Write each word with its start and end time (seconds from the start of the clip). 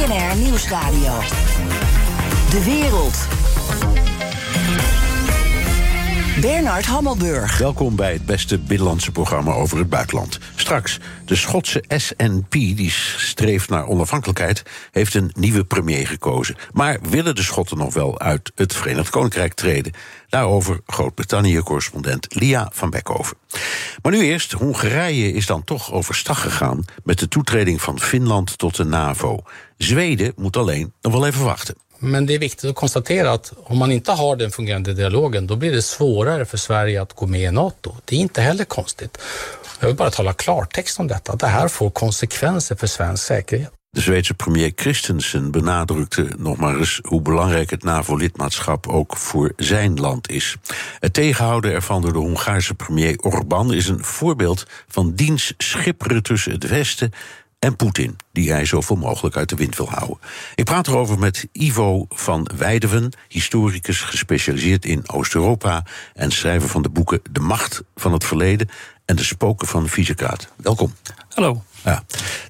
BNR 0.00 0.36
Nieuwsradio. 0.36 1.12
De 2.50 2.64
wereld. 2.64 3.39
Bernard 6.40 6.86
Hammelburg. 6.86 7.58
Welkom 7.58 7.96
bij 7.96 8.12
het 8.12 8.26
beste 8.26 8.58
binnenlandse 8.58 9.12
programma 9.12 9.52
over 9.52 9.78
het 9.78 9.88
buitenland. 9.88 10.38
Straks, 10.56 10.98
de 11.24 11.36
Schotse 11.36 11.84
SNP, 11.88 12.50
die 12.50 12.90
streeft 13.16 13.68
naar 13.68 13.86
onafhankelijkheid, 13.86 14.62
heeft 14.90 15.14
een 15.14 15.30
nieuwe 15.38 15.64
premier 15.64 16.06
gekozen. 16.06 16.56
Maar 16.72 16.98
willen 17.10 17.34
de 17.34 17.42
Schotten 17.42 17.78
nog 17.78 17.94
wel 17.94 18.18
uit 18.18 18.52
het 18.54 18.74
Verenigd 18.74 19.10
Koninkrijk 19.10 19.54
treden? 19.54 19.92
Daarover 20.28 20.80
Groot-Brittannië-correspondent 20.86 22.34
Lia 22.34 22.70
van 22.72 22.90
Beckhoven. 22.90 23.36
Maar 24.02 24.12
nu 24.12 24.20
eerst, 24.20 24.52
Hongarije 24.52 25.32
is 25.32 25.46
dan 25.46 25.64
toch 25.64 25.92
overstag 25.92 26.40
gegaan 26.40 26.84
met 27.04 27.18
de 27.18 27.28
toetreding 27.28 27.82
van 27.82 28.00
Finland 28.00 28.58
tot 28.58 28.76
de 28.76 28.84
NAVO. 28.84 29.42
Zweden 29.76 30.32
moet 30.36 30.56
alleen 30.56 30.92
nog 31.00 31.12
wel 31.12 31.26
even 31.26 31.44
wachten. 31.44 31.74
Men 32.02 32.26
det 32.26 32.34
är 32.34 32.38
viktigt 32.38 32.70
att 32.70 32.76
konstatera 32.76 33.32
att 33.32 33.52
om 33.64 33.78
man 33.78 33.92
inte 33.92 34.12
har 34.12 34.36
den 34.36 34.50
fungerande 34.50 34.94
dialogen 34.94 35.46
då 35.46 35.56
blir 35.56 35.72
det 35.72 35.82
svårare 35.82 36.44
för 36.44 36.56
Sverige 36.56 37.02
att 37.02 37.12
gå 37.12 37.26
med 37.26 37.40
i 37.40 37.50
NATO. 37.50 37.94
Det 38.04 38.16
är 38.16 38.20
inte 38.20 38.40
heller 38.40 38.64
konstigt. 38.64 39.18
Jag 39.80 39.86
vill 39.86 39.96
bara 39.96 40.10
tala 40.10 40.32
klartext 40.32 41.00
om 41.00 41.06
detta. 41.06 41.36
Det 41.36 41.46
här 41.46 41.68
får 41.68 41.90
konsekvenser 41.90 42.76
för 42.76 42.86
svensk 42.86 43.24
säkerhet. 43.24 43.72
De 43.92 44.00
Zweedse 44.00 44.34
premier 44.34 44.72
Christensen 44.76 45.50
benadrukte 45.50 46.28
nog 46.36 46.58
maar 46.58 46.78
eens 46.78 47.00
hoe 47.02 47.20
belangrijk 47.20 47.70
het 47.70 47.82
NAVO-lidmaatschap 47.82 48.86
ook 48.86 49.16
voor 49.16 49.52
zijn 49.56 50.00
land 50.00 50.30
is. 50.30 50.56
Het 51.00 51.12
tegenhouden 51.12 51.72
ervan 51.72 52.02
door 52.02 52.12
de 52.12 52.18
Hongaarse 52.18 52.74
premier 52.74 53.16
Orbán 53.16 53.74
is 53.74 53.88
een 53.88 54.04
voorbeeld 54.04 54.66
van 54.88 55.14
diens 55.14 55.54
schipperen 55.58 56.22
tussen 56.22 56.52
het 56.52 56.68
Westen 56.68 57.12
en 57.60 57.76
Poetin, 57.76 58.16
die 58.32 58.52
hij 58.52 58.64
zoveel 58.64 58.96
mogelijk 58.96 59.36
uit 59.36 59.48
de 59.48 59.56
wind 59.56 59.76
wil 59.76 59.88
houden. 59.88 60.18
Ik 60.54 60.64
praat 60.64 60.86
erover 60.86 61.18
met 61.18 61.48
Ivo 61.52 62.06
van 62.08 62.50
Weideven, 62.56 63.12
historicus 63.28 64.00
gespecialiseerd 64.00 64.84
in 64.84 65.08
Oost-Europa 65.08 65.84
en 66.14 66.30
schrijver 66.30 66.68
van 66.68 66.82
de 66.82 66.88
boeken 66.88 67.20
De 67.30 67.40
Macht 67.40 67.82
van 67.96 68.12
het 68.12 68.24
Verleden 68.24 68.68
en 69.04 69.16
De 69.16 69.24
Spoken 69.24 69.66
van 69.66 69.88
Visegrad. 69.88 70.48
Welkom. 70.56 70.94
Hallo. 71.34 71.62
Ja. 71.84 72.02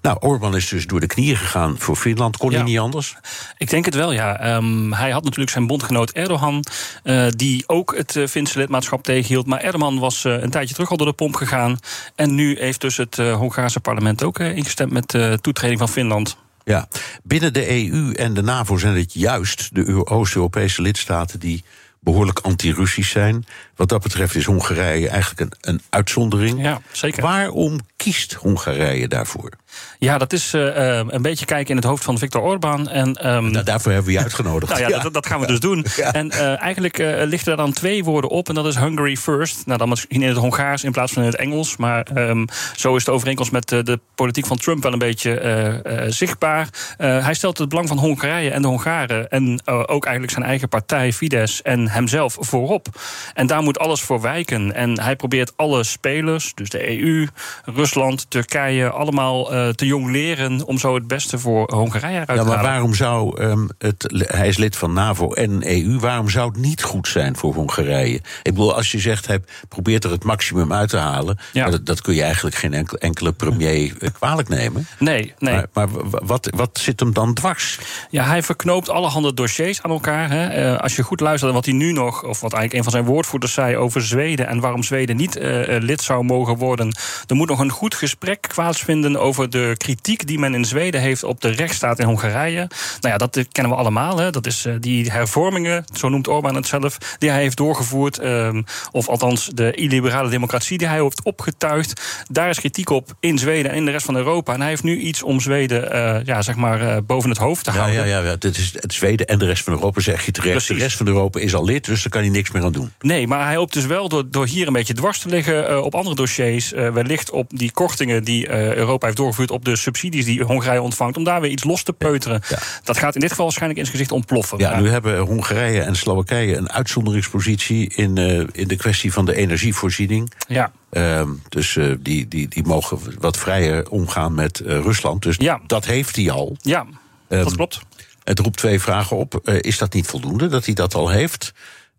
Nou, 0.03 0.17
Orbán 0.21 0.57
is 0.57 0.69
dus 0.69 0.87
door 0.87 1.01
de 1.01 1.07
knieën 1.07 1.37
gegaan 1.37 1.79
voor 1.79 1.97
Finland. 1.97 2.37
Kon 2.37 2.53
hij 2.53 2.63
niet 2.63 2.79
anders? 2.79 3.17
Ik 3.59 3.71
denk 3.71 3.85
het 3.85 3.95
wel, 3.95 4.13
ja. 4.13 4.57
Um, 4.57 4.93
hij 4.93 5.11
had 5.11 5.23
natuurlijk 5.23 5.51
zijn 5.51 5.67
bondgenoot 5.67 6.11
Erdogan, 6.11 6.65
uh, 7.05 7.27
die 7.29 7.65
ook 7.67 7.97
het 7.97 8.15
uh, 8.15 8.27
Finse 8.27 8.59
lidmaatschap 8.59 9.03
tegenhield. 9.03 9.47
Maar 9.47 9.61
Erdogan 9.61 9.99
was 9.99 10.25
uh, 10.25 10.41
een 10.43 10.51
tijdje 10.51 10.75
terug 10.75 10.91
al 10.91 10.97
door 10.97 11.07
de 11.07 11.13
pomp 11.13 11.35
gegaan. 11.35 11.79
En 12.15 12.35
nu 12.35 12.59
heeft 12.59 12.81
dus 12.81 12.97
het 12.97 13.17
Hongaarse 13.17 13.81
parlement 13.81 14.23
ook 14.23 14.39
ingestemd 14.39 14.93
met 14.93 15.11
de 15.11 15.39
toetreding 15.41 15.79
van 15.79 15.89
Finland. 15.89 16.37
Ja, 16.65 16.89
binnen 17.23 17.53
de 17.53 17.93
EU 17.93 18.13
en 18.13 18.35
de 18.35 18.43
NAVO 18.43 18.77
zijn 18.77 18.97
het 18.97 19.13
juist 19.13 19.69
de 19.73 20.07
Oost-Europese 20.07 20.83
lidstaten 20.83 21.41
die 21.41 21.65
behoorlijk 22.01 22.39
anti-Russisch 22.39 23.11
zijn. 23.11 23.45
Wat 23.77 23.89
dat 23.89 24.03
betreft 24.03 24.35
is 24.35 24.45
Hongarije 24.45 25.09
eigenlijk 25.09 25.41
een, 25.41 25.53
een 25.61 25.81
uitzondering. 25.91 26.63
Ja, 26.63 26.81
zeker. 26.93 27.23
Waarom 27.23 27.81
kiest 27.97 28.33
Hongarije 28.33 29.09
daarvoor? 29.09 29.51
Ja, 29.99 30.19
dat 30.19 30.33
is 30.33 30.55
uh, 30.55 30.97
een 31.07 31.23
beetje 31.23 31.45
kijken 31.45 31.71
in 31.71 31.77
het 31.77 31.85
hoofd 31.85 32.05
van 32.05 32.19
Viktor 32.19 32.43
Orbán. 32.43 32.89
En, 32.89 33.35
um, 33.35 33.51
nou, 33.51 33.65
daarvoor 33.65 33.93
hebben 33.93 34.11
we 34.11 34.17
je 34.19 34.23
uitgenodigd. 34.23 34.73
nou 34.73 34.83
ja, 34.83 34.89
ja. 34.89 35.03
Dat, 35.03 35.15
dat, 35.15 35.27
gaan 35.27 35.41
we 35.41 35.47
dus 35.47 35.61
doen. 35.61 35.87
Ja. 35.97 36.13
En 36.13 36.27
uh, 36.27 36.61
eigenlijk 36.63 36.99
uh, 36.99 37.23
ligt 37.25 37.47
er 37.47 37.57
dan 37.57 37.73
twee 37.73 38.05
woorden 38.05 38.31
op. 38.31 38.49
En 38.49 38.55
dat 38.55 38.67
is 38.67 38.77
Hungary 38.77 39.17
first. 39.17 39.67
Nou, 39.67 39.79
dan 39.79 39.89
misschien 39.89 40.23
in 40.23 40.29
het 40.29 40.37
Hongaars 40.37 40.85
in 40.85 40.93
plaats 40.93 41.13
van 41.13 41.23
in 41.23 41.29
het 41.29 41.39
Engels. 41.39 41.77
Maar 41.77 42.07
um, 42.15 42.47
zo 42.77 42.97
is 42.97 43.05
de 43.05 43.11
overeenkomst 43.11 43.53
met 43.53 43.69
de 43.69 44.01
politiek 44.15 44.47
van 44.47 44.57
Trump 44.57 44.83
wel 44.83 44.93
een 44.93 44.99
beetje 44.99 46.09
zichtbaar. 46.09 46.69
hij 46.97 47.35
stelt 47.35 47.59
het 47.59 47.69
belang 47.69 47.89
van 47.89 47.99
Hongarije 47.99 48.51
en 48.51 48.63
de 48.63 48.69
Hongaren. 48.69 49.29
En 49.29 49.67
ook 49.67 50.05
eigenlijk 50.05 50.33
zijn 50.33 50.45
eigen 50.45 50.69
partij, 50.69 51.13
Fidesz, 51.13 51.61
en 51.61 51.89
hemzelf 51.89 52.37
voorop. 52.41 52.87
En 53.35 53.47
daar 53.47 53.63
moet 53.63 53.79
alles 53.79 54.01
voor 54.01 54.21
wijken. 54.21 54.75
En 54.75 55.01
hij 55.01 55.17
probeert 55.17 55.53
alle 55.57 55.85
spelers, 55.85 56.53
dus 56.55 56.69
de 56.69 57.01
EU, 57.01 57.29
Rusland, 57.65 58.31
Turkije, 58.31 58.91
allemaal 58.91 59.53
uh, 59.67 59.69
te 59.69 59.87
jong 59.87 60.11
leren 60.11 60.67
om 60.67 60.79
zo 60.79 60.95
het 60.95 61.07
beste 61.07 61.39
voor 61.39 61.73
Hongarije 61.73 62.19
uit 62.19 62.27
te 62.27 62.33
halen. 62.33 62.49
Ja, 62.49 62.55
maar 62.55 62.65
waarom 62.65 62.95
zou 62.95 63.43
um, 63.43 63.69
het, 63.79 64.25
hij 64.27 64.49
is 64.49 64.57
lid 64.57 64.77
van 64.77 64.93
NAVO 64.93 65.33
en 65.33 65.69
EU, 65.69 65.99
waarom 65.99 66.29
zou 66.29 66.49
het 66.49 66.57
niet 66.57 66.83
goed 66.83 67.09
zijn 67.09 67.37
voor 67.37 67.55
Hongarije? 67.55 68.15
Ik 68.15 68.23
bedoel, 68.43 68.75
als 68.75 68.91
je 68.91 68.99
zegt, 68.99 69.27
hij 69.27 69.39
probeert 69.69 70.05
er 70.05 70.11
het 70.11 70.25
maximum 70.25 70.73
uit 70.73 70.89
te 70.89 70.97
halen, 70.97 71.39
ja. 71.53 71.71
dat, 71.71 71.87
dat, 71.87 72.01
kun 72.03 72.15
je 72.15 72.23
eigenlijk 72.23 72.57
geen 72.57 72.75
enkele, 72.75 72.99
enkele 72.99 73.33
premier 73.33 73.95
kwalijk 74.19 74.49
nemen. 74.49 74.87
Nee, 74.99 75.35
nee. 75.39 75.55
Maar, 75.55 75.67
maar 75.73 75.89
wat, 76.23 76.49
wat 76.57 76.79
zit 76.79 77.01
hem 77.01 77.13
dan 77.13 77.35
dwars? 77.35 77.79
Ja, 78.11 78.25
hij 78.25 78.43
verknoopt 78.43 78.89
allerhande 78.89 79.35
dossiers 79.35 79.83
aan 79.83 79.91
elkaar. 79.91 80.31
Hè. 80.31 80.73
Uh, 80.73 80.79
als 80.79 80.97
je 80.97 81.03
goed 81.03 81.21
luistert 81.21 81.53
naar 81.53 81.61
wat 81.61 81.71
hij 81.71 81.75
nu 81.75 81.93
nog, 81.93 82.25
of 82.25 82.41
wat 82.41 82.53
eigenlijk 82.53 82.73
een 82.73 82.91
van 82.91 82.93
zijn 82.93 83.13
woordvoerders 83.13 83.53
zei 83.53 83.77
over 83.77 84.03
Zweden 84.03 84.47
en 84.47 84.61
waarom 84.61 84.83
Zweden 84.83 85.17
niet 85.17 85.37
uh, 85.37 85.43
lid 85.67 86.03
zou 86.03 86.25
mogen 86.25 86.57
worden. 86.57 86.97
Er 87.27 87.37
moet 87.37 87.49
nog 87.49 87.59
een 87.59 87.71
goed 87.71 87.95
gesprek 87.95 88.49
plaatsvinden 88.55 89.17
over 89.17 89.50
de 89.51 89.75
kritiek 89.77 90.27
die 90.27 90.39
men 90.39 90.55
in 90.55 90.65
Zweden 90.65 91.01
heeft 91.01 91.25
op 91.25 91.41
de 91.41 91.49
rechtsstaat 91.49 91.99
in 91.99 92.07
Hongarije. 92.07 92.69
Nou 93.01 93.13
ja, 93.13 93.17
dat 93.17 93.47
kennen 93.53 93.73
we 93.73 93.79
allemaal. 93.79 94.19
Hè. 94.19 94.31
Dat 94.31 94.47
is 94.47 94.67
uh, 94.67 94.75
die 94.81 95.11
hervormingen, 95.11 95.85
zo 95.93 96.09
noemt 96.09 96.29
Orbán 96.29 96.55
het 96.55 96.67
zelf, 96.67 96.99
die 97.19 97.31
hij 97.31 97.41
heeft 97.41 97.57
doorgevoerd. 97.57 98.23
Um, 98.23 98.65
of 98.93 99.09
althans 99.09 99.51
de 99.55 99.73
illiberale 99.73 100.29
democratie 100.29 100.79
die 100.79 100.89
hij 100.89 101.03
heeft 101.03 101.23
opgetuigd. 101.23 102.03
Daar 102.31 102.49
is 102.49 102.59
kritiek 102.59 102.91
op 102.91 103.13
in 103.21 103.39
Zweden 103.39 103.71
en 103.71 103.77
in 103.77 103.85
de 103.85 103.91
rest 103.91 104.05
van 104.05 104.17
Europa. 104.17 104.53
En 104.53 104.61
hij 104.61 104.69
heeft 104.69 104.83
nu 104.83 104.99
iets 104.99 105.23
om 105.23 105.41
Zweden 105.41 105.95
uh, 105.95 106.25
ja, 106.25 106.43
zeg 106.43 106.57
maar, 106.57 106.83
uh, 106.83 106.97
boven 107.07 107.31
het 107.31 107.39
hoofd 107.39 107.65
te 107.65 107.71
ja, 107.71 107.77
houden. 107.77 108.07
Ja, 108.09 108.19
ja, 108.19 108.25
ja. 108.25 108.37
Dit 108.37 108.57
is 108.57 108.73
het 108.77 108.93
Zweden 108.93 109.27
en 109.27 109.39
de 109.39 109.47
rest 109.47 109.65
van 109.65 109.73
Europa, 109.73 110.01
zeg 110.01 110.25
je 110.25 110.33
terecht. 110.33 110.53
Precies. 110.53 110.77
De 110.77 110.83
rest 110.83 110.97
van 110.97 111.07
Europa 111.07 111.41
is 111.41 111.55
al 111.55 111.65
lid, 111.65 111.85
dus 111.85 112.03
daar 112.03 112.13
kan 112.13 112.21
hij 112.21 112.31
niks 112.31 112.51
meer 112.51 112.63
aan 112.63 112.73
doen. 112.73 112.93
Nee, 113.01 113.27
maar 113.27 113.47
hij 113.47 113.57
hoopt 113.57 113.73
dus 113.73 113.87
wel 113.87 114.09
door, 114.09 114.31
door 114.31 114.47
hier 114.47 114.67
een 114.67 114.73
beetje 114.73 114.95
dwars 114.95 115.19
te 115.19 115.29
liggen 115.29 115.71
uh, 115.71 115.85
op 115.85 115.95
andere 115.95 116.17
dossiers. 116.17 116.71
Wellicht 116.71 117.31
op 117.31 117.51
die 117.55 117.73
kortingen 117.73 118.25
die 118.25 118.51
Europa 118.51 119.05
heeft 119.07 119.19
doorgevoerd 119.19 119.40
op 119.49 119.65
de 119.65 119.77
subsidies 119.77 120.25
die 120.25 120.43
Hongarije 120.43 120.83
ontvangt. 120.83 121.17
Om 121.17 121.25
daar 121.25 121.41
weer 121.41 121.51
iets 121.51 121.65
los 121.65 121.83
te 121.83 121.93
peuteren. 121.93 122.43
Ja. 122.49 122.59
Dat 122.85 122.99
gaat 122.99 123.15
in 123.15 123.21
dit 123.21 123.31
geval 123.31 123.45
waarschijnlijk 123.45 123.81
in 123.81 123.87
zijn 123.87 123.97
gezicht 123.97 124.17
ontploffen. 124.17 124.59
Ja, 124.59 124.81
nu 124.81 124.89
hebben 124.89 125.19
Hongarije 125.19 125.81
en 125.81 125.97
Slowakije 125.97 126.57
een 126.57 126.71
uitzonderingspositie 126.71 127.95
in, 127.95 128.17
in 128.53 128.69
de 128.69 128.77
kwestie 128.77 129.13
van 129.13 129.25
de 129.25 129.35
energievoorziening. 129.35 130.33
Ja. 130.49 130.73
Um, 130.91 131.43
dus 131.49 131.75
uh, 131.75 131.95
die, 132.01 132.29
die, 132.29 132.49
die 132.49 132.65
mogen 132.67 132.99
wat 133.19 133.37
vrijer 133.37 133.91
omgaan 133.91 134.35
met 134.35 134.61
uh, 134.61 134.67
Rusland. 134.67 135.23
Dus 135.23 135.37
ja. 135.39 135.61
dat 135.67 135.85
heeft 135.85 136.17
hij 136.17 136.31
al. 136.31 136.57
Ja, 136.61 136.87
um, 137.29 137.45
dat 137.45 137.57
klopt. 137.57 137.81
Het 138.25 138.39
roept 138.39 138.57
twee 138.57 138.81
vragen 138.81 139.17
op. 139.17 139.41
Is 139.45 139.79
dat 139.79 139.93
niet 139.93 140.07
voldoende 140.07 140.49
dat 140.49 140.65
hij 140.65 140.75
dat 140.75 140.95
al 140.95 141.09
heeft? 141.09 141.53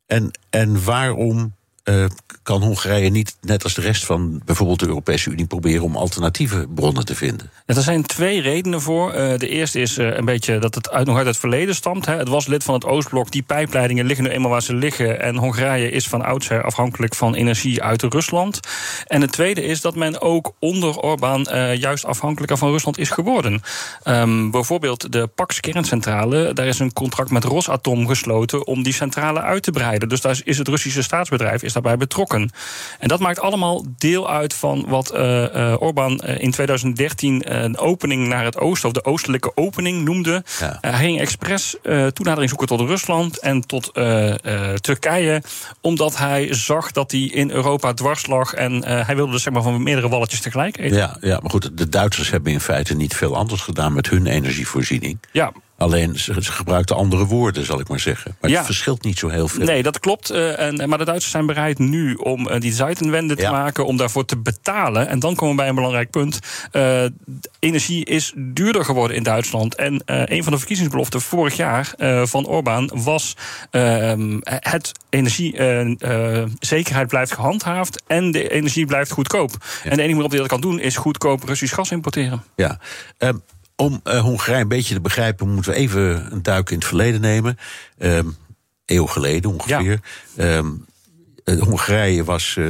En, 0.07 0.31
en 0.49 0.83
waarom 0.83 1.55
uh, 1.83 2.05
kan 2.43 2.61
Hongarije 2.61 3.09
niet, 3.09 3.37
net 3.41 3.63
als 3.63 3.73
de 3.73 3.81
rest 3.81 4.05
van 4.05 4.41
bijvoorbeeld 4.45 4.79
de 4.79 4.87
Europese 4.87 5.29
Unie, 5.29 5.45
proberen 5.45 5.83
om 5.83 5.95
alternatieve 5.95 6.67
bronnen 6.75 7.05
te 7.05 7.15
vinden? 7.15 7.49
Ja, 7.65 7.75
er 7.75 7.81
zijn 7.81 8.03
twee 8.03 8.41
redenen 8.41 8.81
voor. 8.81 9.15
Uh, 9.15 9.37
de 9.37 9.47
eerste 9.47 9.79
is 9.79 9.97
uh, 9.97 10.15
een 10.15 10.25
beetje 10.25 10.59
dat 10.59 10.75
het 10.75 10.89
uit, 10.89 11.07
nog 11.07 11.17
uit 11.17 11.25
het 11.25 11.37
verleden 11.37 11.75
stamt. 11.75 12.05
Hè. 12.05 12.15
Het 12.15 12.27
was 12.27 12.47
lid 12.47 12.63
van 12.63 12.73
het 12.73 12.85
Oostblok. 12.85 13.31
Die 13.31 13.41
pijpleidingen 13.41 14.05
liggen 14.05 14.25
nu 14.25 14.31
eenmaal 14.31 14.51
waar 14.51 14.61
ze 14.61 14.73
liggen. 14.73 15.21
En 15.21 15.35
Hongarije 15.35 15.91
is 15.91 16.07
van 16.07 16.21
oudsher 16.21 16.63
afhankelijk 16.63 17.15
van 17.15 17.35
energie 17.35 17.83
uit 17.83 18.03
Rusland. 18.03 18.59
En 19.07 19.21
het 19.21 19.31
tweede 19.31 19.63
is 19.63 19.81
dat 19.81 19.95
men 19.95 20.21
ook 20.21 20.53
onder 20.59 20.99
Orbán 20.99 21.47
juist 21.77 22.05
afhankelijker 22.05 22.57
van 22.57 22.69
Rusland 22.69 22.97
is 22.97 23.09
geworden. 23.09 23.61
Um, 24.03 24.51
bijvoorbeeld 24.51 25.11
de 25.11 25.27
Pax 25.27 25.59
kerncentrale. 25.59 26.53
Daar 26.53 26.67
is 26.67 26.79
een 26.79 26.93
contract 26.93 27.31
met 27.31 27.43
Rosatom 27.43 28.07
gesloten 28.07 28.67
om 28.67 28.83
die 28.83 28.93
centrale 28.93 29.41
uit 29.41 29.63
te 29.63 29.71
breiden. 29.71 30.09
Dus 30.09 30.21
daar 30.21 30.41
is 30.43 30.57
het 30.57 30.67
Russische 30.67 31.01
staatsbedrijf 31.01 31.63
is 31.63 31.73
daarbij 31.73 31.97
betrokken. 31.97 32.30
En 32.33 33.07
dat 33.07 33.19
maakt 33.19 33.39
allemaal 33.39 33.85
deel 33.97 34.29
uit 34.29 34.53
van 34.53 34.85
wat 34.87 35.13
uh, 35.13 35.55
uh, 35.55 35.75
Orbán 35.79 36.21
uh, 36.25 36.41
in 36.41 36.51
2013 36.51 37.63
een 37.63 37.77
opening 37.77 38.27
naar 38.27 38.43
het 38.43 38.57
oosten, 38.57 38.87
of 38.87 38.93
de 38.93 39.05
oostelijke 39.05 39.51
opening 39.55 40.03
noemde. 40.03 40.43
Ja. 40.59 40.77
hij 40.81 40.93
ging 40.93 41.19
expres 41.19 41.75
toenadering 42.13 42.49
zoeken 42.49 42.67
tot 42.67 42.79
Rusland 42.79 43.39
en 43.39 43.61
tot 43.61 43.93
Turkije, 44.81 45.43
omdat 45.81 46.17
hij 46.17 46.53
zag 46.53 46.91
dat 46.91 47.11
hij 47.11 47.21
in 47.21 47.51
Europa 47.51 47.93
dwars 47.93 48.27
lag 48.27 48.53
en 48.53 48.85
hij 48.85 49.15
wilde 49.15 49.31
dus 49.31 49.43
zeg 49.43 49.53
maar 49.53 49.61
van 49.61 49.83
meerdere 49.83 50.09
walletjes 50.09 50.41
tegelijk 50.41 50.77
eten. 50.77 50.97
Ja, 50.97 51.17
ja, 51.21 51.39
maar 51.41 51.51
goed, 51.51 51.77
de 51.77 51.89
Duitsers 51.89 52.29
hebben 52.29 52.51
in 52.51 52.59
feite 52.59 52.95
niet 52.95 53.15
veel 53.15 53.35
anders 53.35 53.61
gedaan 53.61 53.93
met 53.93 54.09
hun 54.09 54.27
energievoorziening. 54.27 55.19
Ja. 55.31 55.51
Alleen 55.81 56.19
ze, 56.19 56.43
ze 56.43 56.51
gebruikten 56.51 56.95
andere 56.95 57.25
woorden, 57.25 57.65
zal 57.65 57.79
ik 57.79 57.87
maar 57.87 57.99
zeggen. 57.99 58.35
Maar 58.41 58.49
Ja. 58.49 58.57
het 58.57 58.65
verschilt 58.65 59.03
niet 59.03 59.17
zo 59.17 59.27
heel 59.27 59.47
veel. 59.47 59.65
Nee, 59.65 59.83
dat 59.83 59.99
klopt. 59.99 60.29
eh, 60.29 60.59
en, 60.59 60.89
maar 60.89 60.97
de 60.97 61.05
Duitsers 61.05 61.31
zijn 61.31 61.45
bereid 61.45 61.79
nu 61.79 62.13
om 62.13 62.47
eh, 62.49 62.59
die 62.59 62.73
Zeitenwende 62.73 63.35
te 63.35 63.41
Ja. 63.41 63.51
maken, 63.51 63.85
om 63.85 63.97
daarvoor 63.97 64.25
te 64.25 64.37
betalen. 64.37 65.07
En 65.07 65.19
dan 65.19 65.35
komen 65.35 65.49
we 65.55 65.61
bij 65.61 65.69
een 65.69 65.75
belangrijk 65.75 66.09
punt. 66.09 66.39
Eh, 66.71 67.03
energie 67.59 68.05
is 68.05 68.33
duurder 68.35 68.85
geworden 68.85 69.17
in 69.17 69.23
Duitsland. 69.23 69.75
En 69.75 70.01
een 70.05 70.43
van 70.43 70.51
de 70.51 70.57
verkiezingsbeloften 70.57 71.21
vorig 71.21 71.55
jaar 71.55 71.93
van 72.23 72.47
Orbán 72.47 72.91
was 72.93 73.35
ehm, 73.71 74.39
het 74.43 74.91
energiezekerheid 75.09 77.07
blijft 77.07 77.33
gehandhaafd 77.33 78.03
en 78.07 78.31
de 78.31 78.49
energie 78.49 78.85
blijft 78.85 79.11
goedkoop. 79.11 79.51
En 79.83 79.89
de 79.97 80.01
enige 80.01 80.07
manier 80.09 80.23
op 80.23 80.29
die 80.31 80.39
dat 80.39 80.47
kan 80.49 80.61
doen 80.61 80.79
is 80.79 80.95
goedkoop 80.97 81.43
Russisch 81.43 81.73
gas 81.75 81.91
importeren. 81.91 82.43
Ja. 82.55 82.79
Ehm, 83.17 83.37
om 83.81 83.99
eh, 84.03 84.19
Hongarije 84.19 84.61
een 84.61 84.67
beetje 84.67 84.93
te 84.93 85.01
begrijpen, 85.01 85.49
moeten 85.49 85.71
we 85.71 85.77
even 85.77 86.31
een 86.31 86.43
duik 86.43 86.69
in 86.69 86.77
het 86.77 86.87
verleden 86.87 87.21
nemen. 87.21 87.57
Ehm 87.97 88.27
eeuw 88.85 89.05
geleden 89.05 89.51
ongeveer. 89.51 89.99
Ehm, 90.35 90.67
eh, 91.43 91.61
Hongarije 91.61 92.23
was 92.23 92.55
eh, 92.57 92.65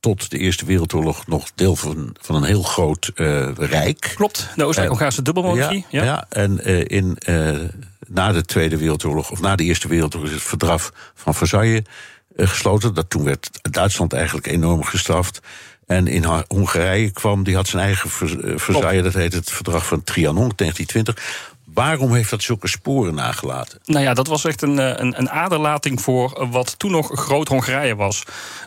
tot 0.00 0.30
de 0.30 0.38
Eerste 0.38 0.64
Wereldoorlog 0.64 1.26
nog 1.26 1.50
deel 1.54 1.76
van, 1.76 2.16
van 2.20 2.36
een 2.36 2.44
heel 2.44 2.62
groot 2.62 3.12
rijk. 3.56 4.12
Klopt, 4.14 4.48
de 4.54 4.64
Oostenrijk-Hongaarse 4.64 5.22
dubbelmonarchie. 5.22 5.86
Ja, 5.88 6.04
ja. 6.04 6.26
en 6.28 6.64
in, 6.88 7.18
na 8.06 8.32
de 8.32 8.44
Tweede 8.44 8.76
Wereldoorlog, 8.76 9.30
of 9.30 9.40
na 9.40 9.56
de 9.56 9.64
Eerste 9.64 9.88
Wereldoorlog, 9.88 10.28
is 10.28 10.34
het 10.34 10.44
verdrag 10.44 10.92
van 11.14 11.34
Versailles 11.34 11.82
gesloten. 12.36 12.94
Dat 12.94 13.10
toen 13.10 13.24
werd 13.24 13.50
Duitsland 13.70 14.12
eigenlijk 14.12 14.46
enorm 14.46 14.84
gestraft. 14.84 15.40
En 15.86 16.06
in 16.06 16.24
Hongarije 16.48 17.10
kwam, 17.10 17.44
die 17.44 17.54
had 17.54 17.68
zijn 17.68 17.82
eigen 17.82 18.10
Vers- 18.10 18.36
eh, 18.36 19.02
dat 19.02 19.14
heet 19.14 19.32
het 19.32 19.50
verdrag 19.50 19.86
van 19.86 20.04
Trianon 20.04 20.52
1920. 20.56 21.54
Waarom 21.76 22.14
heeft 22.14 22.30
dat 22.30 22.42
zulke 22.42 22.68
sporen 22.68 23.14
nagelaten? 23.14 23.78
Nou 23.84 24.04
ja, 24.04 24.14
dat 24.14 24.26
was 24.26 24.44
echt 24.44 24.62
een, 24.62 24.78
eh, 24.78 24.92
een, 24.96 25.18
een 25.18 25.30
aderlating 25.30 26.00
voor 26.00 26.46
wat 26.50 26.78
toen 26.78 26.90
nog 26.90 27.10
groot 27.12 27.48
Hongarije 27.48 27.96
was. 27.96 28.22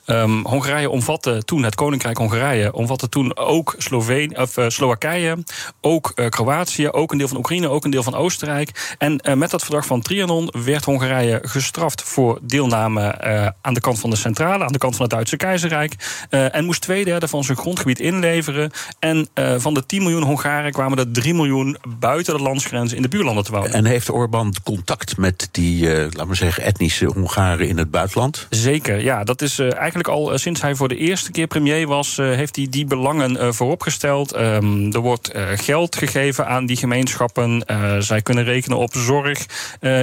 Ehm, 0.06 0.44
Hongarije 0.44 0.90
omvatte 0.90 1.44
toen, 1.46 1.64
het 1.64 1.76
Koninkrijk 1.76 2.18
Hongarije, 2.18 2.74
omvatte 2.74 3.10
toen 3.10 3.38
ook 3.38 3.76
Slovenië, 3.78 4.36
of, 4.36 4.58
eh, 4.58 4.66
Slowakije, 4.68 5.38
ook 5.82 6.12
eh, 6.16 6.30
Kroatië, 6.30 6.90
ook 6.90 7.12
een 7.12 7.18
deel 7.18 7.28
van 7.28 7.38
Oekraïne, 7.38 7.70
ook 7.70 7.84
een 7.84 7.92
deel 7.92 8.04
van 8.04 8.16
Oostenrijk. 8.16 8.96
En 8.98 9.22
met 9.38 9.50
dat 9.50 9.62
verdrag 9.62 9.86
van 9.86 10.02
Trianon 10.02 10.54
werd 10.64 10.86
Hongarije 10.86 11.40
gestraft 11.42 12.04
voor 12.04 12.40
deelname 12.42 13.22
aan 13.62 13.74
de 13.74 13.80
kant 13.80 14.00
van 14.00 14.10
de 14.10 14.16
centrale, 14.16 14.64
aan 14.66 14.72
de 14.72 14.78
kant 14.78 14.96
van 14.96 15.06
het 15.06 15.14
Duitse 15.14 15.38
keizerrijk. 15.38 15.96
en 16.30 16.66
moest 16.66 16.82
twee 16.82 17.06
derde 17.06 17.28
van 17.28 17.44
zijn 17.44 17.58
grondgebied 17.58 18.00
inleveren. 18.00 18.72
En 19.00 19.28
van 19.58 19.74
de 19.74 19.86
10 19.86 20.02
miljoen 20.02 20.24
Hongaren 20.24 20.72
kwamen 20.72 20.98
er 20.98 21.12
3 21.12 21.34
miljoen 21.34 21.78
buiten 22.00 22.38
de 22.38 22.44
landsgrenzen 22.44 22.99
in 23.00 23.06
de 23.10 23.18
buurlanden 23.18 23.44
te 23.44 23.52
wonen. 23.52 23.74
En 23.74 23.86
heeft 23.86 24.10
Orbán 24.10 24.54
contact 24.64 25.18
met 25.18 25.50
die, 25.52 25.94
eh 25.94 25.98
laten 26.04 26.28
we 26.28 26.36
zeggen, 26.36 26.64
etnische 26.64 27.06
Hongaren 27.06 27.68
in 27.68 27.78
het 27.78 27.92
buitenland? 27.92 28.48
Zeker, 28.50 29.04
ja. 29.04 29.24
Dat 29.24 29.42
is 29.42 29.60
eh, 29.60 29.76
eigenlijk 29.76 30.08
al 30.08 30.32
eh, 30.32 30.38
sinds 30.38 30.62
hij 30.62 30.76
voor 30.76 30.88
de 30.88 30.98
eerste 30.98 31.32
keer 31.32 31.48
premier 31.48 31.88
was, 31.88 32.16
heeft 32.18 32.56
hij 32.56 32.68
die 32.70 32.86
belangen 32.86 33.54
vooropgesteld. 33.54 34.32
Ehm, 34.32 34.92
er 34.92 35.00
wordt 35.00 35.32
geld 35.56 35.96
gegeven 35.96 36.48
aan 36.48 36.66
die 36.66 36.78
gemeenschappen. 36.78 37.64
Zij 38.00 38.22
kunnen 38.22 38.44
rekenen 38.44 38.78
op 38.78 38.94
zorg. 38.94 39.46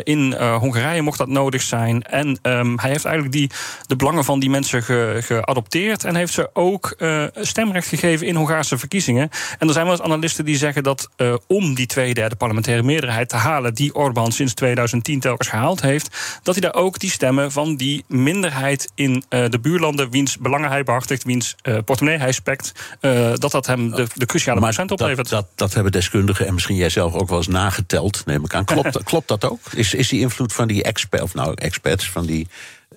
In 0.02 0.34
Hongarije 0.34 1.02
mocht 1.02 1.18
dat 1.18 1.28
nodig 1.28 1.62
zijn. 1.62 2.02
En 2.02 2.38
ehm, 2.42 2.76
hij 2.76 2.90
heeft 2.90 3.04
eigenlijk 3.04 3.34
die, 3.36 3.50
de 3.86 3.96
belangen 3.96 4.24
van 4.24 4.40
die 4.40 4.50
mensen 4.50 4.82
ge- 4.82 5.18
geadopteerd. 5.22 6.04
En 6.04 6.14
heeft 6.14 6.32
ze 6.32 6.50
ook 6.52 6.96
stemrecht 7.40 7.88
gegeven 7.88 8.26
in 8.26 8.34
Hongaarse 8.34 8.78
verkiezingen. 8.78 9.28
En 9.58 9.66
er 9.66 9.72
zijn 9.72 9.84
wel 9.86 9.94
eens 9.94 10.04
analisten 10.04 10.44
die 10.44 10.56
zeggen 10.56 10.82
dat 10.82 11.08
om 11.46 11.74
die 11.74 11.86
tweederde 11.86 12.36
parlementaire 12.36 12.82
meerderheid 12.86 13.28
te 13.28 13.36
halen, 13.36 13.74
die 13.74 13.94
Orbán 13.94 14.32
sinds 14.32 14.54
2010 14.54 15.20
telkens 15.20 15.48
gehaald 15.48 15.80
heeft, 15.80 16.16
dat 16.42 16.54
hij 16.54 16.70
daar 16.70 16.82
ook 16.82 16.98
die 16.98 17.10
stemmen 17.10 17.52
van 17.52 17.76
die 17.76 18.04
minderheid 18.08 18.90
in 18.94 19.24
eh, 19.28 19.44
de 19.48 19.58
buurlanden, 19.58 20.10
wiens 20.10 20.38
belangen 20.38 20.68
hij 20.70 20.82
behartigt, 20.82 21.24
wiens 21.24 21.54
eh, 21.62 21.78
portemonnee 21.84 22.20
hij 22.20 22.32
spekt, 22.32 22.72
eh, 23.00 23.32
dat 23.34 23.50
dat 23.50 23.66
hem 23.66 23.90
de, 23.90 24.06
de 24.14 24.26
cruciale 24.26 24.60
procent 24.60 24.88
dat, 24.88 25.00
oplevert. 25.00 25.28
dat, 25.28 25.46
dat 25.54 25.74
hebben 25.74 25.92
deskundigen 25.92 26.46
en 26.46 26.54
misschien 26.54 26.76
jij 26.76 26.88
zelf 26.88 27.14
ook 27.14 27.28
wel 27.28 27.38
eens 27.38 27.46
nageteld, 27.46 28.26
neem 28.26 28.44
ik 28.44 28.54
aan. 28.54 28.64
Klopt, 28.74 28.92
dat- 28.92 29.02
klopt 29.02 29.28
dat 29.28 29.44
ook? 29.44 29.60
Is, 29.74 29.94
is 29.94 30.08
die 30.08 30.20
invloed 30.20 30.52
van 30.52 30.68
die 30.68 30.82
experts, 30.82 31.24
of 31.24 31.34
nou 31.34 31.54
experts, 31.54 32.10
van 32.10 32.26
die 32.26 32.48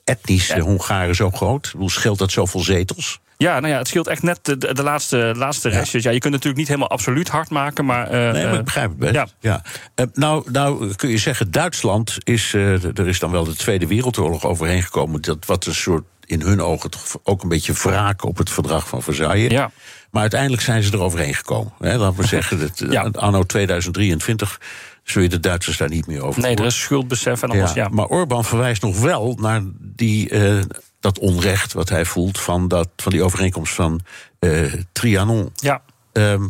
etnische 0.03 0.59
Hongaren 0.59 1.15
zo 1.15 1.31
groot? 1.31 1.69
Bedoel, 1.71 1.89
scheelt 1.89 2.18
dat 2.19 2.31
zoveel 2.31 2.59
zetels? 2.59 3.19
Ja, 3.44 3.59
nou 3.59 3.74
ja, 3.74 3.77
het 3.77 3.88
scheelt 3.88 4.07
echt 4.07 4.24
net 4.24 4.39
de, 4.44 4.83
laatste, 4.83 5.33
laatste 5.36 5.69
restjes. 5.69 6.03
Ja, 6.03 6.12
je 6.12 6.19
kunt 6.19 6.33
natuurlijk 6.33 6.57
niet 6.59 6.68
helemaal 6.68 6.89
absoluut 6.89 7.27
hard 7.30 7.50
maken, 7.50 7.86
maar... 7.86 8.06
eh, 8.07 8.12
Nee, 8.31 8.44
maar 8.44 8.51
eh, 8.53 8.59
ik 8.59 8.63
begrijp 8.65 8.89
het 8.89 8.97
best. 8.97 9.13
ja. 9.13 9.27
Ja. 9.39 9.62
Eh, 9.95 10.06
nou, 10.13 10.51
nou 10.51 10.94
kun 10.95 11.09
je 11.09 11.18
zeggen, 11.18 11.51
Duitsland 11.51 12.18
is. 12.24 12.53
eh, 12.53 12.83
er 13.00 13.07
is 13.07 13.19
dan 13.19 13.31
wel 13.31 13.44
de 13.44 13.56
Tweede 13.56 13.88
Wereldoorlog 13.88 14.45
overheen 14.45 14.83
gekomen. 14.83 15.21
Dat 15.21 15.45
wat 15.45 15.65
een 15.65 15.75
soort, 15.75 16.03
in 16.25 16.41
hun 16.41 16.62
ogen, 16.62 16.89
toch 16.91 17.01
ook 17.24 17.44
een 17.44 17.50
beetje 17.50 17.74
wraak 17.74 18.24
op 18.24 18.38
het 18.38 18.50
verdrag 18.50 18.88
van 18.88 19.01
Versailles. 19.03 19.51
Ja. 19.51 19.71
Maar 20.12 20.21
uiteindelijk 20.21 20.62
zijn 20.62 20.83
ze 20.83 20.92
er 20.92 21.01
overheen 21.01 21.33
gekomen. 21.35 21.74
Hè, 21.80 21.97
laten 21.97 22.21
we 22.21 22.27
zeggen, 22.27 22.59
dat, 22.59 22.80
eh, 22.81 22.92
Ja. 22.92 23.09
anno 23.12 23.44
2023 23.44 24.59
zul 25.03 25.21
je 25.21 25.30
de 25.30 25.39
Duitsers 25.39 25.77
daar 25.77 25.89
niet 25.89 26.07
meer 26.07 26.21
over 26.24 26.42
nee, 26.42 26.56
er 26.56 26.65
is 26.65 26.80
schuldbesef 26.81 27.42
en 27.44 27.50
alles, 27.50 27.74
ja. 27.74 27.88
Maar 27.88 28.06
Orbán 28.06 28.45
verwijst 28.45 28.81
nog 28.81 29.00
wel 29.00 29.38
naar 29.42 29.62
die, 29.95 30.30
eh, 30.30 30.59
dat 31.00 31.19
onrecht 31.19 31.74
wat 31.74 31.90
hij 31.90 32.06
voelt 32.06 32.40
van, 32.40 32.68
dat, 32.68 32.90
van 32.96 33.12
die 33.12 33.24
overeenkomst 33.24 33.74
van 33.74 34.01
eh, 34.40 34.74
Trianon. 34.92 35.51
ja. 35.56 35.81
Ehm, 36.12 36.48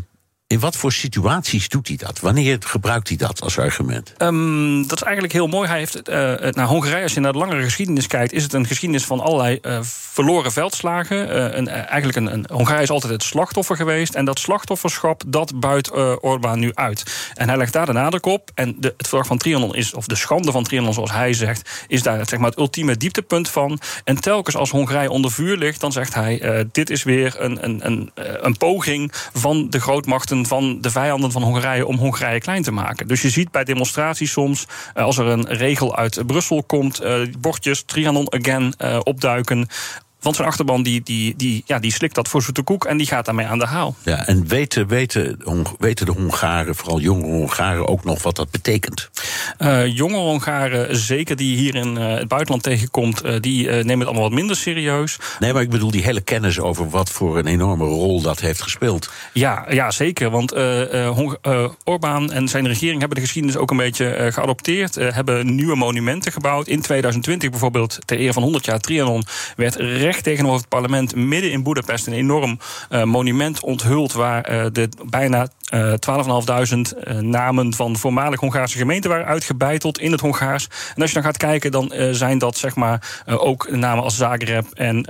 in 0.49 0.59
wat 0.59 0.75
voor 0.75 0.91
situaties 0.91 1.69
doet 1.69 1.87
hij 1.87 1.97
dat? 1.97 2.19
Wanneer 2.19 2.57
gebruikt 2.59 3.07
hij 3.07 3.17
dat 3.17 3.41
als 3.41 3.59
argument? 3.59 4.13
Ehm, 4.17 4.81
dat 4.81 4.97
is 4.97 5.03
eigenlijk 5.03 5.33
heel 5.33 5.47
mooi. 5.47 5.67
Hij 5.67 5.77
heeft 5.77 6.01
eh, 6.01 6.33
het 6.39 6.55
naar 6.55 6.65
Hongarije, 6.65 7.03
als 7.03 7.13
je 7.13 7.19
naar 7.19 7.31
de 7.31 7.37
langere 7.37 7.63
geschiedenis 7.63 8.07
kijkt, 8.07 8.33
is 8.33 8.43
het 8.43 8.53
een 8.53 8.65
geschiedenis 8.65 9.05
van 9.05 9.19
allerlei 9.19 9.57
eh, 9.61 9.79
verloren 10.19 10.51
veldslagen. 10.51 11.29
Eh, 11.29 11.57
een, 11.57 11.67
eh, 11.67 11.75
eigenlijk 11.75 12.15
een, 12.15 12.33
een, 12.33 12.45
Hongarije 12.51 12.83
is 12.83 12.89
altijd 12.89 13.13
het 13.13 13.23
slachtoffer 13.23 13.75
geweest. 13.75 14.15
En 14.15 14.25
dat 14.25 14.39
slachtofferschap, 14.39 15.23
dat 15.27 15.59
buit 15.59 15.91
eh 15.91 16.15
Orbán 16.21 16.59
nu 16.59 16.71
uit. 16.73 17.31
En 17.33 17.47
hij 17.47 17.57
legt 17.57 17.73
daar 17.73 17.85
de 17.85 17.91
nadruk 17.91 18.25
op. 18.25 18.51
En 18.53 18.75
de, 18.79 18.93
het 18.97 19.07
verdrag 19.07 19.27
van 19.27 19.37
Trianon 19.37 19.75
is, 19.75 19.93
of 19.93 20.05
de 20.05 20.15
schande 20.15 20.51
van 20.51 20.63
Trianon, 20.63 20.93
zoals 20.93 21.11
hij 21.11 21.33
zegt, 21.33 21.85
is 21.87 22.03
daar 22.03 22.27
zeg 22.27 22.39
maar, 22.39 22.49
het 22.49 22.59
ultieme 22.59 22.97
dieptepunt 22.97 23.49
van. 23.49 23.79
En 24.03 24.21
telkens 24.21 24.55
als 24.55 24.69
Hongarije 24.69 25.09
onder 25.09 25.31
vuur 25.31 25.57
ligt, 25.57 25.79
dan 25.81 25.91
zegt 25.91 26.13
hij: 26.13 26.41
eh, 26.41 26.65
dit 26.71 26.89
is 26.89 27.03
weer 27.03 27.35
een, 27.37 27.63
een, 27.63 27.85
een, 27.85 28.11
eh, 28.13 28.25
een 28.37 28.57
poging 28.57 29.11
van 29.33 29.69
de 29.69 29.79
grootmachten, 29.79 30.38
van 30.45 30.81
de 30.81 30.89
vijanden 30.89 31.31
van 31.31 31.43
Hongarije, 31.43 31.85
om 31.85 31.97
Hongarije 31.97 32.39
klein 32.39 32.63
te 32.63 32.71
maken. 32.71 33.07
Dus 33.07 33.21
je 33.21 33.29
ziet 33.29 33.51
bij 33.51 33.63
demonstraties 33.63 34.31
soms, 34.31 34.67
eh, 34.93 35.03
als 35.03 35.17
er 35.17 35.25
een 35.25 35.47
regel 35.47 35.95
uit 35.95 36.27
Brussel 36.27 36.63
komt, 36.63 36.99
eh, 36.99 37.21
bordjes 37.39 37.83
Trianon 37.83 38.33
again 38.33 38.73
eh, 38.77 38.99
opduiken. 39.03 39.67
Want 40.21 40.35
zijn 40.35 40.47
achterban 40.47 40.83
die, 40.83 41.01
die, 41.03 41.33
die, 41.35 41.63
ja, 41.65 41.79
die 41.79 41.91
slikt 41.91 42.15
dat 42.15 42.27
voor 42.27 42.41
zoete 42.41 42.61
koek 42.61 42.85
en 42.85 42.97
die 42.97 43.07
gaat 43.07 43.25
daarmee 43.25 43.45
aan 43.45 43.59
de 43.59 43.65
haal. 43.65 43.95
Ja, 44.03 44.25
en 44.25 44.47
weten, 44.47 44.87
weten, 44.87 45.39
weten 45.79 46.05
de 46.05 46.11
Hongaren, 46.11 46.75
vooral 46.75 46.99
jonge 46.99 47.25
Hongaren, 47.25 47.87
ook 47.87 48.03
nog 48.03 48.23
wat 48.23 48.35
dat 48.35 48.51
betekent? 48.51 49.09
Eh 49.57 49.95
jonge 49.95 50.17
Hongaren, 50.17 50.97
zeker 50.97 51.35
die 51.35 51.57
hier 51.57 51.75
in 51.75 51.97
eh, 51.97 52.13
het 52.13 52.27
buitenland 52.27 52.63
tegenkomt, 52.63 53.21
eh, 53.21 53.35
die 53.39 53.67
nemen 53.69 53.99
het 53.99 54.07
allemaal 54.07 54.23
wat 54.23 54.31
minder 54.31 54.55
serieus. 54.55 55.17
Nee, 55.39 55.53
maar 55.53 55.61
ik 55.61 55.69
bedoel 55.69 55.91
die 55.91 56.03
hele 56.03 56.21
kennis 56.21 56.59
over 56.59 56.89
wat 56.89 57.09
voor 57.09 57.37
een 57.37 57.47
enorme 57.47 57.83
rol 57.83 58.21
dat 58.21 58.39
heeft 58.39 58.61
gespeeld. 58.61 59.11
Ja, 59.33 59.65
ja 59.69 59.91
zeker. 59.91 60.29
Want 60.29 60.51
eh, 60.51 61.69
Orbán 61.83 62.31
en 62.31 62.47
zijn 62.47 62.67
regering 62.67 62.99
hebben 62.99 63.17
de 63.17 63.23
geschiedenis 63.23 63.57
ook 63.57 63.71
een 63.71 63.77
beetje 63.77 64.29
geadopteerd. 64.31 64.95
hebben 64.95 65.55
nieuwe 65.55 65.75
monumenten 65.75 66.31
gebouwd. 66.31 66.67
In 66.67 66.81
2020 66.81 67.49
bijvoorbeeld, 67.49 67.99
ter 68.05 68.17
ere 68.17 68.33
van 68.33 68.43
100 68.43 68.65
jaar 68.65 68.79
Trianon, 68.79 69.23
werd 69.55 69.75
recht 70.11 70.23
tegenover 70.23 70.59
het 70.59 70.69
parlement 70.69 71.15
midden 71.15 71.51
in 71.51 71.63
Boedapest 71.63 72.07
een 72.07 72.13
enorm 72.13 72.59
eh, 72.89 73.03
monument 73.03 73.61
onthuld. 73.61 74.13
Waar 74.13 74.43
eh, 74.43 74.65
de 74.71 74.89
bijna 75.09 75.47
eh 75.69 75.93
12.500 76.93 76.97
eh, 77.03 77.15
namen 77.15 77.73
van 77.73 77.97
voormalig 77.97 78.39
Hongaarse 78.39 78.77
gemeenten 78.77 79.09
waren 79.09 79.25
uitgebeiteld 79.25 79.99
in 79.99 80.11
het 80.11 80.21
Hongaars. 80.21 80.67
En 80.95 81.01
als 81.01 81.09
je 81.09 81.15
dan 81.15 81.23
gaat 81.23 81.37
kijken, 81.37 81.71
dan 81.71 81.93
zijn 82.11 82.37
dat 82.37 82.57
zeg 82.57 82.75
maar 82.75 83.23
ook 83.25 83.71
namen 83.71 84.03
als 84.03 84.17
Zagreb 84.17 84.65
en 84.73 85.01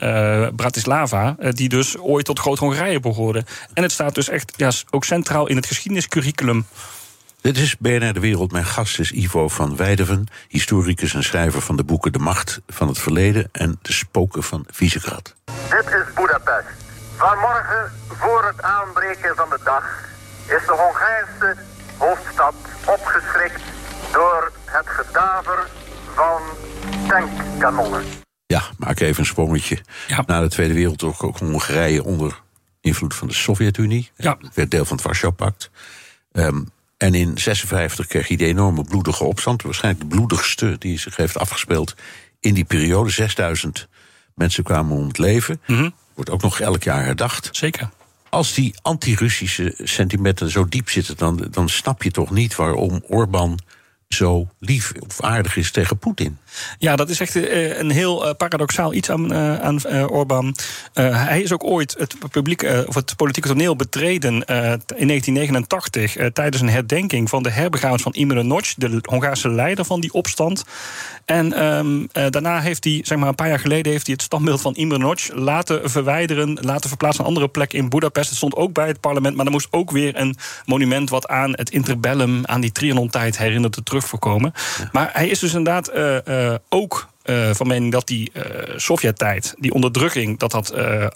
Bratislava, 0.55 1.35
die 1.49 1.69
dus 1.69 1.97
ooit 1.97 2.25
tot 2.25 2.39
Groot-Hongarije 2.39 2.99
behoorden. 2.99 3.45
En 3.73 3.83
het 3.83 3.91
staat 3.91 4.15
dus 4.15 4.29
echt 4.29 4.53
ja, 4.55 4.71
ook 4.89 5.05
centraal 5.05 5.47
in 5.47 5.55
het 5.55 5.65
geschiedeniscurriculum. 5.65 6.65
Dit 7.41 7.57
is 7.57 7.77
BNR 7.77 8.13
De 8.13 8.19
Wereld. 8.19 8.51
Mijn 8.51 8.65
gast 8.65 8.99
is 8.99 9.11
Ivo 9.11 9.47
van 9.47 9.75
Weideven, 9.75 10.27
historicus 10.47 11.13
en 11.13 11.23
schrijver 11.23 11.61
van 11.61 11.75
de 11.75 11.83
boeken 11.83 12.11
De 12.11 12.19
Macht 12.19 12.61
van 12.67 12.87
het 12.87 12.99
Verleden 12.99 13.49
en 13.51 13.79
De 13.81 13.93
Spoken 13.93 14.43
van 14.43 14.65
Visegrad. 14.69 15.35
Dit 15.45 15.85
is 15.85 16.13
Budapest. 16.15 16.67
Vanmorgen, 17.15 17.91
voor 18.07 18.45
het 18.45 18.61
aanbreken 18.61 19.35
van 19.35 19.49
de 19.49 19.59
dag, 19.63 19.83
is 20.45 20.65
de 20.65 20.71
Hongaarse 20.77 21.61
hoofdstad 21.97 22.53
opgeschrikt 22.85 23.61
door 24.11 24.51
het 24.65 24.87
gedaver 24.87 25.67
van 26.13 26.41
tankkanonnen. 27.07 28.03
Ja, 28.45 28.61
maak 28.77 28.99
even 28.99 29.19
een 29.19 29.25
sprongetje. 29.25 29.79
Ja. 30.07 30.23
Na 30.25 30.41
de 30.41 30.49
Tweede 30.49 30.73
Wereldoorlog 30.73 31.23
ook 31.23 31.37
Hongarije 31.37 32.03
onder 32.03 32.41
invloed 32.81 33.15
van 33.15 33.27
de 33.27 33.33
Sovjet-Unie. 33.33 34.11
Ja. 34.15 34.37
Werd 34.53 34.71
deel 34.71 34.85
van 34.85 34.95
het 34.95 35.05
Warschau-pact. 35.05 35.69
Ehm, 36.31 36.61
En 36.99 37.13
in 37.13 37.37
56 37.37 38.07
kreeg 38.07 38.27
hij 38.27 38.37
de 38.37 38.45
enorme 38.45 38.83
bloedige 38.83 39.23
opstand. 39.23 39.61
Waarschijnlijk 39.61 40.09
de 40.09 40.15
bloedigste 40.15 40.75
die 40.79 40.99
zich 40.99 41.15
heeft 41.15 41.37
afgespeeld 41.37 41.95
in 42.39 42.53
die 42.53 42.63
periode. 42.63 43.09
6000 43.09 43.87
mensen 44.35 44.63
kwamen 44.63 44.97
om 44.97 45.07
het 45.07 45.17
leven. 45.17 45.61
Wordt 46.13 46.29
ook 46.29 46.41
nog 46.41 46.59
elk 46.59 46.83
jaar 46.83 47.03
herdacht. 47.03 47.49
Zeker. 47.51 47.89
Als 48.29 48.53
die 48.53 48.75
anti-Russische 48.81 49.73
sentimenten 49.83 50.49
zo 50.49 50.65
diep 50.65 50.89
zitten, 50.89 51.17
dan, 51.17 51.47
dan 51.51 51.69
snap 51.69 52.03
je 52.03 52.11
toch 52.11 52.31
niet 52.31 52.55
waarom 52.55 53.03
Orbán 53.07 53.57
zo 54.07 54.49
lief 54.59 54.93
of 54.99 55.21
aardig 55.21 55.55
is 55.55 55.71
tegen 55.71 55.97
Poetin. 55.97 56.37
Ja, 56.77 56.95
dat 56.95 57.09
is 57.09 57.19
echt 57.19 57.35
eh, 57.35 57.77
een 57.77 57.89
heel 57.89 58.27
eh, 58.27 58.35
paradoxaal 58.37 58.93
iets 58.93 59.11
aan, 59.11 59.33
uh, 59.33 59.59
aan 59.59 59.87
Orbán. 60.09 60.55
hij 60.93 61.41
is 61.41 61.53
ook 61.53 61.63
ooit 61.63 61.95
het, 61.97 62.15
publiek, 62.31 62.63
of 62.87 62.95
het 62.95 63.15
politieke 63.15 63.47
toneel 63.47 63.75
betreden 63.75 64.33
in 64.33 65.07
1989 65.07 66.17
tijdens 66.33 66.61
een 66.61 66.69
herdenking 66.69 67.29
van 67.29 67.43
de 67.43 67.49
herbegrafenis 67.49 68.01
van 68.01 68.13
Imre 68.13 68.43
Nagy, 68.43 68.73
de 68.77 68.99
Hongaarse 69.01 69.49
leider 69.49 69.85
van 69.85 70.01
die 70.01 70.13
opstand. 70.13 70.63
En 71.25 71.53
ehm, 71.53 72.29
daarna 72.29 72.59
heeft 72.59 72.83
hij, 72.83 73.01
zeg 73.03 73.17
maar 73.17 73.27
een 73.27 73.35
paar 73.35 73.47
jaar 73.47 73.59
geleden, 73.59 73.91
heeft 73.91 74.05
hij 74.05 74.15
het 74.15 74.23
standbeeld 74.23 74.61
van 74.61 74.75
Imre 74.75 74.97
Nagy 74.97 75.29
laten 75.33 75.89
verwijderen, 75.89 76.57
laten 76.61 76.89
verplaatsen 76.89 77.23
naar 77.23 77.31
een 77.31 77.35
andere 77.35 77.51
plek 77.51 77.73
in 77.73 77.89
Budapest. 77.89 78.27
Het 78.27 78.37
stond 78.37 78.55
ook 78.55 78.73
bij 78.73 78.87
het 78.87 78.99
parlement, 78.99 79.35
maar 79.35 79.45
er 79.45 79.51
moest 79.51 79.67
ook 79.71 79.91
weer 79.91 80.19
een 80.19 80.35
monument 80.65 81.09
wat 81.09 81.27
aan 81.27 81.51
het 81.51 81.69
interbellum, 81.69 82.45
aan 82.45 82.61
die 82.61 82.71
Trianon-tijd 82.71 83.37
herinnerde, 83.37 83.83
terug 83.83 84.05
voorkomen. 84.05 84.53
Maar 84.91 85.09
hij 85.13 85.27
is 85.27 85.39
dus 85.39 85.53
inderdaad 85.53 85.91
ook 86.69 87.09
uh, 87.25 87.49
van 87.53 87.67
mening 87.67 87.91
dat 87.91 88.07
die 88.07 88.31
uh, 88.33 88.43
Sovjet-tijd, 88.75 89.55
die 89.57 89.73
onderdrukking, 89.73 90.39
dat 90.39 90.51
dat 90.51 90.73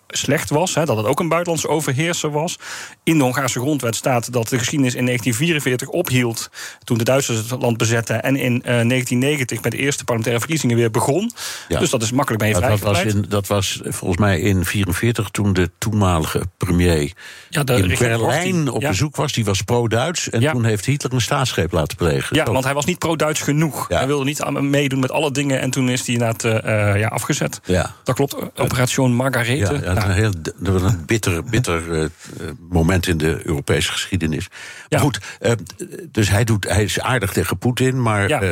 slecht 0.07 0.49
was. 0.49 0.75
Hè, 0.75 0.85
dat 0.85 0.97
het 0.97 1.05
ook 1.05 1.19
een 1.19 1.29
buitenlandse 1.29 1.67
overheerser 1.67 2.31
was. 2.31 2.59
In 3.03 3.17
de 3.17 3.23
Hongaarse 3.23 3.59
grondwet 3.59 3.95
staat 3.95 4.33
dat 4.33 4.49
de 4.49 4.57
geschiedenis 4.57 4.95
in 4.95 5.05
1944 5.05 5.87
ophield. 5.87 6.49
toen 6.83 6.97
de 6.97 7.03
Duitsers 7.03 7.49
het 7.49 7.61
land 7.61 7.77
bezetten. 7.77 8.23
en 8.23 8.35
in 8.35 8.59
1990 8.59 9.61
met 9.61 9.71
de 9.71 9.77
eerste 9.77 10.03
parlementaire 10.03 10.41
verkiezingen 10.41 10.77
weer 10.77 10.91
begon. 10.91 11.31
Ja. 11.67 11.79
Dus 11.79 11.89
dat 11.89 12.01
is 12.01 12.11
makkelijk 12.11 12.43
mee 12.43 12.53
dat, 12.53 12.79
was 12.79 13.03
in, 13.03 13.25
dat 13.29 13.47
was 13.47 13.79
volgens 13.83 14.19
mij 14.19 14.35
in 14.35 14.51
1944 14.51 15.29
toen 15.29 15.53
de 15.53 15.71
toenmalige 15.77 16.41
premier 16.57 17.13
ja, 17.49 17.63
de 17.63 17.73
in 17.73 17.95
Berlijn 17.99 18.69
op 18.69 18.81
ja. 18.81 18.89
bezoek 18.89 19.15
was. 19.15 19.33
Die 19.33 19.45
was 19.45 19.61
pro-Duits. 19.61 20.29
En 20.29 20.51
toen 20.51 20.65
heeft 20.65 20.85
Hitler 20.85 21.13
een 21.13 21.21
staatsgreep 21.21 21.71
laten 21.71 21.97
plegen. 21.97 22.35
Ja, 22.35 22.43
want 22.51 22.63
hij 22.63 22.73
was 22.73 22.85
niet 22.85 22.99
pro-Duits 22.99 23.41
genoeg. 23.41 23.87
Hij 23.87 24.07
wilde 24.07 24.25
niet 24.25 24.49
meedoen 24.61 24.99
met 24.99 25.11
alle 25.11 25.31
dingen. 25.31 25.59
En 25.59 25.69
toen 25.69 25.89
is 25.89 26.03
die 26.03 26.13
inderdaad 26.13 26.65
uh, 26.65 26.99
ja, 26.99 27.07
afgezet. 27.07 27.59
Ja. 27.65 27.95
Dat 28.03 28.15
klopt. 28.15 28.35
Operation 28.55 29.13
Margarethe. 29.13 29.73
Ja, 29.73 29.93
ja, 29.93 30.05
Een 30.05 30.11
heel, 30.11 30.31
dat 30.41 30.81
was 30.81 30.91
een 30.91 31.05
bitter, 31.05 31.43
bitter 31.43 31.91
uh, 31.91 32.05
moment 32.69 32.92
in 33.01 33.17
de 33.17 33.39
Europese 33.43 33.91
geschiedenis. 33.91 34.47
Maar 34.89 34.99
goed, 34.99 35.19
uh, 35.41 35.51
dus 36.11 36.29
hij, 36.29 36.43
doet, 36.43 36.63
hij 36.63 36.83
is 36.83 36.99
aardig 36.99 37.33
tegen 37.33 37.57
Poetin, 37.57 38.01
maar 38.01 38.49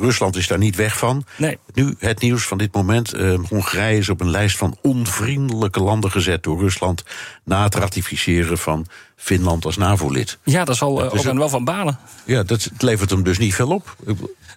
Rusland 0.00 0.36
is 0.36 0.46
daar 0.46 0.58
niet 0.58 0.76
weg 0.76 0.98
van. 0.98 1.24
Nee. 1.36 1.58
Nu 1.72 1.94
het 1.98 2.20
nieuws 2.20 2.46
van 2.46 2.58
dit 2.58 2.74
moment. 2.74 3.14
Hongarije 3.48 3.98
is 3.98 4.08
op 4.08 4.20
een 4.20 4.30
lijst 4.30 4.56
van 4.56 4.76
onvriendelijke 4.82 5.80
landen 5.80 6.10
gezet 6.10 6.42
door 6.42 6.60
Rusland... 6.60 7.04
na 7.44 7.62
het 7.62 7.74
ratificeren 7.74 8.58
van 8.58 8.86
Finland 9.16 9.64
als 9.64 9.76
NAVO-lid. 9.76 10.38
Ja, 10.44 10.64
dat 10.64 10.76
zal 10.76 11.04
uh, 11.04 11.34
wel 11.34 11.48
van 11.48 11.64
balen. 11.64 11.98
Ja, 12.24 12.42
dat 12.42 12.70
levert 12.78 13.10
hem 13.10 13.22
dus 13.22 13.38
niet 13.38 13.54
veel 13.54 13.68
op. 13.68 13.96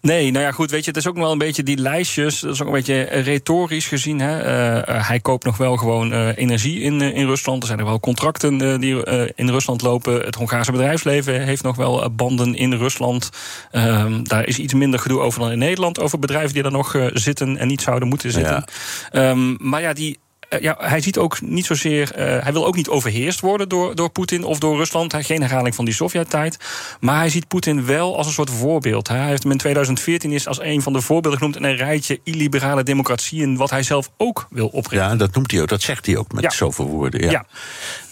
Nee, 0.02 0.32
nou 0.32 0.46
ja, 0.46 0.52
goed, 0.52 0.72
weet 0.72 0.84
je, 0.84 0.90
het 0.90 1.00
is 1.00 1.08
ook 1.08 1.18
wel 1.18 1.32
een 1.32 1.38
beetje 1.38 1.64
die 1.64 1.78
lijstjes. 1.78 2.40
Dat 2.40 2.54
is 2.54 2.62
ook 2.62 2.68
een 2.68 2.74
beetje 2.74 3.02
retorisch 3.02 3.88
gezien. 3.88 4.20
Hè. 4.20 4.38
Uh, 4.40 5.08
hij 5.08 5.20
koopt 5.20 5.46
nog 5.46 5.58
wel 5.58 5.78
gewoon 5.78 6.14
uh, 6.14 6.38
energie 6.38 6.82
in, 6.82 7.02
in 7.02 7.26
Rusland. 7.26 7.62
Er 7.62 7.68
zijn 7.68 7.80
er 7.80 7.86
wel 7.86 8.00
contracten 8.00 8.80
die 8.80 9.06
in 9.36 9.50
Rusland 9.50 9.82
lopen. 9.82 10.14
Het 10.14 10.36
Hongaarse 10.36 10.72
bedrijfsleven 10.72 11.42
heeft 11.42 11.64
nog 11.64 11.76
wel 11.76 12.12
banden 12.12 12.56
in 12.56 12.74
Rusland. 12.74 13.30
Ehm, 13.72 14.24
daar 14.24 14.48
is 14.48 14.60
iets 14.60 14.74
minder 14.74 15.00
gedoe 15.00 15.20
over 15.20 15.40
dan 15.40 15.52
in 15.52 15.58
Nederland. 15.58 16.00
Over 16.00 16.20
bedrijven 16.20 16.54
die 16.54 16.64
er 16.64 16.72
nog 16.72 16.96
zitten 17.14 17.58
en 17.58 17.68
niet 17.68 17.82
zouden 17.82 18.08
moeten 18.08 18.32
zitten. 18.32 18.66
Ja. 19.12 19.30
Um, 19.30 19.58
maar 19.60 19.82
ja, 19.82 19.94
die 19.94 20.20
ja, 20.50 20.76
hij 20.80 21.02
ziet 21.02 21.18
ook 21.18 21.42
niet 21.42 21.66
zozeer. 21.66 22.12
Uh, 22.12 22.44
hij 22.44 22.54
wil 22.54 22.66
ook 22.66 22.76
niet 22.76 22.88
overheerst 22.88 23.40
worden 23.40 23.70
door, 23.70 23.96
door 23.96 24.10
Poetin 24.10 24.44
of 24.44 24.60
door 24.60 24.78
Rusland. 24.78 25.14
Geen 25.20 25.42
herhaling 25.42 25.76
van 25.76 25.86
die 25.86 25.94
Sovjet-tijd. 25.94 26.58
Maar 27.00 27.18
hij 27.18 27.30
ziet 27.30 27.48
Poetin 27.48 27.86
wel 27.86 28.18
als 28.18 28.28
een 28.28 28.34
soort 28.34 28.50
voorbeeld. 28.50 29.08
Hij 29.08 29.28
heeft 29.28 29.44
hem 29.44 29.52
in 29.52 29.58
2014 29.58 30.32
is 30.32 30.48
als 30.48 30.60
een 30.62 30.82
van 30.82 30.94
de 30.94 31.02
voorbeelden 31.02 31.40
genoemd 31.40 31.56
in 31.56 31.64
een 31.64 31.76
rijtje 31.76 32.20
illiberale 32.24 32.84
democratieën. 32.84 33.58
wat 33.58 33.70
hij 33.70 33.84
zelf 33.84 34.12
ook 34.18 34.48
wil 34.50 34.68
oprichten. 34.68 35.10
Ja, 35.10 35.16
dat 35.16 35.34
noemt 35.36 35.52
hij 35.52 35.62
ook. 35.62 35.68
Dat 35.68 35.82
zegt 35.82 36.06
hij 36.06 36.18
ook 36.18 36.32
met 36.32 36.44
ja. 36.44 36.50
zoveel 36.50 36.88
woorden. 36.88 37.22
Ja. 37.22 37.46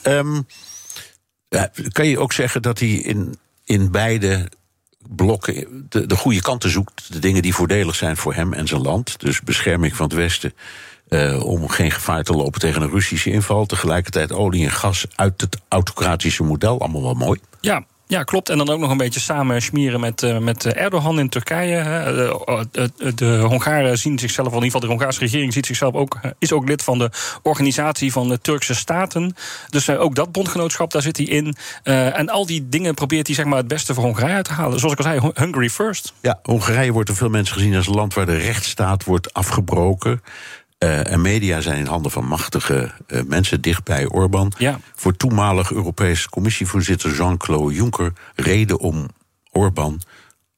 ja. 0.04 0.18
Um, 0.18 0.48
kan 1.92 2.08
je 2.08 2.20
ook 2.20 2.34
zeggen 2.34 2.62
dat 2.62 2.80
hij 2.80 2.90
in, 2.90 3.36
in 3.64 3.92
beide 3.92 4.52
blokken 5.10 5.86
de, 5.90 6.06
de 6.06 6.16
goede 6.16 6.42
kanten 6.42 6.70
zoekt. 6.70 7.14
De 7.14 7.20
dingen 7.20 7.42
die 7.42 7.54
voordelig 7.54 7.96
zijn 7.96 8.18
voor 8.18 8.34
hem 8.34 8.54
en 8.54 8.68
zijn 8.68 8.82
land. 8.82 9.20
Dus 9.20 9.42
bescherming 9.42 9.96
van 9.96 10.06
het 10.06 10.16
Westen 10.16 10.54
uh, 11.10 11.44
om 11.44 11.68
geen 11.68 11.92
gevaar 11.92 12.24
te 12.24 12.34
lopen 12.34 12.60
tegen 12.60 12.82
een 12.82 12.90
Russische 12.90 13.32
inval. 13.32 13.66
Tegelijkertijd 13.66 14.32
olie 14.32 14.64
en 14.64 14.72
gas 14.72 15.06
uit 15.16 15.42
het 15.42 15.58
autocratische 15.68 16.44
model. 16.44 16.80
Allemaal 16.80 17.02
wel 17.02 17.14
mooi. 17.14 17.40
Ja, 17.62 17.86
ja, 18.08 18.24
klopt. 18.24 18.50
En 18.50 18.58
dan 18.58 18.70
ook 18.70 18.80
nog 18.80 18.92
een 18.92 18.98
beetje 18.98 19.20
samen 19.20 19.62
smeren 19.62 20.00
met, 20.00 20.22
uh, 20.22 20.38
met 20.38 20.66
Erdogan 20.66 21.20
in 21.20 21.30
Turkije. 21.30 21.84
De, 22.72 22.92
de, 22.98 23.14
de, 23.14 23.40
Hongaren 23.40 23.98
zien 23.98 24.20
zichzelf, 24.20 24.48
in 24.48 24.54
ieder 24.54 24.66
geval 24.72 24.82
de 24.82 24.88
Hongaarse 24.88 25.20
regering 25.20 25.54
ziet 25.54 25.66
zichzelf 25.66 25.94
ook, 25.94 26.20
is 26.40 26.52
ook 26.52 26.68
lid 26.68 26.84
van 26.84 26.98
de 26.98 27.12
organisatie 27.42 28.12
van 28.12 28.30
de 28.30 28.42
Turkse 28.42 28.76
staten. 28.76 29.36
Dus 29.70 29.88
uh, 29.88 30.02
ook 30.02 30.16
dat 30.16 30.32
bondgenootschap, 30.32 30.92
daar 30.92 31.02
zit 31.02 31.18
hij 31.18 31.26
in. 31.26 31.56
Uh, 31.84 32.20
en 32.20 32.30
al 32.30 32.46
die 32.46 32.70
dingen 32.70 32.94
probeert 32.94 33.28
hij 33.28 33.36
zeg 33.36 33.46
maar, 33.46 33.58
het 33.58 33.68
beste 33.68 33.94
voor 33.94 34.04
Hongarije 34.04 34.36
uit 34.36 34.46
te 34.46 34.54
halen. 34.54 34.80
Zoals 34.80 34.94
ik 34.94 35.06
al 35.06 35.12
zei, 35.12 35.32
Hungary 35.34 35.70
first. 35.70 36.14
Ja, 36.22 36.40
Hongarije 36.44 36.92
wordt 36.92 37.08
door 37.08 37.18
veel 37.18 37.30
mensen 37.30 37.56
gezien 37.56 37.76
als 37.76 37.88
een 37.88 37.96
land 37.96 38.14
waar 38.14 38.26
de 38.26 38.38
rechtsstaat 38.38 39.04
wordt 39.04 39.34
afgebroken. 39.34 40.22
Uh, 40.84 41.12
en 41.12 41.22
media 41.22 41.62
zijn 41.62 41.78
in 41.78 41.86
handen 41.86 42.12
van 42.12 42.26
machtige 42.26 42.92
uh, 43.08 43.22
mensen 43.28 43.62
dichtbij 43.62 44.08
Orbán. 44.08 44.52
Ja. 44.58 44.80
Voor 44.96 45.18
toenmalig 45.18 45.72
Europese 45.72 46.30
Commissievoorzitter 46.30 47.16
Jean-Claude 47.16 47.74
Juncker 47.74 48.14
reden 48.36 48.80
om 48.80 49.08
Orbán 49.52 50.02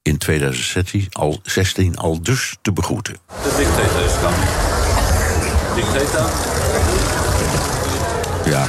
in 0.01 0.17
2016 0.17 1.07
al, 1.11 1.39
16 1.43 1.97
al 1.97 2.21
dus 2.21 2.57
te 2.61 2.71
begroeten. 2.71 3.17
De 3.27 3.53
dictator 3.57 4.05
is 4.05 4.21
dan. 4.21 4.33
Dictator. 5.75 6.29
Ja. 8.51 8.67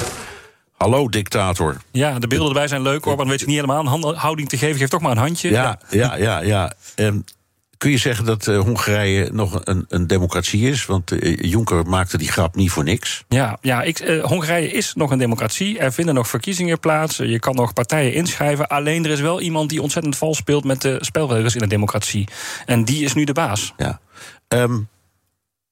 Hallo, 0.77 1.09
dictator. 1.09 1.77
Ja, 1.91 2.19
de 2.19 2.27
beelden 2.27 2.49
erbij 2.49 2.69
zijn 2.69 2.83
leuk. 2.83 3.07
Orbán 3.07 3.29
weet 3.29 3.39
zich 3.39 3.49
niet 3.49 3.61
helemaal 3.61 3.87
een 3.87 4.17
houding 4.17 4.49
te 4.49 4.57
geven. 4.57 4.79
Geeft 4.79 4.91
toch 4.91 5.01
maar 5.01 5.11
een 5.11 5.17
handje. 5.17 5.51
Ja, 5.51 5.79
ja, 5.91 6.17
ja. 6.17 6.41
ja. 6.41 6.73
Um, 6.97 7.25
Kun 7.81 7.91
je 7.91 7.99
zeggen 7.99 8.25
dat 8.25 8.47
uh, 8.47 8.61
Hongarije 8.61 9.29
nog 9.33 9.61
een, 9.65 9.85
een, 9.89 10.07
democratie 10.07 10.69
is? 10.69 10.87
Want 10.87 11.13
uh, 11.13 11.37
Juncker 11.37 11.87
maakte 11.87 12.19
die 12.19 12.33
grap 12.33 12.55
niet 12.55 12.71
voor 12.71 12.85
niks. 12.85 13.25
Ja, 13.29 13.59
ja 13.61 13.83
ik, 13.83 14.01
uh, 14.01 14.25
Hongarije 14.25 14.71
is 14.71 14.95
nog 14.95 15.11
een 15.11 15.19
democratie. 15.19 15.79
Er 15.79 15.93
vinden 15.93 16.15
nog 16.15 16.29
verkiezingen 16.29 16.81
plaats. 16.81 17.17
Je 17.17 17.39
kan 17.39 17.55
nog 17.55 17.73
partijen 17.73 18.15
inschrijven. 18.15 18.69
Alleen 18.69 19.05
er 19.05 19.11
is 19.11 19.21
wel 19.21 19.41
iemand 19.41 19.71
die 19.71 19.83
ontzettend 19.83 20.17
vals 20.17 20.37
speelt 20.37 20.65
met 20.65 20.83
de 20.83 20.97
spelregels 21.01 21.55
in 21.55 21.63
een 21.63 21.69
democratie. 21.69 22.29
En 22.67 22.85
die 22.85 23.05
is 23.05 23.15
nu 23.15 23.25
de 23.25 23.33
baas. 23.33 23.75
Ja. 23.77 24.01
Um, 24.49 24.89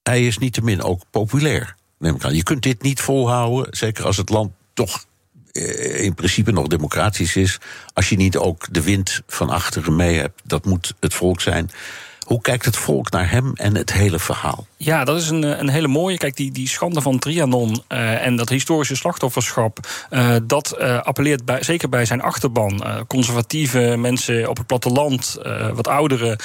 hij 0.03 0.27
is 0.27 0.39
niettemin 0.39 0.83
ook 0.83 1.03
populair. 1.11 1.75
Neem 1.99 2.15
ik 2.15 2.25
aan. 2.25 2.35
Je 2.35 2.43
kunt 2.43 2.63
dit 2.63 2.83
niet 2.83 3.01
volhouden, 3.01 3.77
zeker 3.77 4.05
als 4.05 4.17
het 4.17 4.29
land 4.29 4.53
toch 4.75 5.05
in 5.53 6.15
principe 6.15 6.53
nog 6.53 6.67
democratisch 6.67 7.37
is. 7.37 7.59
Als 7.93 8.09
je 8.09 8.17
niet 8.17 8.37
ook 8.37 8.67
de 8.71 8.83
wind 8.83 9.23
van 9.27 9.51
achteren 9.51 9.97
mee 9.97 10.19
hebt, 10.19 10.41
dat 10.45 10.65
moet 10.65 10.95
het 11.01 11.15
volk 11.15 11.41
zijn. 11.41 11.71
Hoe 12.21 12.41
kijkt 12.41 12.65
het 12.65 12.77
volk 12.77 13.11
naar 13.11 13.31
hem 13.31 13.53
en 13.55 13.75
het 13.75 13.93
hele 13.93 14.19
verhaal? 14.19 14.67
Ja, 14.81 15.05
dat 15.05 15.17
is 15.17 15.29
een, 15.29 15.45
eh, 15.45 15.59
een 15.59 15.69
hele 15.69 15.89
mooie. 15.89 16.17
Kijk, 16.17 16.37
die, 16.37 16.53
die 16.53 16.69
schande 16.69 17.01
van 17.01 17.19
Trianon 17.19 17.83
uh, 17.89 18.27
en 18.27 18.37
dat 18.37 18.49
historische 18.49 18.97
slachtofferschap... 18.97 19.79
Uh, 20.11 20.37
dat 20.43 20.79
appelleert 20.79 21.45
bij, 21.45 21.63
zeker 21.63 21.89
bij 21.89 22.05
zijn 22.05 22.21
achterban. 22.21 22.83
conservatieve 23.07 23.95
mensen 23.97 24.49
op 24.49 24.57
het 24.57 24.67
platteland, 24.67 25.39
wat 25.75 25.89
ouderen... 25.89 26.39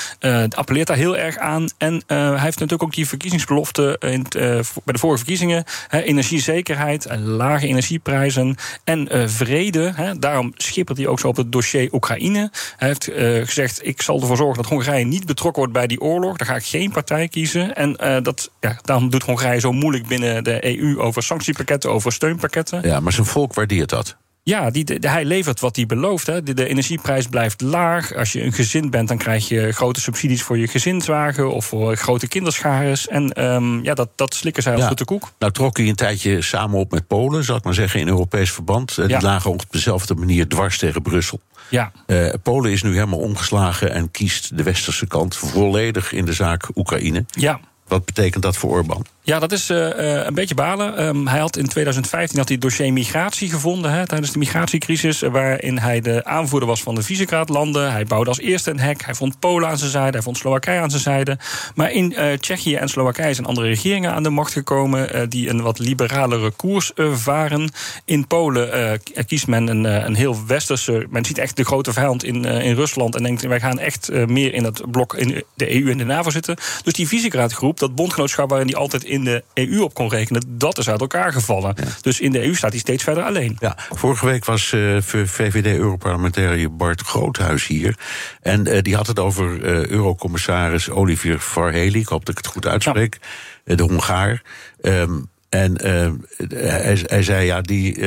appelleert 0.49 0.87
daar 0.87 0.97
heel 0.97 1.17
erg 1.17 1.37
aan. 1.37 1.67
En 1.77 2.03
hij 2.07 2.29
heeft 2.29 2.59
natuurlijk 2.59 2.83
ook 2.83 2.93
die 2.93 3.07
verkiezingsbelofte... 3.07 3.97
In 3.99 4.25
bij 4.29 4.93
de 4.93 4.99
vorige 4.99 5.17
verkiezingen. 5.17 5.63
energiezekerheid, 5.89 7.07
lage 7.19 7.67
energieprijzen 7.67 8.55
en 8.83 9.29
vrede. 9.29 10.15
daarom 10.19 10.51
schippert 10.55 10.97
hij 10.97 11.07
ook 11.07 11.19
zo 11.19 11.27
op 11.27 11.35
het 11.35 11.51
dossier 11.51 11.93
Oekraïne. 11.93 12.51
Hij 12.77 12.87
heeft 12.87 13.09
gezegd, 13.47 13.87
ik 13.87 14.01
zal 14.01 14.21
ervoor 14.21 14.37
zorgen 14.37 14.61
dat 14.61 14.71
Hongarije 14.71 15.05
niet 15.05 15.25
betrokken 15.25 15.59
wordt 15.61 15.77
bij 15.77 15.87
die 15.87 16.01
oorlog. 16.01 16.37
Daar 16.37 16.47
ga 16.47 16.55
ik 16.55 16.65
geen 16.65 16.91
partij 16.91 17.27
kiezen. 17.27 17.75
En 17.75 18.22
dat, 18.23 18.51
ja, 18.59 18.77
daarom 18.81 19.09
doet 19.09 19.23
Hongarije 19.23 19.59
zo 19.59 19.71
moeilijk 19.71 20.07
binnen 20.07 20.43
de 20.43 20.79
EU 20.79 20.99
over 20.99 21.23
sanctiepakketten, 21.23 21.91
over 21.91 22.11
steunpakketten. 22.11 22.81
Ja, 22.87 22.99
maar 22.99 23.13
zijn 23.13 23.25
volk 23.25 23.53
waardeert 23.53 23.89
dat. 23.89 24.15
Ja, 24.45 24.69
die, 24.71 24.83
de- 24.83 25.09
hij 25.09 25.25
levert 25.25 25.59
wat 25.59 25.75
hij 25.75 25.85
belooft. 25.85 26.27
Hè. 26.27 26.43
De, 26.43 26.53
de 26.53 26.67
energieprijs 26.67 27.27
blijft 27.27 27.61
laag. 27.61 28.13
Als 28.15 28.31
je 28.31 28.43
een 28.43 28.53
gezin 28.53 28.89
bent, 28.89 29.07
dan 29.07 29.17
krijg 29.17 29.47
je 29.47 29.71
grote 29.71 30.01
subsidies 30.01 30.43
voor 30.43 30.57
je 30.57 30.67
gezinswagen 30.67 31.53
of 31.53 31.65
voor 31.65 31.95
grote 31.95 32.27
kinderschares. 32.27 33.07
En 33.07 33.31
ehm, 33.31 33.83
ja, 33.83 33.93
dat, 33.93 34.09
dat 34.15 34.33
slikken 34.33 34.63
zij 34.63 34.73
als 34.73 34.81
Ja. 34.83 34.89
de 34.93 35.05
koek. 35.05 35.31
Nou 35.39 35.51
trok 35.51 35.77
hij 35.77 35.87
een 35.87 35.95
tijdje 35.95 36.41
samen 36.41 36.79
op 36.79 36.91
met 36.91 37.07
Polen, 37.07 37.43
zal 37.43 37.55
ik 37.57 37.63
maar 37.63 37.73
zeggen, 37.73 37.99
in 37.99 38.07
Europees 38.07 38.51
verband. 38.51 38.97
Eh, 38.97 39.07
Ja. 39.07 39.17
Die 39.19 39.27
lagen 39.27 39.51
op 39.51 39.63
dezelfde 39.69 40.15
manier 40.15 40.47
dwars 40.47 40.77
tegen 40.77 41.01
Brussel. 41.01 41.39
Ja. 41.69 41.91
Eh, 42.05 42.33
Polen 42.43 42.71
is 42.71 42.83
nu 42.83 42.93
helemaal 42.93 43.19
omgeslagen 43.19 43.91
en 43.93 44.11
kiest 44.11 44.57
de 44.57 44.63
westerse 44.63 45.07
kant 45.07 45.35
volledig 45.35 46.11
in 46.11 46.25
de 46.25 46.33
zaak 46.33 46.69
Oekraïne. 46.75 47.25
Ja. 47.31 47.59
Wat 47.87 48.05
betekent 48.05 48.43
dat 48.43 48.57
voor 48.57 48.69
Orbán? 48.69 49.05
Ja, 49.25 49.39
dat 49.39 49.51
is 49.51 49.69
eh, 49.69 50.17
eh, 50.19 50.25
een 50.25 50.33
beetje 50.33 50.55
balen. 50.55 50.97
Ehm, 50.97 51.25
hij 51.25 51.39
had 51.39 51.57
in 51.57 51.67
2015 51.67 52.37
had 52.37 52.47
hij 52.47 52.57
het 52.57 52.65
dossier 52.65 52.93
migratie 52.93 53.49
gevonden 53.49 53.91
hè, 53.91 54.07
tijdens 54.07 54.31
de 54.31 54.37
migratiecrisis, 54.37 55.21
waarin 55.21 55.77
hij 55.77 56.01
de 56.01 56.25
aanvoerder 56.25 56.67
was 56.67 56.81
van 56.81 56.95
de 56.95 57.01
Visegrad-landen. 57.01 57.91
Hij 57.91 58.05
bouwde 58.05 58.29
als 58.29 58.39
eerste 58.39 58.69
een 58.69 58.79
hek. 58.79 59.05
Hij 59.05 59.15
vond 59.15 59.39
Polen 59.39 59.69
aan 59.69 59.77
zijn 59.77 59.91
zijde, 59.91 60.11
hij 60.11 60.21
vond 60.21 60.37
Slowakije 60.37 60.79
aan 60.79 60.89
zijn 60.89 61.01
zijde. 61.01 61.37
Maar 61.75 61.91
in 61.91 62.15
eh, 62.15 62.37
Tsjechië 62.37 62.75
en 62.75 62.89
Slowakije 62.89 63.33
zijn 63.33 63.47
andere 63.47 63.67
regeringen 63.67 64.13
aan 64.13 64.23
de 64.23 64.29
macht 64.29 64.53
gekomen 64.53 65.29
die 65.29 65.49
een 65.49 65.61
wat 65.61 65.79
liberalere 65.79 66.51
koers 66.51 66.91
varen. 66.95 67.71
In 68.05 68.27
Polen 68.27 68.99
kiest 69.27 69.47
men 69.47 69.67
een, 69.67 69.83
een 69.83 70.15
heel 70.15 70.37
westerse. 70.47 71.05
Men 71.09 71.25
ziet 71.25 71.37
echt 71.37 71.57
de 71.57 71.65
grote 71.65 71.93
vijand 71.93 72.23
in, 72.23 72.45
in 72.45 72.75
Rusland 72.75 73.15
en 73.15 73.23
denkt 73.23 73.41
wij 73.41 73.59
gaan 73.59 73.79
echt 73.79 74.11
meer 74.11 74.53
in 74.53 74.63
het 74.63 74.91
blok 74.91 75.15
in 75.15 75.43
de 75.53 75.81
EU 75.81 75.91
en 75.91 75.97
de 75.97 76.05
NAVO 76.05 76.29
zitten. 76.29 76.55
Dus 76.83 76.93
die 76.93 77.07
Visegrad-groep, 77.07 77.79
dat 77.79 77.95
bondgenootschap 77.95 78.49
waarin 78.49 78.67
hij 78.67 78.77
altijd 78.77 79.11
in 79.13 79.23
de 79.23 79.43
EU 79.53 79.81
op 79.81 79.93
kon 79.93 80.09
rekenen, 80.09 80.43
dat 80.47 80.77
is 80.77 80.89
uit 80.89 81.01
elkaar 81.01 81.33
gevallen. 81.33 81.75
Dus 82.01 82.19
in 82.19 82.31
de 82.31 82.43
EU 82.43 82.55
staat 82.55 82.71
hij 82.71 82.79
steeds 82.79 83.03
verder 83.03 83.23
alleen. 83.23 83.57
Ja, 83.59 83.77
vorige 83.89 84.25
week 84.25 84.45
was 84.45 84.71
eh, 84.71 84.97
VVD-Europarlementariër 85.01 86.75
Bart 86.75 87.01
Groothuis 87.01 87.67
hier. 87.67 87.97
En 88.41 88.67
eh, 88.67 88.81
die 88.81 88.95
had 88.95 89.07
het 89.07 89.19
over 89.19 89.63
eh, 89.63 89.85
Eurocommissaris 89.85 90.89
Olivier 90.89 91.39
Varhely. 91.39 91.99
Ik 91.99 92.07
hoop 92.07 92.25
dat 92.25 92.37
ik 92.37 92.43
het 92.43 92.53
goed 92.53 92.67
uitspreek. 92.67 93.19
de 93.63 93.83
Hongaar. 93.83 94.41
Ehm, 94.81 95.19
en 95.49 95.77
eh, 95.77 96.11
hij, 96.47 96.99
hij 97.05 97.23
zei, 97.23 97.45
ja, 97.45 97.61
die, 97.61 98.01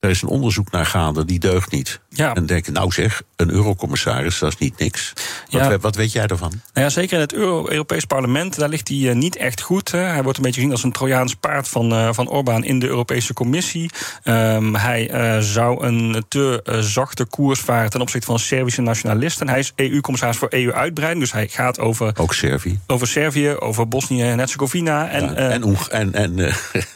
er 0.00 0.10
is 0.10 0.22
een 0.22 0.28
onderzoek 0.28 0.70
naar 0.70 0.86
gaande, 0.86 1.24
die 1.24 1.38
deugt 1.38 1.70
niet. 1.70 2.00
Ja. 2.14 2.34
En 2.34 2.46
denk 2.46 2.66
ik, 2.66 2.72
nou 2.74 2.92
zeg, 2.92 3.22
een 3.36 3.50
Eurocommissaris, 3.50 4.38
dat 4.38 4.52
is 4.52 4.58
niet 4.58 4.78
niks. 4.78 5.12
Wat, 5.50 5.60
Ja. 5.60 5.78
wat 5.78 5.96
weet 5.96 6.12
jij 6.12 6.26
daarvan? 6.26 6.50
Nou 6.74 6.86
ja, 6.86 6.92
zeker 6.92 7.14
in 7.14 7.20
het 7.20 7.32
Euro 7.32 7.68
Europees 7.68 8.04
Parlement, 8.04 8.58
daar 8.58 8.68
ligt 8.68 8.88
hij 8.88 9.08
eh, 9.08 9.14
niet 9.14 9.36
echt 9.36 9.60
goed. 9.60 9.90
hè. 9.90 9.98
Hij 9.98 10.22
wordt 10.22 10.38
een 10.38 10.44
beetje 10.44 10.60
gezien 10.60 10.74
als 10.74 10.82
een 10.84 10.92
Trojaans 10.92 11.34
paard 11.34 11.68
van, 11.68 11.92
eh, 11.92 12.08
van 12.12 12.28
Orbán 12.28 12.64
in 12.64 12.78
de 12.78 12.86
Europese 12.86 13.32
Commissie. 13.32 13.90
Ehm, 14.22 14.74
hij 14.74 15.10
eh, 15.10 15.38
zou 15.38 15.84
een 15.86 16.24
te 16.28 16.78
zachte 16.80 17.24
koers 17.24 17.60
varen 17.60 17.90
ten 17.90 18.00
opzichte 18.00 18.26
van 18.26 18.38
Servische 18.38 18.80
nationalisten. 18.82 19.48
Hij 19.48 19.58
is 19.58 19.72
EU-commissaris 19.76 20.36
voor 20.36 20.48
EU-uitbreiding, 20.50 21.22
dus 21.24 21.32
hij 21.32 21.48
gaat 21.48 21.78
over, 21.80 22.12
Ook 22.20 22.34
Servië. 22.34 22.80
over 22.86 23.06
Servië, 23.06 23.54
over 23.58 23.88
Bosnië 23.88 24.22
en 24.22 24.38
Herzegovina. 24.38 25.08
En, 25.08 25.24
Ja, 25.24 25.34
en, 25.34 25.64
Oeg- 25.64 25.88
en, 25.88 26.14
en, 26.14 26.38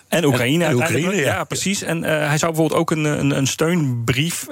En 0.09 0.25
Oekraïne. 0.25 0.65
En. 0.65 0.75
Oekraïne, 0.75 1.15
ja. 1.17 1.23
ja. 1.23 1.45
precies. 1.45 1.83
En 1.83 2.03
hij 2.03 2.39
zou 2.39 2.53
bijvoorbeeld 2.53 2.81
ook 2.81 2.91
een, 2.91 3.05
een, 3.05 3.37
een 3.37 3.47
steunbrief. 3.47 4.47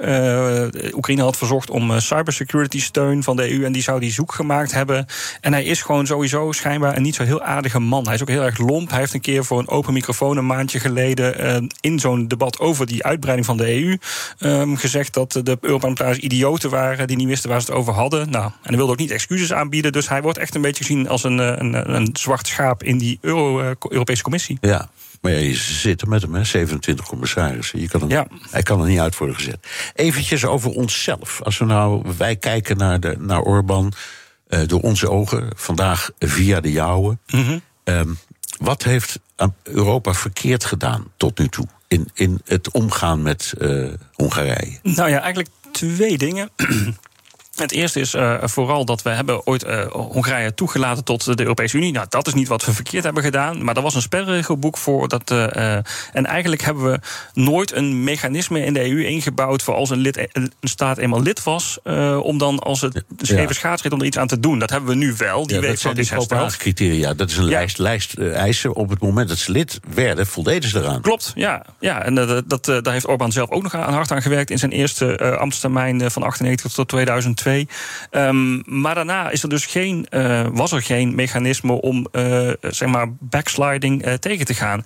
Eh, 0.63 0.95
Oekraïne 0.95 1.21
had 1.21 1.37
verzocht 1.37 1.69
om 1.69 1.91
eh, 1.91 1.99
cybersecurity 1.99 2.81
steun 2.81 3.23
van 3.23 3.35
de 3.35 3.51
EU. 3.51 3.65
En 3.65 3.71
die 3.71 3.81
zou 3.81 3.99
die 3.99 4.11
zoek 4.11 4.33
gemaakt 4.33 4.71
hebben. 4.71 5.05
En 5.41 5.53
hij 5.53 5.63
is 5.63 5.81
gewoon 5.81 6.05
sowieso 6.05 6.51
schijnbaar 6.51 6.95
een 6.95 7.01
niet 7.01 7.15
zo 7.15 7.23
heel 7.23 7.41
aardige 7.41 7.79
man. 7.79 8.05
Hij 8.05 8.13
is 8.13 8.21
ook 8.21 8.27
heel 8.27 8.43
erg 8.43 8.57
lomp. 8.57 8.89
Hij 8.89 8.99
heeft 8.99 9.13
een 9.13 9.21
keer 9.21 9.45
voor 9.45 9.59
een 9.59 9.67
open 9.67 9.93
microfoon 9.93 10.37
een 10.37 10.45
maandje 10.45 10.79
geleden. 10.79 11.37
eh, 11.37 11.61
in 11.79 11.99
zo'n 11.99 12.27
debat 12.27 12.59
over 12.59 12.85
die 12.85 13.03
uitbreiding 13.03 13.47
van 13.47 13.57
de 13.57 13.73
EU. 13.73 13.97
ehm, 14.39 14.75
gezegd 14.75 15.13
dat 15.13 15.31
de 15.31 15.57
Europarlementariërs 15.61 16.17
idioten 16.17 16.69
waren. 16.69 17.07
die 17.07 17.17
niet 17.17 17.27
wisten 17.27 17.49
waar 17.49 17.61
ze 17.61 17.65
het 17.65 17.75
over 17.75 17.93
hadden. 17.93 18.29
Nou, 18.29 18.45
en 18.45 18.51
hij 18.61 18.77
wilde 18.77 18.91
ook 18.91 18.97
niet 18.97 19.11
excuses 19.11 19.53
aanbieden. 19.53 19.91
Dus 19.91 20.09
hij 20.09 20.21
wordt 20.21 20.37
echt 20.37 20.55
een 20.55 20.61
beetje 20.61 20.83
gezien 20.83 21.09
als 21.09 21.23
een, 21.23 21.37
een, 21.37 21.95
een 21.95 22.09
zwart 22.13 22.47
schaap 22.47 22.83
in 22.83 22.97
die 22.97 23.17
Euro, 23.21 23.75
Europese 23.89 24.23
Commissie. 24.23 24.57
Ja, 24.61 24.89
maar 25.25 25.33
ja, 25.33 25.39
je 25.39 25.55
zit 25.55 26.01
er 26.01 26.07
met 26.07 26.21
hem, 26.21 26.33
hè, 26.33 26.43
27 26.43 27.05
commissarissen. 27.05 27.79
Je 27.79 27.87
kan 27.87 27.99
hem, 27.99 28.09
Ja. 28.09 28.27
Hij 28.49 28.63
kan 28.63 28.81
er 28.81 28.87
niet 28.87 28.99
uit 28.99 29.17
worden 29.17 29.35
gezet. 29.35 29.67
Eventjes 29.95 30.45
over 30.45 30.71
onszelf. 30.71 31.41
Als 31.41 31.57
we 31.57 31.65
nou, 31.65 32.03
wij 32.17 32.35
kijken 32.35 32.77
naar, 32.77 32.99
de, 32.99 33.15
naar 33.19 33.41
Orbán 33.41 33.93
eh, 34.47 34.59
door 34.67 34.81
onze 34.81 35.09
ogen, 35.09 35.49
vandaag 35.55 36.09
via 36.19 36.59
de 36.59 36.71
jouwe. 36.71 37.17
Ehm, 37.83 38.13
wat 38.57 38.83
heeft 38.83 39.19
Europa 39.63 40.13
verkeerd 40.13 40.65
gedaan 40.65 41.11
tot 41.17 41.39
nu 41.39 41.47
toe 41.47 41.67
in, 41.87 42.09
in 42.13 42.41
het 42.45 42.71
omgaan 42.71 43.21
met 43.21 43.53
eh, 43.59 43.87
Hongarije? 44.13 44.79
Nou 44.83 45.09
ja, 45.09 45.19
eigenlijk 45.19 45.49
twee 45.71 46.17
dingen. 46.17 46.49
Het 47.55 47.71
eerste 47.71 47.99
is 47.99 48.13
eh, 48.13 48.35
vooral 48.41 48.85
dat 48.85 49.01
we 49.01 49.09
hebben 49.09 49.45
ooit 49.45 49.63
eh, 49.63 49.85
Hongarije 49.91 50.53
toegelaten 50.53 51.03
tot 51.03 51.37
de 51.37 51.43
Europese 51.43 51.77
Unie. 51.77 51.91
Nou, 51.91 52.05
dat 52.09 52.27
is 52.27 52.33
niet 52.33 52.47
wat 52.47 52.65
we 52.65 52.73
verkeerd 52.73 53.03
hebben 53.03 53.23
gedaan. 53.23 53.63
Maar 53.63 53.75
er 53.75 53.81
was 53.81 53.95
een 53.95 54.01
spelregelboek 54.01 54.77
voor. 54.77 55.07
Dat, 55.07 55.31
eh, 55.31 55.73
en 56.13 56.25
eigenlijk 56.25 56.61
hebben 56.61 56.83
we 56.91 56.99
nooit 57.33 57.71
een 57.71 58.03
mechanisme 58.03 58.65
in 58.65 58.73
de 58.73 58.89
EU 58.89 59.05
ingebouwd... 59.05 59.61
voor 59.61 59.73
als 59.73 59.89
een, 59.89 59.97
lid, 59.97 60.27
een 60.31 60.51
staat 60.61 60.97
eenmaal 60.97 61.21
lid 61.21 61.43
was... 61.43 61.79
om 62.21 62.37
dan 62.37 62.59
als 62.59 62.81
het 62.81 63.03
schreven 63.17 63.47
Ja. 63.47 63.53
schaatsrit 63.53 63.93
om 63.93 63.99
er 63.99 64.05
iets 64.05 64.17
aan 64.17 64.27
te 64.27 64.39
doen. 64.39 64.59
Dat 64.59 64.69
hebben 64.69 64.89
we 64.89 64.95
nu 64.95 65.13
wel. 65.17 65.47
Die 65.47 65.55
Ja, 65.55 65.61
dat 65.67 65.79
zijn 65.79 65.95
is 65.97 66.07
die. 66.75 67.15
Dat 67.15 67.29
is 67.29 67.37
een 67.37 67.43
Ja. 67.43 67.49
lijst, 67.49 67.77
lijst 67.77 68.17
eisen. 68.17 68.73
Op 68.75 68.89
het 68.89 69.01
moment 69.01 69.29
dat 69.29 69.37
ze 69.37 69.51
lid 69.51 69.79
werden, 69.93 70.27
voldeden 70.27 70.69
ze 70.69 70.79
eraan. 70.79 71.01
Klopt, 71.01 71.31
ja. 71.35 71.65
ja 71.79 72.03
en 72.03 72.43
dat, 72.47 72.65
daar 72.65 72.93
heeft 72.93 73.07
Orbán 73.07 73.31
zelf 73.31 73.49
ook 73.49 73.63
nog 73.63 73.75
aan, 73.75 73.93
hard 73.93 74.11
aan 74.11 74.21
gewerkt 74.21 74.49
in 74.49 74.57
zijn 74.59 74.71
eerste 74.71 75.37
ambtstermijn 75.37 76.11
van 76.11 76.23
98 76.23 76.71
tot 76.71 76.87
2002. 76.87 77.44
Ehm, 78.09 78.79
maar 78.81 78.95
daarna 78.95 79.29
is 79.29 79.43
er 79.43 79.49
dus 79.49 79.65
geen, 79.65 80.07
eh, 80.09 80.47
was 80.51 80.71
er 80.71 80.81
geen 80.81 81.15
mechanisme 81.15 81.81
om 81.81 82.07
eh, 82.11 82.49
zeg 82.61 82.89
maar 82.89 83.07
backsliding 83.19 84.03
eh, 84.03 84.13
tegen 84.13 84.45
te 84.45 84.53
gaan. 84.53 84.85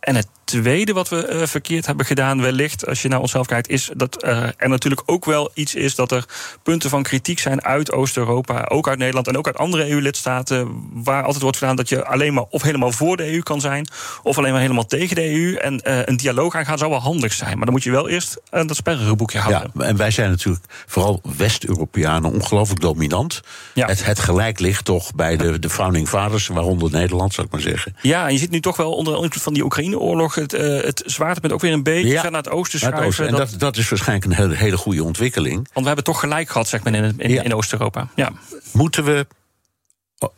En 0.00 0.16
het 0.16 0.28
tweede 0.46 0.92
wat 0.92 1.08
we 1.08 1.26
eh, 1.26 1.46
verkeerd 1.46 1.86
hebben 1.86 2.06
gedaan, 2.06 2.40
wellicht, 2.40 2.86
als 2.86 3.02
je 3.02 3.08
naar 3.08 3.20
onszelf 3.20 3.46
kijkt, 3.46 3.68
is 3.68 3.90
dat 3.96 4.22
er 4.22 4.68
natuurlijk 4.68 5.02
ook 5.06 5.24
wel 5.24 5.50
iets 5.54 5.74
is 5.74 5.94
dat 5.94 6.12
er 6.12 6.24
punten 6.62 6.90
van 6.90 7.02
kritiek 7.02 7.38
zijn 7.38 7.64
uit 7.64 7.92
Oost-Europa, 7.92 8.64
ook 8.68 8.88
uit 8.88 8.98
Nederland 8.98 9.28
en 9.28 9.38
ook 9.38 9.46
uit 9.46 9.58
andere 9.58 9.90
EU-lidstaten, 9.90 10.68
waar 10.92 11.22
altijd 11.22 11.42
wordt 11.42 11.58
gedaan 11.58 11.76
dat 11.76 11.88
je 11.88 12.04
alleen 12.04 12.34
maar 12.34 12.44
of 12.50 12.62
helemaal 12.62 12.92
voor 12.92 13.16
de 13.16 13.32
EU 13.32 13.42
kan 13.42 13.60
zijn, 13.60 13.88
of 14.22 14.38
alleen 14.38 14.52
maar 14.52 14.60
helemaal 14.60 14.86
tegen 14.86 15.16
de 15.16 15.30
EU. 15.30 15.54
En 15.54 15.80
eh, 15.80 15.98
een 16.04 16.16
dialoog 16.16 16.54
aangaan 16.54 16.78
zou 16.78 16.90
wel 16.90 17.00
handig 17.00 17.32
zijn, 17.32 17.56
maar 17.56 17.64
dan 17.64 17.74
moet 17.74 17.82
je 17.82 17.90
wel 17.90 18.08
eerst 18.08 18.40
eh, 18.50 18.66
dat 18.66 18.76
spelregelboekje 18.76 19.38
houden. 19.38 19.70
Ja, 19.74 19.84
en 19.84 19.96
wij 19.96 20.10
zijn 20.10 20.30
natuurlijk 20.30 20.64
vooral 20.86 21.20
West-Europeanen 21.36 22.32
ongelooflijk 22.32 22.80
dominant. 22.80 23.40
Ja. 23.74 23.86
Het, 23.86 24.04
het 24.04 24.18
gelijk 24.18 24.60
ligt 24.60 24.84
toch 24.84 25.14
bij 25.14 25.36
de, 25.36 25.58
de 25.58 25.70
founding 25.70 26.08
fathers, 26.08 26.46
waaronder 26.46 26.90
Nederland, 26.90 27.34
zou 27.34 27.46
ik 27.46 27.52
maar 27.52 27.62
zeggen. 27.62 27.96
Ja, 28.02 28.26
en 28.26 28.32
je 28.32 28.38
ziet 28.38 28.50
nu 28.50 28.60
toch 28.60 28.76
wel 28.76 28.92
onder 28.92 29.14
invloed 29.14 29.42
van 29.42 29.54
die 29.54 29.64
Oekraïne-oorlog 29.64 30.35
het, 30.36 30.52
eh, 30.52 30.80
het 30.82 31.02
zwaartepunt 31.06 31.52
ook 31.52 31.60
weer 31.60 31.72
een 31.72 31.82
beetje 31.82 32.08
Ja. 32.08 32.22
naar 32.22 32.42
het 32.42 32.50
oosten 32.50 32.78
schuiven. 32.78 33.26
En 33.26 33.34
dat- 33.34 33.50
dat, 33.50 33.60
dat 33.60 33.76
is 33.76 33.88
waarschijnlijk 33.88 34.24
een 34.30 34.36
hele, 34.36 34.54
hele 34.54 34.76
goede 34.76 35.04
ontwikkeling. 35.04 35.54
want 35.56 35.68
we 35.74 35.86
hebben 35.86 36.04
toch 36.04 36.20
gelijk 36.20 36.48
gehad, 36.48 36.68
zeg 36.68 36.82
maar, 36.84 36.94
in, 36.94 37.14
in, 37.18 37.30
Ja. 37.30 37.42
in 37.42 37.54
Oost-Europa. 37.54 38.08
Ja. 38.14 38.32
Moeten 38.72 39.04
we 39.04 39.26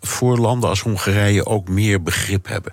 voor 0.01 0.39
landen 0.39 0.69
als 0.69 0.81
Hongarije 0.81 1.47
ook 1.47 1.69
meer 1.69 2.03
begrip 2.03 2.47
hebben? 2.49 2.73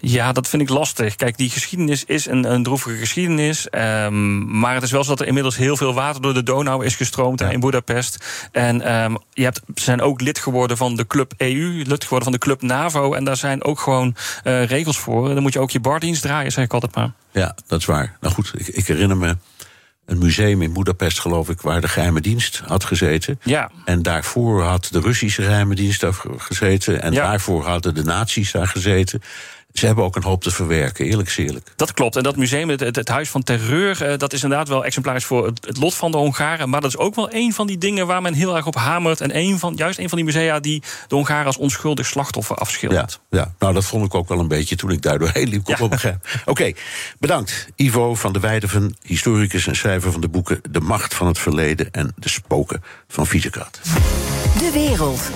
Ja, 0.00 0.32
dat 0.32 0.48
vind 0.48 0.62
ik 0.62 0.68
lastig. 0.68 1.16
Kijk, 1.16 1.36
die 1.36 1.50
geschiedenis 1.50 2.04
is 2.04 2.26
een, 2.26 2.52
een 2.52 2.62
droevige 2.62 2.96
geschiedenis. 2.96 3.68
ehm, 3.68 4.58
maar 4.58 4.74
het 4.74 4.82
is 4.82 4.90
wel 4.90 5.02
zo 5.04 5.10
dat 5.10 5.20
er 5.20 5.26
inmiddels 5.26 5.56
heel 5.56 5.76
veel 5.76 5.94
water 5.94 6.22
door 6.22 6.34
de 6.34 6.42
Donau 6.42 6.84
is 6.84 6.94
gestroomd 6.96 7.40
in 7.40 7.60
Budapest. 7.60 8.24
En 8.52 8.80
ehm, 8.82 9.14
je 9.32 9.42
hebt, 9.42 9.60
ze 9.74 9.82
zijn 9.84 10.00
ook 10.00 10.20
lid 10.20 10.38
geworden 10.38 10.76
van 10.76 10.96
de 10.96 11.06
club 11.06 11.32
EU, 11.36 11.82
lid 11.86 12.02
geworden 12.02 12.22
van 12.22 12.32
de 12.32 12.38
club 12.38 12.62
NAVO. 12.62 13.12
En 13.14 13.24
daar 13.24 13.36
zijn 13.36 13.64
ook 13.64 13.80
gewoon 13.80 14.14
eh, 14.42 14.64
regels 14.64 14.98
voor. 14.98 15.28
Dan 15.34 15.42
moet 15.42 15.52
je 15.52 15.58
ook 15.60 15.70
je 15.70 15.80
bardienst 15.80 16.22
draaien, 16.22 16.52
zeg 16.52 16.64
ik 16.64 16.72
altijd 16.72 16.94
maar. 16.94 17.10
Ja, 17.32 17.56
dat 17.66 17.78
is 17.80 17.84
waar. 17.86 18.16
Nou 18.20 18.34
goed, 18.34 18.52
ik, 18.56 18.66
ik 18.68 18.86
herinner 18.86 19.16
me 19.16 19.36
een 20.06 20.18
museum 20.18 20.62
in 20.62 20.72
Budapest, 20.72 21.20
geloof 21.20 21.48
ik, 21.48 21.60
waar 21.60 21.80
de 21.80 21.88
geheime 21.88 22.20
dienst 22.20 22.62
had 22.66 22.84
gezeten. 22.84 23.40
Ja. 23.42 23.70
En 23.84 24.02
daarvoor 24.02 24.62
had 24.62 24.88
de 24.90 25.00
Russische 25.00 25.42
geheime 25.42 25.74
dienst 25.74 26.00
daar 26.00 26.14
gezeten. 26.38 27.02
En 27.02 27.12
Ja. 27.12 27.22
daarvoor 27.28 27.64
hadden 27.66 27.94
de 27.94 28.04
nazi's 28.04 28.50
daar 28.52 28.66
gezeten. 28.66 29.22
Ze 29.72 29.86
hebben 29.86 30.04
ook 30.04 30.16
een 30.16 30.22
hoop 30.22 30.42
te 30.42 30.50
verwerken, 30.50 31.06
eerlijk 31.06 31.28
is 31.28 31.36
eerlijk. 31.36 31.72
Dat 31.76 31.92
klopt. 31.92 32.16
En 32.16 32.22
dat 32.22 32.36
museum, 32.36 32.68
het, 32.68 32.80
het, 32.80 32.96
het 32.96 33.08
Huis 33.08 33.28
van 33.28 33.42
Terreur, 33.42 34.02
eh, 34.04 34.18
dat 34.18 34.32
is 34.32 34.42
inderdaad 34.42 34.68
wel 34.68 34.84
exemplarisch 34.84 35.24
voor 35.24 35.46
het, 35.46 35.66
het 35.66 35.76
lot 35.76 35.94
van 35.94 36.10
de 36.10 36.16
Hongaren. 36.16 36.68
Maar 36.68 36.80
dat 36.80 36.90
is 36.90 36.96
ook 36.96 37.14
wel 37.14 37.34
een 37.34 37.52
van 37.52 37.66
die 37.66 37.78
dingen 37.78 38.06
waar 38.06 38.22
men 38.22 38.34
heel 38.34 38.56
erg 38.56 38.66
op 38.66 38.74
hamert. 38.74 39.20
En 39.20 39.36
een 39.36 39.58
van, 39.58 39.74
juist 39.76 39.98
een 39.98 40.08
van 40.08 40.18
die 40.18 40.26
musea 40.26 40.60
die 40.60 40.82
de 41.08 41.14
Hongaren 41.14 41.46
als 41.46 41.56
onschuldig 41.56 42.06
slachtoffer 42.06 42.56
Ja, 42.56 42.62
afschildert. 42.62 43.20
ja, 43.30 43.52
nou 43.58 43.74
dat 43.74 43.84
vond 43.84 44.04
ik 44.06 44.14
ook 44.14 44.28
wel 44.28 44.38
een 44.38 44.48
beetje 44.48 44.76
toen 44.76 44.90
ik 44.90 45.02
daar 45.02 45.18
doorheen 45.18 45.48
liep. 45.48 45.64
begrijpen. 45.64 46.20
Oké, 46.44 46.72
bedankt. 47.18 47.68
Ivo 47.76 48.14
van 48.14 48.32
de 48.32 48.40
Weijden, 48.40 48.96
historicus 49.02 49.66
en 49.66 49.76
schrijver 49.76 50.12
van 50.12 50.20
de 50.20 50.28
boeken 50.28 50.60
De 50.70 50.80
Macht 50.80 51.14
van 51.14 51.26
het 51.26 51.38
Verleden 51.38 51.90
en 51.90 52.12
De 52.16 52.28
Spoken 52.28 52.82
van 53.08 53.26
Visegrad. 53.26 53.80
De 54.58 54.70
wereld. 54.72 55.30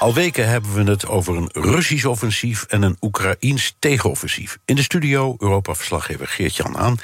Al 0.00 0.14
weken 0.14 0.48
hebben 0.48 0.74
we 0.74 0.90
het 0.90 1.06
over 1.06 1.36
een 1.36 1.50
Russisch 1.52 2.04
offensief 2.04 2.62
en 2.62 2.82
een 2.82 2.96
Oekraïns 3.00 3.76
tegenoffensief. 3.78 4.58
In 4.64 4.76
de 4.76 4.82
studio 4.82 5.34
Europa-verslaggever 5.38 6.26
Geert-Jan 6.26 6.78
aan. 6.78 6.98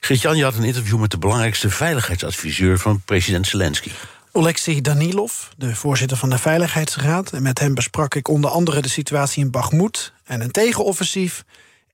Geert-Jan, 0.00 0.36
je 0.36 0.44
had 0.44 0.54
een 0.54 0.64
interview 0.64 0.98
met 0.98 1.10
de 1.10 1.18
belangrijkste 1.18 1.70
veiligheidsadviseur 1.70 2.78
van 2.78 3.00
president 3.04 3.46
Zelensky. 3.46 3.90
Oleksiy 4.32 4.80
Danilov, 4.80 5.32
de 5.56 5.74
voorzitter 5.74 6.16
van 6.16 6.30
de 6.30 6.38
Veiligheidsraad. 6.38 7.32
En 7.32 7.42
met 7.42 7.58
hem 7.58 7.74
besprak 7.74 8.14
ik 8.14 8.28
onder 8.28 8.50
andere 8.50 8.80
de 8.80 8.88
situatie 8.88 9.44
in 9.44 9.50
Bakhmut 9.50 10.12
en 10.24 10.40
een 10.40 10.50
tegenoffensief 10.50 11.44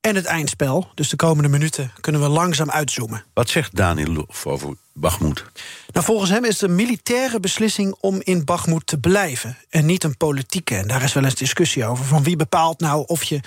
en 0.01 0.15
het 0.15 0.25
eindspel. 0.25 0.91
Dus 0.95 1.09
de 1.09 1.17
komende 1.17 1.49
minuten 1.49 1.93
kunnen 2.01 2.21
we 2.21 2.29
langzaam 2.29 2.71
uitzoomen. 2.71 3.25
Wat 3.35 3.49
zegt 3.49 3.77
Danilov 3.77 4.47
over 4.47 4.77
Bakhmut? 4.95 5.45
Nou, 5.93 6.07
volgens 6.07 6.31
hem 6.31 6.45
is 6.45 6.61
het 6.61 6.71
een 6.71 6.75
militaire 6.75 7.41
beslissing 7.41 7.95
om 8.01 8.21
in 8.23 8.45
Bakhmut 8.45 8.87
te 8.87 8.99
blijven. 8.99 9.57
En 9.71 9.87
niet 9.87 10.05
een 10.05 10.17
politieke. 10.17 10.77
En 10.77 10.89
daar 10.89 11.03
is 11.03 11.13
wel 11.13 11.25
eens 11.25 11.35
discussie 11.35 11.85
over. 11.85 12.05
Van 12.05 12.23
wie 12.23 12.37
bepaalt 12.37 12.81
nou 12.81 13.05
of 13.07 13.23
je 13.23 13.41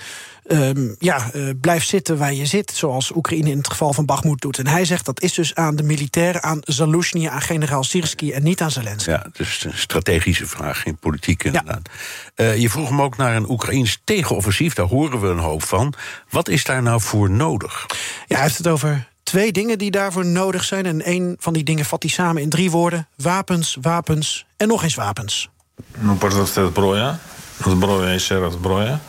um, 0.46 0.96
ja, 0.98 1.30
uh, 1.34 1.50
blijft 1.60 1.88
zitten 1.88 2.18
waar 2.18 2.34
je 2.34 2.46
zit. 2.46 2.72
Zoals 2.74 3.14
Oekraïne 3.14 3.50
in 3.50 3.56
het 3.56 3.68
geval 3.68 3.92
van 3.92 4.04
Bakhmut 4.04 4.40
doet. 4.40 4.58
En 4.58 4.66
hij 4.66 4.84
zegt 4.84 5.04
dat 5.04 5.20
is 5.20 5.32
dus 5.32 5.54
aan 5.54 5.76
de 5.76 5.82
militairen, 5.82 6.42
aan 6.42 6.60
Zaluzhny, 6.62 7.28
aan 7.28 7.42
generaal 7.42 7.84
Sirski 7.84 8.32
en 8.32 8.42
niet 8.42 8.60
aan 8.60 8.70
Zelensky. 8.70 9.10
Ja, 9.10 9.26
dus 9.32 9.64
een 9.64 9.78
strategische 9.78 10.46
vraag, 10.46 10.80
geen 10.80 10.96
politieke 10.96 11.46
inderdaad. 11.46 11.88
Ja. 12.36 12.44
Uh, 12.44 12.56
je 12.56 12.70
vroeg 12.70 12.88
hem 12.88 13.02
ook 13.02 13.16
naar 13.16 13.36
een 13.36 13.50
Oekraïns 13.50 14.00
tegenoffensief. 14.04 14.74
Daar 14.74 14.86
horen 14.86 15.20
we 15.20 15.26
een 15.26 15.38
hoop 15.38 15.62
van. 15.62 15.94
Wat 16.30 16.48
is 16.48 16.64
daar 16.64 16.82
nou 16.82 17.00
voor 17.00 17.30
nodig? 17.30 17.86
Ja, 18.26 18.34
hij 18.34 18.42
heeft 18.42 18.58
het 18.58 18.68
over 18.68 19.08
twee 19.27 19.51
dingen 19.51 19.77
die 19.77 19.91
daarvoor 19.91 20.25
nodig 20.25 20.63
zijn. 20.63 20.85
En 20.85 21.09
een 21.09 21.35
van 21.39 21.53
die 21.53 21.63
dingen 21.63 21.85
vat 21.85 22.03
hij 22.03 22.11
samen 22.11 22.41
in 22.41 22.49
drie 22.49 22.71
woorden: 22.71 23.07
wapens, 23.15 23.77
wapens 23.81 24.45
en 24.57 24.67
nog 24.67 24.83
eens 24.83 24.95
wapens. 24.95 25.49
Ну, 25.97 26.15
перш 26.15 26.33
за 26.33 26.45
все, 26.45 26.67
зброя. 26.67 27.19
Зброя 27.65 28.13
і 28.13 28.19
ще 28.19 28.39
раз 28.39 28.53
зброя. 28.53 28.99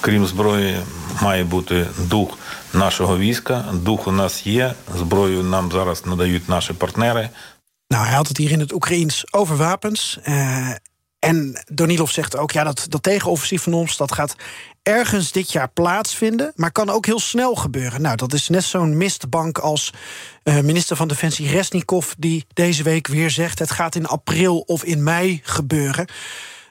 Крім 0.00 0.26
зброї, 0.26 0.76
має 1.22 1.44
бути 1.44 1.86
дух 1.98 2.38
нашого 2.72 3.18
війська. 3.18 3.64
Дух 3.72 4.06
у 4.06 4.12
нас 4.12 4.46
є. 4.46 4.74
Зброю 4.96 5.42
нам 5.42 5.72
зараз 5.72 6.06
надають 6.06 6.48
наші 6.48 6.72
партнери. 6.72 7.30
Nou, 7.94 8.04
hij 8.04 8.14
had 8.14 8.28
het 8.28 8.36
hier 8.36 8.50
in 8.50 8.60
het 8.60 8.72
Oekraïens 8.72 9.32
over 9.32 9.56
wapens. 9.56 10.18
Uh, 10.24 10.70
en 11.18 11.64
Donilov 11.66 12.10
zegt 12.10 12.36
ook, 12.36 12.50
ja, 12.50 12.64
dat, 12.64 12.86
dat 12.88 13.02
tegenoffensief 13.02 13.62
van 13.62 13.74
ons... 13.74 13.96
dat 13.96 14.12
gaat 14.12 14.36
ergens 14.83 15.31
dit 15.31 15.51
jaar 15.51 15.69
plaatsvinden, 15.69 16.51
maar 16.55 16.71
kan 16.71 16.89
ook 16.89 17.05
heel 17.05 17.19
snel 17.19 17.55
gebeuren. 17.55 18.01
Nou, 18.01 18.15
dat 18.15 18.33
is 18.33 18.49
net 18.49 18.63
zo'n 18.63 18.97
mistbank 18.97 19.57
als 19.57 19.93
uh, 20.43 20.59
minister 20.59 20.95
van 20.95 21.07
Defensie 21.07 21.49
Resnikov... 21.49 22.11
die 22.17 22.45
deze 22.53 22.83
week 22.83 23.07
weer 23.07 23.29
zegt, 23.29 23.59
het 23.59 23.71
gaat 23.71 23.95
in 23.95 24.05
april 24.05 24.59
of 24.59 24.83
in 24.83 25.03
mei 25.03 25.41
gebeuren. 25.43 26.07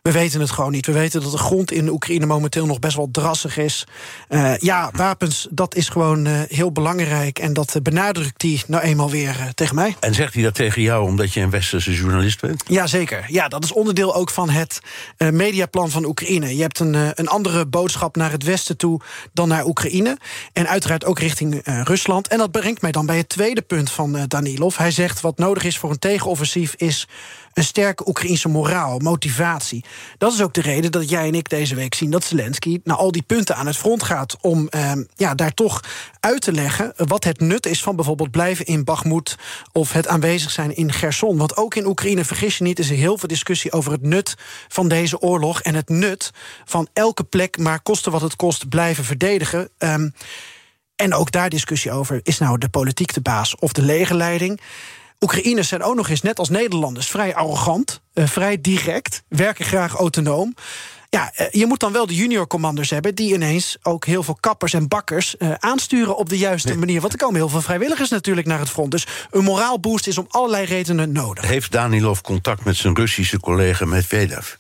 We 0.03 0.13
weten 0.13 0.41
het 0.41 0.51
gewoon 0.51 0.73
niet. 0.73 0.87
We 0.87 0.93
weten 0.93 1.21
dat 1.21 1.31
de 1.31 1.39
grond 1.39 1.71
in 1.73 1.89
Oekraïne 1.89 2.27
momenteel 2.27 2.67
nog 2.67 2.79
best 2.79 2.97
wel 2.97 3.09
drassig 3.13 3.57
is. 3.57 3.87
Uh, 4.29 4.57
ja, 4.57 4.91
wapens, 4.93 5.47
dat 5.51 5.75
is 5.75 5.89
gewoon 5.89 6.27
uh, 6.27 6.41
heel 6.49 6.73
belangrijk. 6.73 7.39
En 7.39 7.53
dat 7.53 7.79
benadrukt 7.83 8.43
hij 8.43 8.63
nou 8.67 8.83
eenmaal 8.83 9.11
weer 9.11 9.37
uh, 9.41 9.47
tegen 9.55 9.75
mij. 9.75 9.97
En 10.01 10.15
zegt 10.15 10.35
hij 10.35 10.43
dat 10.43 10.55
tegen 10.55 10.83
jou 10.83 11.05
omdat 11.05 11.33
je 11.33 11.41
een 11.41 11.51
westerse 11.51 11.95
journalist 11.95 12.41
bent? 12.41 12.63
Jazeker. 12.67 13.25
Ja, 13.29 13.49
dat 13.49 13.65
is 13.65 13.73
onderdeel 13.73 14.15
ook 14.15 14.31
van 14.31 14.51
het 14.51 14.81
mediaplan 15.17 15.91
van 15.91 16.05
Oekraïne. 16.05 16.57
Je 16.57 16.63
hebt 16.63 16.79
een, 16.79 16.95
een 17.15 17.29
andere 17.29 17.67
boodschap 17.67 18.17
naar 18.17 18.31
het 18.31 18.45
westen 18.45 18.77
toe 18.77 19.01
dan 19.33 19.49
naar 19.49 19.67
Oekraïne. 19.67 20.19
En 20.53 20.69
uiteraard 20.69 21.05
ook 21.05 21.19
richting 21.19 21.61
Rusland. 21.65 22.29
En 22.29 22.39
dat 22.39 22.51
brengt 22.51 22.83
mij 22.83 22.93
dan 22.93 23.07
bij 23.07 23.17
het 23.17 23.29
tweede 23.29 23.63
punt 23.63 23.91
van 23.91 24.25
Danilov. 24.29 24.77
Hij 24.77 24.91
zegt 24.91 25.21
wat 25.21 25.39
nodig 25.39 25.65
is 25.65 25.79
voor 25.79 25.91
een 25.91 25.99
tegenoffensief 25.99 26.75
is 26.77 27.09
een 27.55 27.65
sterke 27.65 28.09
Oekraïnse 28.09 28.49
moraal, 28.49 28.99
motivatie. 28.99 29.85
Dat 30.19 30.33
is 30.33 30.43
ook 30.43 30.55
de 30.55 30.61
reden 30.61 30.93
dat 30.93 31.09
jij 31.09 31.27
en 31.27 31.35
ik 31.35 31.49
deze 31.49 31.75
week 31.75 31.95
zien 31.95 32.11
dat 32.11 32.25
Zelensky 32.25 32.81
naar 32.85 32.97
al 32.97 33.13
die 33.13 33.23
punten 33.23 33.57
aan 33.57 33.67
het 33.67 33.77
front 33.77 34.03
gaat 34.03 34.37
om 34.41 34.69
eh, 34.69 34.93
ja, 35.15 35.35
daar 35.35 35.55
toch 35.55 35.81
uit 36.21 36.41
te 36.41 36.53
leggen 36.53 36.93
wat 36.97 37.25
het 37.25 37.41
nut 37.41 37.67
is 37.67 37.83
van 37.83 37.97
bijvoorbeeld 37.97 38.31
blijven 38.31 38.67
in 38.67 38.85
Bakhmut 38.85 39.37
of 39.73 39.93
het 39.93 40.07
aanwezig 40.07 40.51
zijn 40.51 40.77
in 40.77 40.93
Gerson. 40.93 41.37
Want 41.37 41.57
ook 41.57 41.75
in 41.75 41.87
Oekraïne, 41.87 42.25
vergis 42.25 42.59
je 42.59 42.65
niet, 42.65 42.79
is 42.79 42.91
er 42.91 42.97
heel 42.97 43.19
veel 43.19 43.29
discussie 43.29 43.73
over 43.73 43.93
het 43.93 44.03
nut 44.03 44.35
van 44.69 44.89
deze 44.89 45.21
oorlog 45.21 45.61
en 45.61 45.75
het 45.75 45.89
nut 45.89 46.31
van 46.65 46.89
elke 46.93 47.25
plek, 47.25 47.59
maar 47.59 47.83
kosten 47.83 48.13
wat 48.13 48.21
het 48.21 48.37
kost, 48.37 48.69
blijven 48.69 49.05
verdedigen. 49.05 49.69
Um, 49.79 50.13
en 50.97 51.15
ook 51.15 51.33
daar 51.33 51.49
discussie 51.49 51.93
over: 51.93 52.21
is 52.23 52.39
nou 52.39 52.59
de 52.59 52.69
politiek 52.69 53.15
de 53.15 53.21
baas 53.21 53.57
of 53.57 53.73
de 53.73 53.83
legerleiding? 53.83 54.61
Oekraïners 55.23 55.69
zijn 55.69 55.83
ook 55.83 55.95
nog 55.95 56.09
eens, 56.09 56.23
net 56.23 56.39
als 56.39 56.49
Nederlanders, 56.49 57.07
vrij 57.07 57.35
arrogant, 57.35 58.01
uh, 58.15 58.27
vrij 58.27 58.61
direct, 58.61 59.23
werken 59.29 59.65
graag 59.65 59.95
autonoom. 59.95 60.55
Ja, 61.09 61.33
uh, 61.41 61.47
je 61.51 61.67
moet 61.67 61.81
dan 61.81 61.93
wel 61.93 62.07
de 62.07 62.15
junior 62.15 62.47
commanders 62.47 62.91
hebben 62.91 63.15
die 63.15 63.35
ineens 63.35 63.77
ook 63.83 64.05
heel 64.05 64.23
veel 64.23 64.37
kappers 64.41 64.73
en 64.73 64.89
bakkers 64.89 65.35
uh, 65.39 65.53
aansturen 65.59 66.17
op 66.17 66.29
de 66.29 66.39
juiste 66.39 66.69
nee. 66.69 66.79
manier. 66.79 67.01
Want 67.01 67.13
er 67.13 67.19
komen 67.19 67.37
heel 67.37 67.49
veel 67.49 67.61
vrijwilligers 67.61 68.09
natuurlijk 68.09 68.47
naar 68.47 68.59
het 68.59 68.71
front. 68.71 68.91
Dus 68.91 69.07
een 69.31 69.45
moraalboost 69.45 70.07
is 70.07 70.19
om 70.19 70.27
allerlei 70.29 70.65
redenen 70.65 71.13
nodig. 71.13 71.47
Heeft 71.47 71.73
Danilov 71.73 72.21
contact 72.21 72.65
met 72.65 72.77
zijn 72.77 72.97
Russische 72.97 73.41
collega 73.41 73.85
Medvedev? 73.85 74.55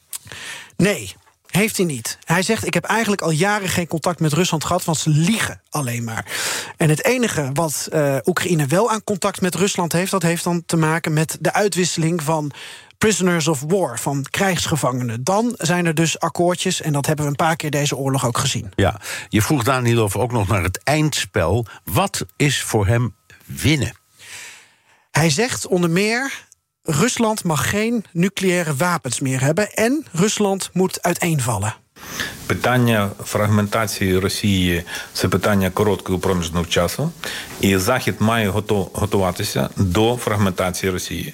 Nee, 0.76 1.14
heeft 1.52 1.76
hij 1.76 1.86
niet. 1.86 2.18
Hij 2.24 2.42
zegt: 2.42 2.66
Ik 2.66 2.74
heb 2.74 2.84
eigenlijk 2.84 3.22
al 3.22 3.30
jaren 3.30 3.68
geen 3.68 3.86
contact 3.86 4.20
met 4.20 4.32
Rusland 4.32 4.64
gehad, 4.64 4.84
want 4.84 4.98
ze 4.98 5.10
liegen 5.10 5.60
alleen 5.70 6.04
maar. 6.04 6.26
En 6.76 6.88
het 6.88 7.04
enige 7.04 7.50
wat 7.52 7.88
uh, 7.92 8.16
Oekraïne 8.24 8.66
wel 8.66 8.90
aan 8.90 9.04
contact 9.04 9.40
met 9.40 9.54
Rusland 9.54 9.92
heeft, 9.92 10.10
dat 10.10 10.22
heeft 10.22 10.44
dan 10.44 10.62
te 10.66 10.76
maken 10.76 11.12
met 11.12 11.36
de 11.40 11.52
uitwisseling 11.52 12.22
van 12.22 12.52
prisoners 12.98 13.48
of 13.48 13.60
war, 13.66 13.98
van 13.98 14.26
krijgsgevangenen. 14.30 15.24
Dan 15.24 15.54
zijn 15.56 15.86
er 15.86 15.94
dus 15.94 16.18
akkoordjes, 16.18 16.80
en 16.80 16.92
dat 16.92 17.06
hebben 17.06 17.24
we 17.24 17.30
een 17.30 17.36
paar 17.36 17.56
keer 17.56 17.70
deze 17.70 17.96
oorlog 17.96 18.26
ook 18.26 18.38
gezien. 18.38 18.72
Ja, 18.74 19.00
je 19.28 19.42
vroeg 19.42 19.62
Danilov 19.62 20.16
ook 20.16 20.32
nog 20.32 20.48
naar 20.48 20.62
het 20.62 20.80
eindspel. 20.82 21.66
Wat 21.84 22.26
is 22.36 22.62
voor 22.62 22.86
hem 22.86 23.14
winnen? 23.44 23.92
Hij 25.10 25.30
zegt 25.30 25.66
onder 25.66 25.90
meer. 25.90 26.32
Rusland 26.81 27.43
mag 27.43 27.69
geen 27.69 28.05
nucleaire 28.11 28.75
wapens 28.75 29.19
meer 29.19 29.41
hebben 29.41 29.73
en 29.73 30.05
Rusland 30.11 30.69
moet 30.73 31.01
uiteenvallen. 31.01 31.75
Питання 32.45 33.09
фрагментації 33.23 34.17
Росії 34.17 34.83
це 35.13 35.27
питання 35.27 35.69
короткого 35.69 36.19
проміжного 36.19 36.65
часу, 36.65 37.11
і 37.61 37.77
Захід 37.77 38.15
має 38.19 38.49
готуватися 38.93 39.69
до 39.75 40.17
фрагментації 40.17 40.91
Росії. 40.91 41.33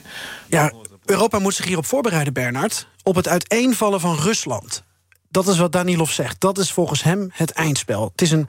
Ja, 0.49 0.71
Europa 1.05 1.39
moet 1.39 1.55
zich 1.55 1.65
hierop 1.65 1.85
voorbereiden, 1.85 2.33
Bernard, 2.33 2.87
op 3.03 3.15
het 3.15 3.27
uiteenvallen 3.27 3.99
van 3.99 4.15
Rusland. 4.15 4.83
Dat 5.29 5.47
is 5.47 5.57
wat 5.57 5.71
Danilov 5.71 6.11
zegt. 6.11 6.39
Dat 6.39 6.57
is 6.57 6.71
volgens 6.71 7.03
hem 7.03 7.29
het 7.33 7.51
eindspel. 7.51 8.09
Het 8.11 8.21
is 8.21 8.31
een 8.31 8.47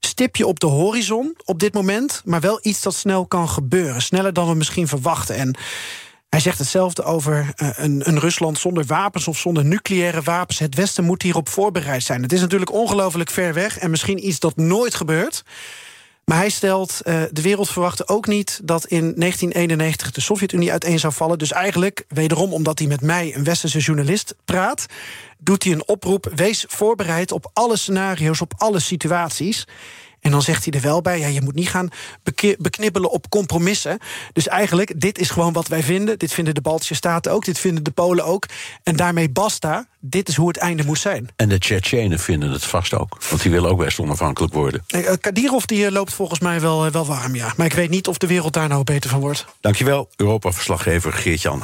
stipje 0.00 0.46
op 0.46 0.60
de 0.60 0.66
horizon 0.66 1.36
op 1.44 1.58
dit 1.58 1.74
moment, 1.74 2.22
maar 2.24 2.40
wel 2.40 2.58
iets 2.62 2.82
dat 2.82 2.94
snel 2.94 3.26
kan 3.26 3.48
gebeuren. 3.48 4.02
Sneller 4.02 4.32
dan 4.32 4.48
we 4.48 4.54
misschien 4.54 4.88
verwachten. 4.88 5.36
En 5.36 5.56
hij 6.29 6.39
zegt 6.39 6.57
hetzelfde 6.57 7.03
over 7.03 7.53
uh, 7.55 7.69
een, 7.75 8.01
een, 8.07 8.19
Rusland 8.19 8.59
zonder 8.59 8.85
wapens 8.85 9.27
of 9.27 9.37
zonder 9.37 9.65
nucleaire 9.65 10.21
wapens. 10.21 10.59
Het 10.59 10.75
Westen 10.75 11.03
moet 11.03 11.21
hierop 11.21 11.49
voorbereid 11.49 12.03
zijn. 12.03 12.21
Het 12.21 12.33
is 12.33 12.41
natuurlijk 12.41 12.71
ongelooflijk 12.71 13.29
ver 13.29 13.53
weg 13.53 13.77
en 13.77 13.89
misschien 13.89 14.27
iets 14.27 14.39
dat 14.39 14.55
nooit 14.55 14.95
gebeurt. 14.95 15.43
Maar 16.29 16.37
hij 16.37 16.49
stelt, 16.49 17.01
uh, 17.03 17.21
de 17.31 17.41
wereld 17.41 17.69
verwachtte 17.69 18.07
ook 18.07 18.27
niet 18.27 18.59
dat 18.63 18.85
in 18.85 18.99
1991 18.99 20.11
de 20.11 20.21
Sovjet-Unie 20.21 20.71
uiteen 20.71 20.99
zou 20.99 21.13
vallen. 21.13 21.37
Dus 21.37 21.51
eigenlijk, 21.51 22.05
wederom 22.07 22.53
omdat 22.53 22.79
hij 22.79 22.87
met 22.87 23.01
mij, 23.01 23.35
een 23.35 23.43
westerse 23.43 23.79
journalist, 23.79 24.35
praat, 24.45 24.85
doet 25.37 25.63
hij 25.63 25.73
een 25.73 25.87
oproep: 25.87 26.31
wees 26.35 26.65
voorbereid 26.67 27.31
op 27.31 27.49
alle 27.53 27.77
scenario's, 27.77 28.41
op 28.41 28.53
alle 28.57 28.79
situaties. 28.79 29.65
En 30.21 30.31
dan 30.31 30.41
zegt 30.41 30.63
hij 30.65 30.73
er 30.73 30.81
wel 30.81 31.01
bij: 31.01 31.19
ja, 31.19 31.27
je 31.27 31.41
moet 31.41 31.55
niet 31.55 31.69
gaan 31.69 31.89
beknibbelen 32.57 33.11
op 33.11 33.29
compromissen. 33.29 33.97
Dus 34.33 34.47
eigenlijk, 34.47 35.01
dit 35.01 35.19
is 35.19 35.29
gewoon 35.29 35.53
wat 35.53 35.67
wij 35.67 35.83
vinden. 35.83 36.19
Dit 36.19 36.33
vinden 36.33 36.53
de 36.53 36.61
Baltische 36.61 36.95
Staten 36.95 37.31
ook, 37.31 37.45
dit 37.45 37.59
vinden 37.59 37.83
de 37.83 37.91
Polen 37.91 38.25
ook. 38.25 38.45
En 38.83 38.95
daarmee 38.95 39.29
basta. 39.29 39.87
Dit 40.01 40.27
is 40.27 40.35
hoe 40.35 40.47
het 40.47 40.57
einde 40.57 40.83
moet 40.83 40.99
zijn. 40.99 41.29
En 41.35 41.49
de 41.49 41.59
Tsjetsjenen 41.59 42.19
vinden 42.19 42.51
het 42.51 42.65
vast 42.65 42.93
ook. 42.93 43.17
Want 43.29 43.41
die 43.41 43.51
willen 43.51 43.69
ook 43.69 43.79
best 43.79 43.99
onafhankelijk 43.99 44.53
worden. 44.53 44.83
Uh, 44.95 45.11
Kadirov 45.21 45.63
die 45.63 45.91
loopt 45.91 46.13
volgens 46.13 46.39
mij 46.39 46.61
wel, 46.61 46.91
wel 46.91 47.05
warm, 47.05 47.35
ja. 47.35 47.53
Maar 47.57 47.65
ik 47.65 47.73
weet 47.73 47.89
niet 47.89 48.07
of 48.07 48.17
de 48.17 48.27
wereld 48.27 48.53
daar 48.53 48.67
nou 48.67 48.83
beter 48.83 49.09
van 49.09 49.19
wordt. 49.19 49.45
Dankjewel, 49.61 50.09
Europa-verslaggever 50.15 51.13
Geert-Jan. 51.13 51.63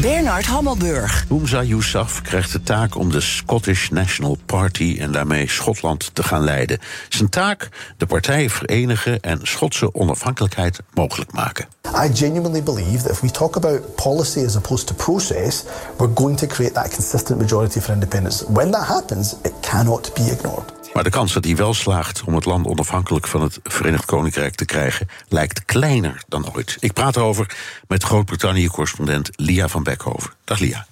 Bernard 0.00 0.46
Hammelburg. 0.46 1.24
Humza 1.28 1.62
Yousaf 1.62 2.22
krijgt 2.22 2.52
de 2.52 2.62
taak 2.62 2.96
om 2.96 3.10
de 3.10 3.20
Scottish 3.20 3.88
National 3.88 4.38
Party 4.46 4.96
en 5.00 5.12
daarmee 5.12 5.48
Schotland 5.48 6.10
te 6.14 6.22
gaan 6.22 6.44
leiden. 6.44 6.78
Zijn 7.08 7.28
taak: 7.28 7.68
de 7.96 8.06
partij 8.06 8.50
verenigen 8.50 9.20
en 9.20 9.38
Schotse 9.42 9.94
onafhankelijkheid 9.94 10.78
mogelijk 10.94 11.32
maken. 11.32 11.66
I 12.04 12.16
genuinely 12.16 12.62
believe 12.62 13.02
that 13.02 13.10
if 13.10 13.20
we 13.20 13.30
talk 13.30 13.56
about 13.56 13.94
policy 13.94 14.44
as 14.46 14.56
opposed 14.56 14.86
to 14.86 14.94
process, 14.94 15.64
we're 15.98 16.12
going 16.14 16.38
to 16.38 16.46
create 16.46 16.72
that 16.72 16.94
consistent 16.94 17.38
majority 17.38 17.80
for 17.80 17.92
independence. 17.92 18.44
When 18.52 18.70
that 18.70 18.86
happens, 18.86 19.36
it 19.42 19.52
cannot 19.60 20.14
be 20.14 20.30
ignored. 20.30 20.81
Maar 20.92 21.04
de 21.04 21.10
kans 21.10 21.32
dat 21.32 21.44
hij 21.44 21.56
wel 21.56 21.74
slaagt 21.74 22.22
om 22.24 22.34
het 22.34 22.44
land 22.44 22.66
onafhankelijk 22.66 23.26
van 23.26 23.42
het 23.42 23.58
Verenigd 23.62 24.04
Koninkrijk 24.04 24.54
te 24.54 24.64
krijgen, 24.64 25.08
lijkt 25.28 25.64
kleiner 25.64 26.22
dan 26.28 26.54
ooit. 26.54 26.76
Ik 26.80 26.92
praat 26.92 27.16
erover 27.16 27.56
met 27.88 28.02
Groot-Brittannië-correspondent 28.02 29.30
Lia 29.36 29.68
van 29.68 29.82
Beckhoven. 29.82 30.32
Dag 30.44 30.58
Lia. 30.58 30.86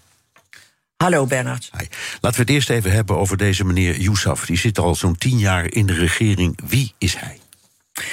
Hallo 0.97 1.27
Bernard. 1.27 1.71
Hi. 1.79 1.87
Laten 2.21 2.39
we 2.39 2.45
het 2.45 2.51
eerst 2.51 2.71
even 2.71 2.93
hebben 2.93 3.17
over 3.17 3.37
deze 3.37 3.65
meneer 3.65 4.01
Yousaf. 4.01 4.47
Die 4.47 4.59
zit 4.59 4.79
al 4.79 4.95
zo'n 4.95 5.17
tien 5.17 5.39
jaar 5.39 5.73
in 5.73 5.87
de 5.87 5.95
regering. 5.95 6.59
Wie 6.67 6.95
is 6.99 7.17
hij? 7.17 7.39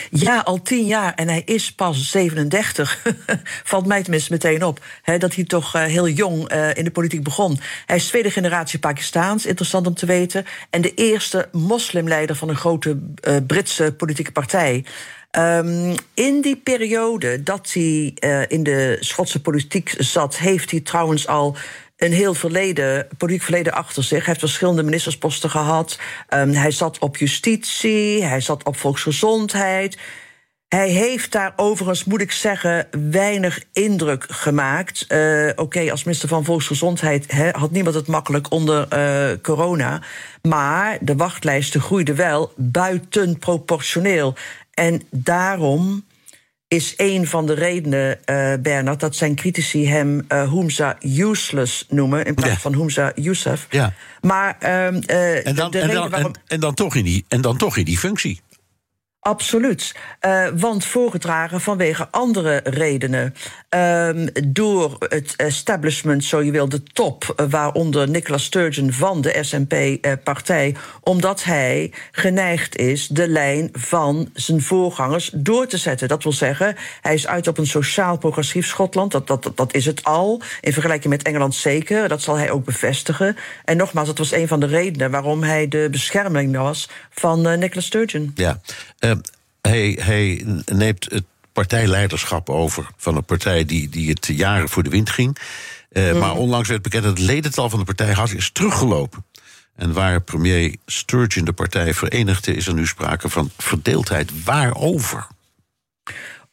Ja, 0.10 0.40
al 0.40 0.62
tien 0.62 0.86
jaar 0.86 1.14
en 1.16 1.28
hij 1.28 1.42
is 1.46 1.74
pas 1.74 2.12
37. 2.12 3.06
Valt 3.64 3.86
mij 3.86 4.02
tenminste 4.02 4.32
meteen 4.32 4.64
op. 4.64 4.86
Hè, 5.02 5.18
dat 5.18 5.36
hij 5.36 5.44
toch 5.44 5.76
uh, 5.76 5.84
heel 5.84 6.08
jong 6.08 6.54
uh, 6.54 6.76
in 6.76 6.84
de 6.84 6.92
politiek 6.92 7.24
begon. 7.24 7.60
Hij 7.86 7.96
is 7.96 8.08
tweede 8.08 8.32
generatie 8.32 8.80
Pakistaans, 8.80 9.46
interessant 9.46 9.88
om 9.88 9.94
te 9.94 10.06
weten. 10.06 10.46
En 10.70 10.82
de 10.82 10.94
eerste 10.94 11.50
moslimleider 11.52 12.36
van 12.36 12.50
een 12.50 12.56
grote 12.56 13.00
uh, 13.28 13.36
Britse 13.48 13.94
politieke 13.98 14.32
partij. 14.32 14.86
Um, 15.32 15.96
in 16.14 16.42
die 16.42 16.56
periode 16.56 17.44
dat 17.44 17.72
hij 17.74 18.14
in 18.48 18.64
de 18.64 18.98
Schotse 19.00 19.42
politiek 19.42 19.94
zat, 19.98 20.38
heeft 20.38 20.72
hij 20.72 20.80
trouwens 20.80 21.28
al 21.28 21.56
een 21.98 22.14
heel 22.14 22.34
verleden, 22.34 23.08
politiek 23.18 23.44
verleden 23.44 23.74
achter 23.74 24.04
zich. 24.04 24.18
Hij 24.18 24.28
heeft 24.28 24.40
verschillende 24.40 24.84
ministersposten 24.84 25.50
gehad. 25.50 26.00
Um, 26.34 26.52
hij 26.52 26.72
zat 26.72 27.00
op 27.00 27.18
justitie, 27.18 28.24
hij 28.24 28.42
zat 28.42 28.64
op 28.64 28.78
volksgezondheid. 28.78 29.98
Hij 30.68 30.90
heeft 30.90 31.32
daar 31.32 31.54
overigens, 31.56 32.04
moet 32.04 32.22
ik 32.22 32.32
zeggen, 32.32 32.88
weinig 33.12 33.64
indruk 33.74 34.26
gemaakt. 34.30 35.06
Uh, 35.08 35.50
Oké, 35.56 35.92
als 35.92 36.04
minister 36.04 36.30
van 36.30 36.44
Volksgezondheid 36.46 37.32
he, 37.32 37.50
had 37.52 37.72
niemand 37.72 37.96
het 37.96 38.08
makkelijk 38.08 38.52
onder 38.52 38.88
uh, 38.94 39.38
corona. 39.42 40.02
Maar 40.42 40.98
de 41.02 41.16
wachtlijsten 41.16 41.82
groeiden 41.82 42.16
wel 42.16 42.54
buitenproportioneel. 42.56 44.36
En 44.74 45.02
daarom 45.10 46.06
is 46.68 46.94
een 46.98 47.28
van 47.28 47.46
de 47.46 47.54
redenen, 47.54 48.20
uh, 48.26 48.54
Bernard, 48.60 49.00
dat 49.00 49.16
zijn 49.16 49.36
critici 49.36 49.88
hem 49.88 50.26
uh, 50.30 50.52
Humza 50.52 50.98
useless 51.02 51.86
noemen 51.90 52.26
in 52.26 52.34
plaats 52.34 52.54
ja. 52.54 52.60
van 52.60 52.74
Humza 52.74 53.12
Yousaf. 53.16 53.68
Ja. 53.70 53.94
Maar 54.22 54.58
uh, 54.62 54.86
en, 55.48 55.56
dan, 55.56 55.72
de 55.72 55.80
en, 55.80 55.88
reden 55.88 56.02
dan, 56.02 56.10
waarom... 56.10 56.34
en, 56.34 56.42
en, 56.48 56.60
dan 56.60 56.74
toch 56.74 56.96
in 56.96 57.04
die, 57.04 57.26
en 57.28 57.42
dan 57.42 57.58
toch 57.58 57.78
in 57.78 57.86
die 57.86 57.98
functie. 57.98 58.42
Absoluut. 59.28 59.96
Uh, 60.26 60.48
want 60.56 60.86
voorgedragen 60.86 61.62
vanwege 61.62 62.08
andere 62.12 62.62
redenen. 62.64 63.34
Um, 63.70 64.30
door 64.48 64.96
het 65.00 65.34
establishment, 65.36 66.24
zo 66.24 66.42
je 66.42 66.52
wil, 66.52 66.70
de 66.70 66.84
top, 66.84 67.34
uh, 67.40 67.46
waaronder 67.50 68.10
Nicola 68.10 68.38
Sturgeon 68.38 68.92
van 68.92 69.22
de 69.22 69.38
SNP-partij, 69.42 70.70
uh, 70.70 70.78
omdat 71.02 71.44
hij 71.44 71.94
geneigd 72.12 72.78
is 72.78 73.08
de 73.08 73.28
lijn 73.28 73.70
van 73.72 74.30
zijn 74.34 74.62
voorgangers 74.62 75.30
door 75.34 75.68
te 75.68 75.78
zetten. 75.78 76.08
Dat 76.08 76.24
wil 76.24 76.32
zeggen, 76.32 76.76
hij 77.02 77.14
is 77.14 77.28
uit 77.28 77.48
op 77.48 77.58
een 77.58 77.68
sociaal-progressief 77.68 78.68
Schotland. 78.68 79.12
Dat, 79.12 79.28
dat, 79.28 79.52
dat 79.56 79.74
is 79.74 79.86
het 79.86 80.04
al. 80.04 80.42
In 80.62 80.74
vergelijking 80.74 81.14
met 81.14 81.24
Engeland 81.24 81.56
zeker. 81.56 82.08
Dat 82.08 82.22
zal 82.22 82.38
hij 82.38 82.52
ook 82.52 82.66
bevestigen. 82.66 83.38
En 83.66 83.78
nogmaals, 83.78 84.08
dat 84.08 84.18
was 84.18 84.32
een 84.32 84.48
van 84.48 84.60
de 84.60 84.66
redenen 84.68 85.12
waarom 85.12 85.44
hij 85.44 85.68
de 85.68 85.88
bescherming 85.92 86.58
was 86.58 86.90
van 87.10 87.60
Nicola 87.60 87.82
Sturgeon. 87.82 88.32
Ja. 88.36 88.60
Hij, 89.68 89.98
hij 90.02 90.46
neemt 90.66 91.12
het 91.12 91.24
partijleiderschap 91.54 92.50
over 92.50 92.90
van 92.98 93.16
een 93.16 93.26
partij 93.26 93.66
die, 93.66 93.90
die 93.90 94.10
het 94.10 94.26
jaren 94.26 94.70
voor 94.70 94.84
de 94.84 94.90
wind 94.90 95.10
ging. 95.10 95.38
Uh, 95.92 96.12
mm. 96.12 96.20
Maar 96.20 96.36
onlangs 96.36 96.70
werd 96.70 96.82
bekend 96.82 97.04
dat 97.04 97.18
het 97.18 97.28
ledental 97.28 97.70
van 97.70 97.80
de 97.80 97.86
partij 97.86 98.14
hard 98.14 98.34
is 98.34 98.52
teruggelopen. 98.52 99.26
En 99.76 99.94
waar 99.94 100.22
premier 100.22 100.76
Sturgeon 100.86 101.46
de 101.46 101.54
partij 101.54 101.94
verenigde, 101.94 102.54
is 102.54 102.68
er 102.68 102.74
nu 102.74 102.88
sprake 102.88 103.30
van 103.30 103.52
verdeeldheid. 103.58 104.44
Waarover? 104.44 105.28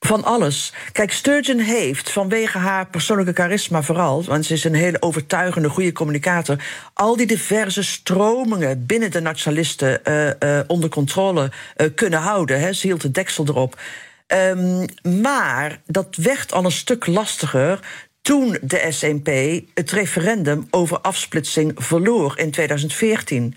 Van 0.07 0.25
alles. 0.25 0.73
Kijk, 0.93 1.12
Sturgeon 1.12 1.59
heeft 1.59 2.11
vanwege 2.11 2.59
haar 2.59 2.87
persoonlijke 2.87 3.33
charisma 3.33 3.83
vooral, 3.83 4.25
want 4.25 4.47
ze 4.47 4.53
is 4.53 4.64
een 4.64 4.75
hele 4.75 5.03
overtuigende, 5.03 5.69
goede 5.69 5.93
communicator, 5.93 6.64
al 6.95 7.17
die 7.17 7.27
diverse 7.27 7.83
stromingen 7.83 8.87
binnen 8.87 9.11
de 9.11 9.21
nationalisten 9.21 10.01
uh, 10.05 10.27
uh, 10.27 10.61
onder 10.67 10.90
controle 10.90 11.51
uh, 11.77 11.87
kunnen 11.95 12.19
houden. 12.19 12.61
Hè. 12.61 12.73
Ze 12.73 12.87
hield 12.87 13.01
de 13.01 13.11
deksel 13.11 13.45
erop. 13.49 13.81
Um, 14.27 14.85
maar 15.23 15.81
dat 15.87 16.17
werd 16.17 16.53
al 16.53 16.64
een 16.64 16.73
stuk 16.73 17.07
lastiger 17.07 17.81
toen 18.23 18.59
de 18.61 18.87
SNP 18.88 19.61
het 19.75 19.90
referendum 19.90 20.67
over 20.71 21.01
afsplitsing 21.01 21.73
verloor 21.75 22.38
in 22.38 22.51
2014. 22.51 23.57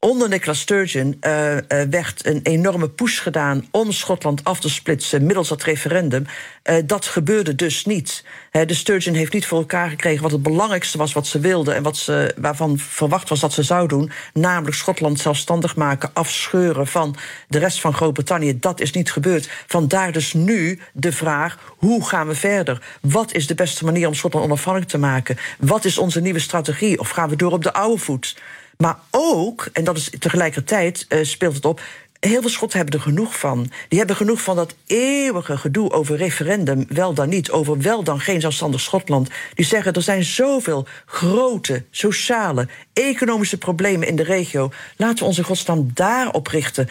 Onder 0.00 0.28
Nicola 0.28 0.54
Sturgeon 0.54 1.08
uh, 1.20 1.56
werd 1.90 2.26
een 2.26 2.40
enorme 2.42 2.88
push 2.88 3.20
gedaan 3.22 3.66
om 3.70 3.92
Schotland 3.92 4.44
af 4.44 4.60
te 4.60 4.68
splitsen 4.68 5.26
middels 5.26 5.48
dat 5.48 5.62
referendum. 5.62 6.26
Uh, 6.64 6.76
dat 6.84 7.06
gebeurde 7.06 7.54
dus 7.54 7.84
niet. 7.84 8.24
De 8.50 8.74
Sturgeon 8.74 9.14
heeft 9.14 9.32
niet 9.32 9.46
voor 9.46 9.58
elkaar 9.58 9.88
gekregen 9.88 10.22
wat 10.22 10.30
het 10.30 10.42
belangrijkste 10.42 10.98
was 10.98 11.12
wat 11.12 11.26
ze 11.26 11.40
wilde 11.40 11.72
en 11.72 11.82
wat 11.82 11.96
ze, 11.96 12.34
waarvan 12.36 12.78
verwacht 12.78 13.28
was 13.28 13.40
dat 13.40 13.52
ze 13.52 13.62
zou 13.62 13.88
doen, 13.88 14.10
namelijk 14.32 14.76
Schotland 14.76 15.20
zelfstandig 15.20 15.76
maken, 15.76 16.10
afscheuren 16.12 16.86
van 16.86 17.16
de 17.48 17.58
rest 17.58 17.80
van 17.80 17.94
Groot-Brittannië. 17.94 18.58
Dat 18.58 18.80
is 18.80 18.92
niet 18.92 19.12
gebeurd. 19.12 19.50
Vandaar 19.66 20.12
dus 20.12 20.32
nu 20.32 20.80
de 20.92 21.12
vraag: 21.12 21.74
hoe 21.76 22.08
gaan 22.08 22.26
we 22.26 22.34
verder? 22.34 22.82
Wat 23.00 23.34
is 23.34 23.46
de 23.46 23.54
beste 23.54 23.84
manier 23.84 24.06
om 24.06 24.14
Schotland 24.14 24.46
onafhankelijk 24.46 24.90
te 24.90 24.98
maken? 24.98 25.38
Wat 25.58 25.84
is 25.84 25.98
onze 25.98 26.20
nieuwe 26.20 26.38
strategie? 26.38 26.98
Of 26.98 27.08
gaan 27.08 27.28
we 27.28 27.36
door 27.36 27.52
op 27.52 27.62
de 27.62 27.72
oude 27.72 27.98
voet? 28.02 28.36
Maar 28.78 28.98
ook, 29.10 29.68
en 29.72 29.84
dat 29.84 29.96
is 29.96 30.10
tegelijkertijd 30.18 31.06
uh, 31.08 31.24
speelt 31.24 31.54
het 31.54 31.64
op. 31.64 31.80
Heel 32.20 32.40
veel 32.40 32.50
Schotten 32.50 32.78
hebben 32.78 32.96
er 32.96 33.04
genoeg 33.04 33.38
van. 33.38 33.70
Die 33.88 33.98
hebben 33.98 34.16
genoeg 34.16 34.42
van 34.42 34.56
dat 34.56 34.74
eeuwige 34.86 35.58
gedoe 35.58 35.90
over 35.90 36.16
referendum, 36.16 36.86
wel 36.88 37.14
dan 37.14 37.28
niet, 37.28 37.50
over 37.50 37.80
wel 37.80 38.02
dan 38.02 38.20
geen 38.20 38.40
zelfstandig 38.40 38.80
Schotland. 38.80 39.30
Die 39.54 39.64
zeggen 39.64 39.92
er 39.92 40.02
zijn 40.02 40.24
zoveel 40.24 40.86
grote 41.06 41.84
sociale, 41.90 42.68
economische 42.92 43.58
problemen 43.58 44.08
in 44.08 44.16
de 44.16 44.22
regio. 44.22 44.70
Laten 44.96 45.18
we 45.18 45.24
onze 45.24 45.44
godsnaam 45.44 45.90
daarop 45.94 46.46
richten. 46.46 46.88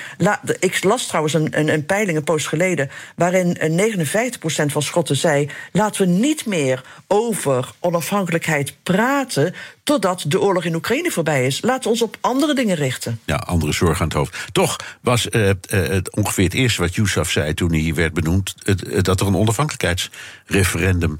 Ik 0.59 0.83
las 0.83 1.07
trouwens 1.07 1.33
een, 1.33 1.59
een, 1.59 1.67
een 1.67 1.85
peiling 1.85 2.17
een 2.17 2.23
post 2.23 2.47
geleden, 2.47 2.89
waarin 3.15 3.57
59% 3.57 4.65
van 4.65 4.81
Schotten 4.81 5.15
zei: 5.15 5.49
laten 5.71 6.05
we 6.05 6.11
niet 6.11 6.45
meer 6.45 6.83
over 7.07 7.71
onafhankelijkheid 7.79 8.75
praten 8.83 9.53
totdat 9.87 10.23
de 10.27 10.41
oorlog 10.41 10.63
in 10.63 10.75
Oekraïne 10.75 11.11
voorbij 11.11 11.45
is. 11.45 11.61
Laten 11.61 11.83
we 11.83 11.89
ons 11.89 12.01
op 12.01 12.17
andere 12.21 12.55
dingen 12.55 12.75
richten. 12.75 13.19
Ja, 13.25 13.35
andere 13.35 13.71
zorgen 13.71 14.01
aan 14.01 14.07
het 14.07 14.17
hoofd. 14.17 14.47
Toch 14.51 14.75
was 15.01 15.27
uh, 15.29 15.47
uh, 15.47 15.53
het 15.69 16.15
ongeveer 16.15 16.43
het 16.43 16.53
eerste 16.53 16.81
wat 16.81 16.95
Yousaf 16.95 17.29
zei 17.29 17.53
toen 17.53 17.73
hij 17.73 17.93
werd 17.93 18.13
benoemd... 18.13 18.55
Het, 18.63 19.05
dat 19.05 19.19
er 19.19 19.27
een 19.27 19.35
onafhankelijkheidsreferendum 19.35 21.19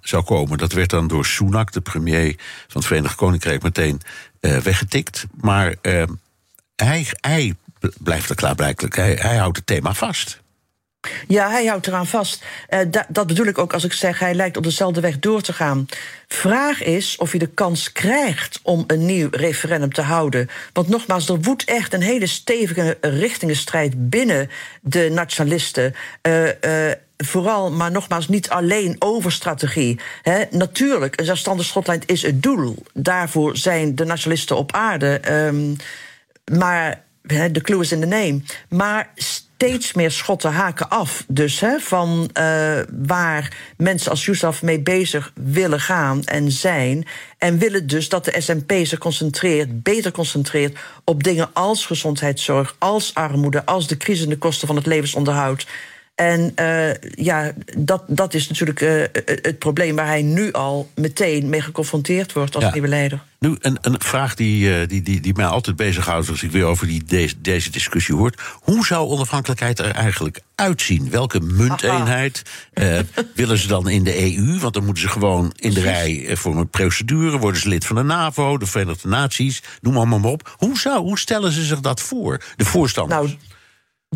zou 0.00 0.24
komen. 0.24 0.58
Dat 0.58 0.72
werd 0.72 0.90
dan 0.90 1.06
door 1.06 1.26
Sunak, 1.26 1.72
de 1.72 1.80
premier 1.80 2.34
van 2.68 2.80
het 2.80 2.86
Verenigd 2.86 3.14
Koninkrijk, 3.14 3.62
meteen 3.62 4.00
weggetikt. 4.40 5.26
Maar 5.40 5.74
hij, 6.76 7.06
hij 7.20 7.54
blijft 7.98 8.30
er 8.30 8.36
klaarblijkelijk. 8.36 8.96
Hij, 8.96 9.14
hij 9.14 9.36
houdt 9.36 9.56
het 9.56 9.66
thema 9.66 9.94
vast. 9.94 10.42
Ja, 11.28 11.50
hij 11.50 11.66
houdt 11.66 11.86
eraan 11.86 12.06
vast. 12.06 12.44
Da 12.88 13.06
dat 13.08 13.26
bedoel 13.26 13.46
ik 13.46 13.58
ook 13.58 13.72
als 13.72 13.84
ik 13.84 13.92
zeg 13.92 14.18
hij 14.18 14.34
lijkt 14.34 14.56
op 14.56 14.62
dezelfde 14.62 15.00
weg 15.00 15.18
door 15.18 15.40
te 15.40 15.52
gaan. 15.52 15.86
Vraag 16.28 16.82
is 16.82 17.16
of 17.16 17.30
hij 17.30 17.38
de 17.38 17.46
kans 17.46 17.92
krijgt 17.92 18.60
om 18.62 18.84
een 18.86 19.06
nieuw 19.06 19.28
referendum 19.30 19.92
te 19.92 20.02
houden. 20.02 20.48
Want 20.72 20.88
nogmaals, 20.88 21.28
er 21.28 21.40
woedt 21.40 21.64
echt 21.64 21.92
een 21.92 22.02
hele 22.02 22.26
stevige 22.26 22.98
richtingenstrijd 23.00 24.10
binnen 24.10 24.50
de 24.80 25.10
nationalisten. 25.12 25.94
Uh, 26.22 26.44
uh, 26.44 26.50
vooral, 27.16 27.70
maar 27.70 27.90
nogmaals, 27.90 28.28
niet 28.28 28.48
alleen 28.48 28.96
over 28.98 29.32
strategie. 29.32 30.00
Natuurlijk, 30.50 31.20
een 31.20 31.24
zelfstandig 31.24 31.66
Schotland 31.66 32.10
is 32.10 32.22
het 32.22 32.42
doel. 32.42 32.82
Daarvoor 32.92 33.56
zijn 33.56 33.94
de 33.94 34.04
nationalisten 34.04 34.56
op 34.56 34.72
aarde. 34.72 35.20
Um, 35.30 35.76
maar 36.58 37.02
de 37.22 37.60
clue 37.62 37.80
is 37.80 37.92
in 37.92 38.00
de 38.00 38.06
name. 38.06 38.40
Maar 38.68 39.10
steeds 39.64 39.92
meer 39.92 40.10
schotten 40.10 40.52
haken 40.52 40.88
af. 40.88 41.24
Dus 41.28 41.60
hè, 41.60 41.78
van 41.78 42.30
uh, 42.38 42.78
waar 43.06 43.56
mensen 43.76 44.10
als 44.10 44.24
Yousaf 44.24 44.62
mee 44.62 44.80
bezig 44.80 45.32
willen 45.34 45.80
gaan 45.80 46.24
en 46.24 46.52
zijn. 46.52 47.06
En 47.38 47.58
willen 47.58 47.86
dus 47.86 48.08
dat 48.08 48.24
de 48.24 48.40
SNP 48.40 48.72
zich 48.82 48.98
concentreert, 48.98 49.82
beter 49.82 50.12
concentreert 50.12 50.78
op 51.04 51.22
dingen 51.22 51.50
als 51.52 51.86
gezondheidszorg, 51.86 52.76
als 52.78 53.14
armoede, 53.14 53.66
als 53.66 53.86
de 53.86 53.96
crisis 53.96 54.24
en 54.24 54.30
de 54.30 54.38
kosten 54.38 54.66
van 54.66 54.76
het 54.76 54.86
levensonderhoud. 54.86 55.66
En 56.14 56.52
uh, 56.60 56.94
ja, 57.14 57.52
dat, 57.76 58.02
dat 58.06 58.34
is 58.34 58.48
natuurlijk 58.48 58.80
uh, 58.80 59.02
het 59.24 59.58
probleem 59.58 59.96
waar 59.96 60.06
hij 60.06 60.22
nu 60.22 60.52
al 60.52 60.90
meteen 60.94 61.48
mee 61.48 61.60
geconfronteerd 61.60 62.32
wordt 62.32 62.54
als 62.54 62.64
ja. 62.64 62.72
nieuwe 62.72 62.88
leider. 62.88 63.22
Nu, 63.38 63.56
een, 63.60 63.78
een 63.80 64.00
vraag 64.00 64.34
die, 64.34 64.86
die, 64.86 65.02
die, 65.02 65.20
die 65.20 65.34
mij 65.34 65.46
altijd 65.46 65.76
bezighoudt 65.76 66.28
als 66.28 66.42
ik 66.42 66.50
weer 66.50 66.64
over 66.64 66.86
die, 66.86 67.04
deze, 67.04 67.40
deze 67.40 67.70
discussie 67.70 68.14
hoor. 68.14 68.32
Hoe 68.60 68.86
zou 68.86 69.08
onafhankelijkheid 69.08 69.78
er 69.78 69.90
eigenlijk 69.90 70.40
uitzien? 70.54 71.10
Welke 71.10 71.40
munteenheid 71.40 72.42
uh, 72.74 72.98
willen 73.34 73.58
ze 73.58 73.68
dan 73.68 73.88
in 73.88 74.04
de 74.04 74.36
EU? 74.36 74.58
Want 74.58 74.74
dan 74.74 74.84
moeten 74.84 75.02
ze 75.02 75.08
gewoon 75.08 75.52
in 75.56 75.74
de 75.74 75.80
rij 75.80 76.36
voor 76.36 76.56
een 76.56 76.68
procedure. 76.68 77.38
Worden 77.38 77.60
ze 77.60 77.68
lid 77.68 77.86
van 77.86 77.96
de 77.96 78.02
NAVO, 78.02 78.58
de 78.58 78.66
Verenigde 78.66 79.08
Naties, 79.08 79.62
noem 79.80 79.96
allemaal 79.96 80.18
maar 80.18 80.30
op. 80.30 80.54
Hoe, 80.56 80.78
zou, 80.78 80.98
hoe 80.98 81.18
stellen 81.18 81.52
ze 81.52 81.64
zich 81.64 81.80
dat 81.80 82.00
voor, 82.00 82.42
de 82.56 82.64
voorstanders? 82.64 83.20
Nou, 83.20 83.38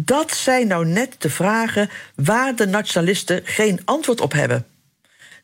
dat 0.04 0.34
zijn 0.34 0.66
nou 0.66 0.86
net 0.86 1.14
de 1.18 1.30
vragen 1.30 1.90
waar 2.14 2.56
de 2.56 2.66
nationalisten 2.66 3.40
geen 3.44 3.80
antwoord 3.84 4.20
op 4.20 4.32
hebben. 4.32 4.66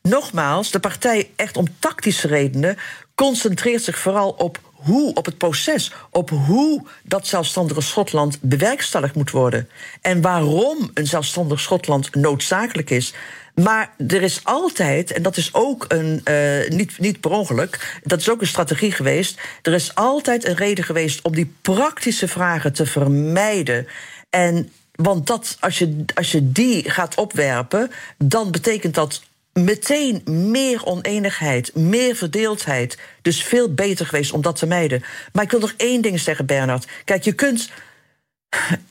Nogmaals, 0.01 0.71
de 0.71 0.79
partij 0.79 1.29
echt 1.35 1.57
om 1.57 1.67
tactische 1.79 2.27
redenen 2.27 2.77
concentreert 3.15 3.83
zich 3.83 3.97
vooral 3.97 4.29
op 4.29 4.59
hoe, 4.85 5.13
op 5.13 5.25
het 5.25 5.37
proces, 5.37 5.91
op 6.09 6.29
hoe 6.29 6.87
dat 7.03 7.27
zelfstandige 7.27 7.81
Schotland 7.81 8.37
bewerkstelligd 8.41 9.15
moet 9.15 9.31
worden. 9.31 9.69
En 10.01 10.21
waarom 10.21 10.91
een 10.93 11.07
zelfstandig 11.07 11.59
Schotland 11.59 12.15
noodzakelijk 12.15 12.89
is. 12.89 13.13
Maar 13.55 13.93
er 14.07 14.21
is 14.21 14.39
altijd, 14.43 15.11
en 15.11 15.21
dat 15.21 15.37
is 15.37 15.53
ook 15.53 15.85
een, 15.87 16.21
uh, 16.29 16.69
niet, 16.69 16.99
niet 16.99 17.19
per 17.19 17.31
ongeluk, 17.31 17.99
dat 18.03 18.19
is 18.19 18.29
ook 18.29 18.41
een 18.41 18.47
strategie 18.47 18.91
geweest. 18.91 19.41
Er 19.61 19.73
is 19.73 19.95
altijd 19.95 20.45
een 20.45 20.55
reden 20.55 20.83
geweest 20.83 21.21
om 21.21 21.35
die 21.35 21.53
praktische 21.61 22.27
vragen 22.27 22.73
te 22.73 22.85
vermijden. 22.85 23.87
En 24.35 24.71
want 24.95 25.27
dat, 25.27 25.57
als, 25.59 25.77
je, 25.77 26.05
als 26.13 26.31
je 26.31 26.51
die 26.51 26.89
gaat 26.89 27.15
opwerpen, 27.15 27.91
dan 28.17 28.51
betekent 28.51 28.93
dat 28.93 29.21
meteen 29.53 30.21
meer 30.25 30.85
oneenigheid, 30.85 31.75
meer 31.75 32.15
verdeeldheid. 32.15 32.97
Dus 33.21 33.43
veel 33.43 33.73
beter 33.73 34.05
geweest 34.05 34.31
om 34.31 34.41
dat 34.41 34.55
te 34.55 34.65
mijden. 34.65 35.03
Maar 35.33 35.43
ik 35.43 35.51
wil 35.51 35.59
nog 35.59 35.73
één 35.77 36.01
ding 36.01 36.19
zeggen, 36.19 36.45
Bernard. 36.45 36.87
Kijk, 37.05 37.23
je 37.23 37.33
kunt 37.33 37.69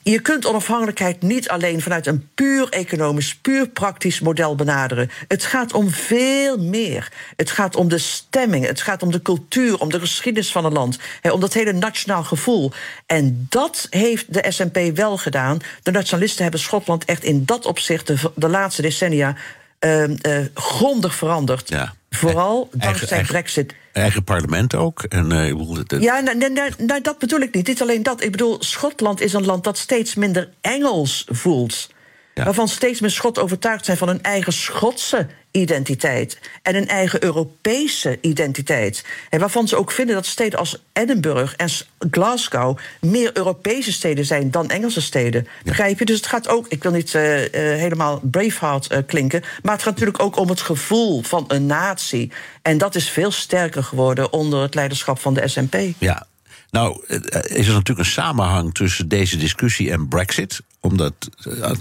je 0.03 0.21
kunt 0.21 0.47
onafhankelijkheid 0.47 1.23
niet 1.23 1.49
alleen 1.49 1.81
vanuit 1.81 2.07
een 2.07 2.29
puur 2.35 2.69
economisch, 2.69 3.35
puur 3.35 3.69
praktisch 3.69 4.21
model 4.21 4.55
benaderen. 4.55 5.11
Het 5.29 5.45
gaat 5.45 5.73
om 5.73 5.91
veel 5.91 6.59
meer. 6.59 7.13
Het 7.37 7.51
gaat 7.51 7.77
om 7.77 7.89
de 7.89 7.99
stemming, 7.99 8.67
het 8.67 8.81
gaat 8.81 9.03
om 9.03 9.11
de 9.11 9.23
cultuur, 9.23 9.81
om 9.81 9.91
de 9.91 10.01
geschiedenis 10.01 10.53
van 10.53 10.65
een 10.65 10.73
land, 10.73 10.99
om 11.33 11.41
dat 11.41 11.53
hele 11.53 11.73
nationaal 11.73 12.25
gevoel. 12.25 12.73
En 13.07 13.47
dat 13.49 13.87
heeft 13.91 14.35
de 14.35 14.45
SNP 14.49 14.97
wel 14.97 15.17
gedaan. 15.17 15.59
De 15.83 15.91
nationalisten 15.91 16.43
hebben 16.43 16.61
Schotland 16.61 17.05
echt 17.05 17.25
in 17.25 17.45
dat 17.45 17.67
opzicht 17.67 18.07
de, 18.35 18.49
laatste 18.49 18.83
decennia 18.83 19.37
uh, 19.81 20.09
uh, 20.09 20.17
grondig 20.55 21.15
veranderd. 21.15 21.69
Ja. 21.69 21.95
Vooral 22.17 22.69
dankzij 22.73 23.09
eigen, 23.09 23.27
Brexit. 23.33 23.75
Eigen 23.93 24.25
parlement 24.25 24.75
ook. 24.75 25.03
En, 25.03 25.33
uh, 25.33 25.77
het, 25.77 26.03
ja, 26.03 26.21
nou, 26.21 26.53
nou, 26.53 26.71
nou, 26.79 27.01
dat 27.01 27.19
bedoel 27.19 27.41
ik 27.41 27.55
niet. 27.55 27.67
Niet 27.67 27.83
alleen 27.83 28.03
dat. 28.03 28.23
Ik 28.23 28.31
bedoel, 28.31 28.57
Schotland 28.63 29.21
is 29.21 29.33
een 29.33 29.45
land 29.45 29.65
dat 29.65 29.79
steeds 29.79 30.15
minder 30.15 30.51
Engels 30.61 31.25
voelt. 31.31 31.91
Ja. 32.35 32.45
Waarvan 32.45 32.69
steeds 32.69 33.01
meer 33.01 33.11
Schotten 33.11 33.43
overtuigd 33.43 33.85
zijn 33.85 33.97
van 33.97 34.09
hun 34.09 34.23
eigen 34.23 34.53
Schotse 34.53 35.27
identiteit. 35.57 36.39
En 36.63 36.75
een 36.75 36.89
eigen 36.89 37.25
Europese 37.25 38.19
identiteit. 38.21 39.05
En 39.31 39.41
waarvan 39.41 39.69
ze 39.69 39.77
ook 39.77 39.91
vinden 39.91 40.15
dat 40.15 40.27
steden 40.27 40.59
als 40.59 40.83
Edinburgh 40.93 41.55
en 41.57 41.69
Glasgow 42.11 42.79
meer 43.01 43.31
Europese 43.37 43.93
steden 43.93 44.25
zijn 44.25 44.51
dan 44.51 44.71
Engelse 44.71 45.01
steden. 45.01 45.47
Begrijp 45.65 45.99
je? 45.99 46.05
Dus 46.05 46.17
het 46.17 46.27
gaat 46.27 46.49
ook, 46.49 46.69
ik 46.69 46.83
wil 46.83 46.93
niet 46.93 47.13
uh, 47.15 47.41
uh, 47.41 47.49
helemaal 47.53 48.21
Braveheart 48.23 48.93
uh, 48.93 48.99
klinken, 49.07 49.43
maar 49.63 49.73
het 49.73 49.83
gaat 49.83 49.93
natuurlijk 49.93 50.23
ook 50.23 50.37
om 50.37 50.49
het 50.49 50.61
gevoel 50.61 51.23
van 51.23 51.45
een 51.49 51.67
natie. 51.67 52.33
En 52.63 52.79
dat 52.79 52.95
is 52.95 53.09
veel 53.09 53.31
sterker 53.31 53.85
geworden 53.85 54.33
onder 54.33 54.63
het 54.63 54.75
leiderschap 54.75 55.19
van 55.19 55.35
de 55.35 55.49
SNP. 55.49 55.77
Ja, 55.99 56.27
nou, 56.71 57.05
is 57.43 57.67
er 57.67 57.73
natuurlijk 57.73 57.99
een 57.99 58.05
samenhang 58.05 58.75
tussen 58.75 59.09
deze 59.09 59.37
discussie 59.37 59.91
en 59.91 60.09
Brexit. 60.09 60.61
Omdat, 60.85 61.15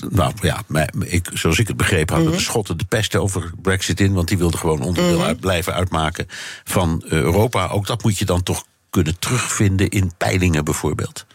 nou 0.09 0.33
ja, 0.41 0.63
ik, 0.99 1.29
zoals 1.33 1.59
ik 1.59 1.67
het 1.67 1.77
begreep, 1.77 2.09
hadden 2.09 2.31
de 2.31 2.39
Schotten 2.39 2.77
de 2.77 2.85
pest 2.85 3.15
over 3.15 3.51
Brexit 3.61 3.99
in. 3.99 4.13
Want 4.13 4.27
die 4.27 4.37
wilden 4.37 4.59
gewoon 4.59 4.81
onderdeel 4.81 5.23
uit, 5.23 5.39
blijven 5.39 5.73
uitmaken 5.73 6.25
van 6.63 7.03
Europa. 7.05 7.67
Ook 7.67 7.87
dat 7.87 8.03
moet 8.03 8.17
je 8.17 8.25
dan 8.25 8.43
toch 8.43 8.65
kunnen 8.89 9.19
terugvinden 9.19 9.89
in 9.89 10.11
peilingen 10.17 10.63
bijvoorbeeld. 10.63 11.25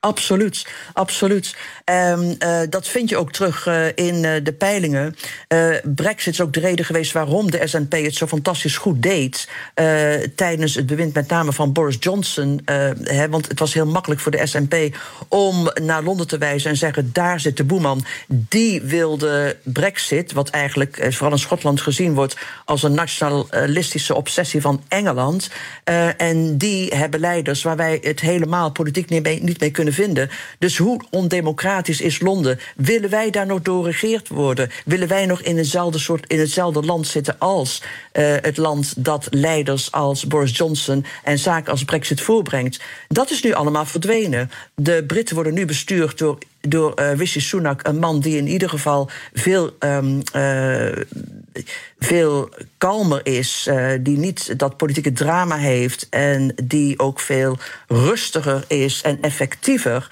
Absoluut, 0.00 0.66
absoluut. 0.92 1.56
Um, 1.84 2.36
uh, 2.38 2.60
dat 2.70 2.88
vind 2.88 3.08
je 3.08 3.16
ook 3.16 3.32
terug 3.32 3.66
uh, 3.66 3.86
in 3.94 4.14
uh, 4.14 4.32
de 4.42 4.54
peilingen. 4.58 5.16
Brexit 5.94 6.32
is 6.32 6.40
ook 6.40 6.52
de 6.52 6.60
reden 6.60 6.84
geweest 6.84 7.12
waarom 7.12 7.50
de 7.50 7.66
SNP 7.66 7.92
het 7.92 8.14
zo 8.14 8.26
fantastisch 8.26 8.76
goed 8.76 9.02
deed 9.02 9.48
tijdens 10.34 10.74
het 10.74 10.86
bewind 10.86 11.14
met 11.14 11.28
name 11.28 11.52
van 11.52 11.72
Boris 11.72 11.96
Johnson. 12.00 12.60
Want 13.30 13.48
het 13.48 13.58
was 13.58 13.74
heel 13.74 13.86
makkelijk 13.86 14.20
voor 14.20 14.32
de 14.32 14.46
SNP 14.46 14.96
om 15.28 15.70
naar 15.82 16.02
Londen 16.02 16.28
te 16.28 16.38
wijzen 16.38 16.70
en 16.70 16.76
zeggen: 16.76 17.10
daar 17.12 17.40
zit 17.40 17.56
de 17.56 17.64
boeman. 17.64 18.04
Die 18.28 18.82
wilde 18.82 19.56
Brexit, 19.64 20.32
wat 20.32 20.48
eigenlijk 20.48 21.06
vooral 21.08 21.32
in 21.32 21.38
Schotland 21.38 21.80
gezien 21.80 22.14
wordt 22.14 22.36
als 22.64 22.82
een 22.82 22.94
nationalistische 22.94 24.14
obsessie 24.14 24.60
van 24.60 24.82
Engeland. 24.88 25.50
en 26.16 26.58
die 26.58 26.94
hebben 26.94 27.20
leiders 27.20 27.62
waar 27.62 27.76
wij 27.76 27.98
het 28.02 28.20
helemaal 28.20 28.70
politiek 28.70 29.08
niet 29.08 29.60
mee 29.60 29.70
kunnen 29.70 29.87
vinden. 29.92 30.30
Dus 30.58 30.76
hoe 30.76 31.00
ondemocratisch 31.10 32.00
is 32.00 32.20
Londen? 32.20 32.58
Willen 32.76 33.10
wij 33.10 33.30
daar 33.30 33.46
nog 33.46 33.62
door 33.62 33.84
regeerd 33.84 34.28
worden? 34.28 34.70
Willen 34.84 35.08
wij 35.08 35.26
nog 35.26 35.40
in 35.40 35.56
hetzelfde, 35.56 35.98
soort, 35.98 36.24
in 36.26 36.38
hetzelfde 36.38 36.82
land 36.82 37.06
zitten 37.06 37.38
als 37.38 37.82
uh, 38.12 38.34
het 38.40 38.56
land 38.56 39.04
dat 39.04 39.26
leiders 39.30 39.92
als 39.92 40.26
Boris 40.26 40.56
Johnson 40.56 41.04
en 41.24 41.38
zaken 41.38 41.70
als 41.72 41.84
Brexit 41.84 42.20
voorbrengt? 42.20 42.80
Dat 43.08 43.30
is 43.30 43.42
nu 43.42 43.52
allemaal 43.52 43.86
verdwenen. 43.86 44.50
De 44.74 45.04
Britten 45.06 45.34
worden 45.34 45.54
nu 45.54 45.64
bestuurd 45.64 46.18
door 46.18 46.38
door 46.68 47.00
uh, 47.00 47.14
Rishi 47.14 47.40
Sunak, 47.40 47.86
een 47.86 47.98
man 47.98 48.20
die 48.20 48.36
in 48.36 48.46
ieder 48.46 48.68
geval 48.68 49.10
veel, 49.32 49.76
um, 49.78 50.22
uh, 50.36 51.04
veel 51.98 52.48
kalmer 52.78 53.20
is, 53.26 53.66
uh, 53.68 53.90
die 54.00 54.18
niet 54.18 54.58
dat 54.58 54.76
politieke 54.76 55.12
drama 55.12 55.56
heeft 55.56 56.06
en 56.10 56.54
die 56.62 56.98
ook 56.98 57.20
veel 57.20 57.58
rustiger 57.86 58.64
is 58.66 59.02
en 59.02 59.18
effectiever. 59.20 60.08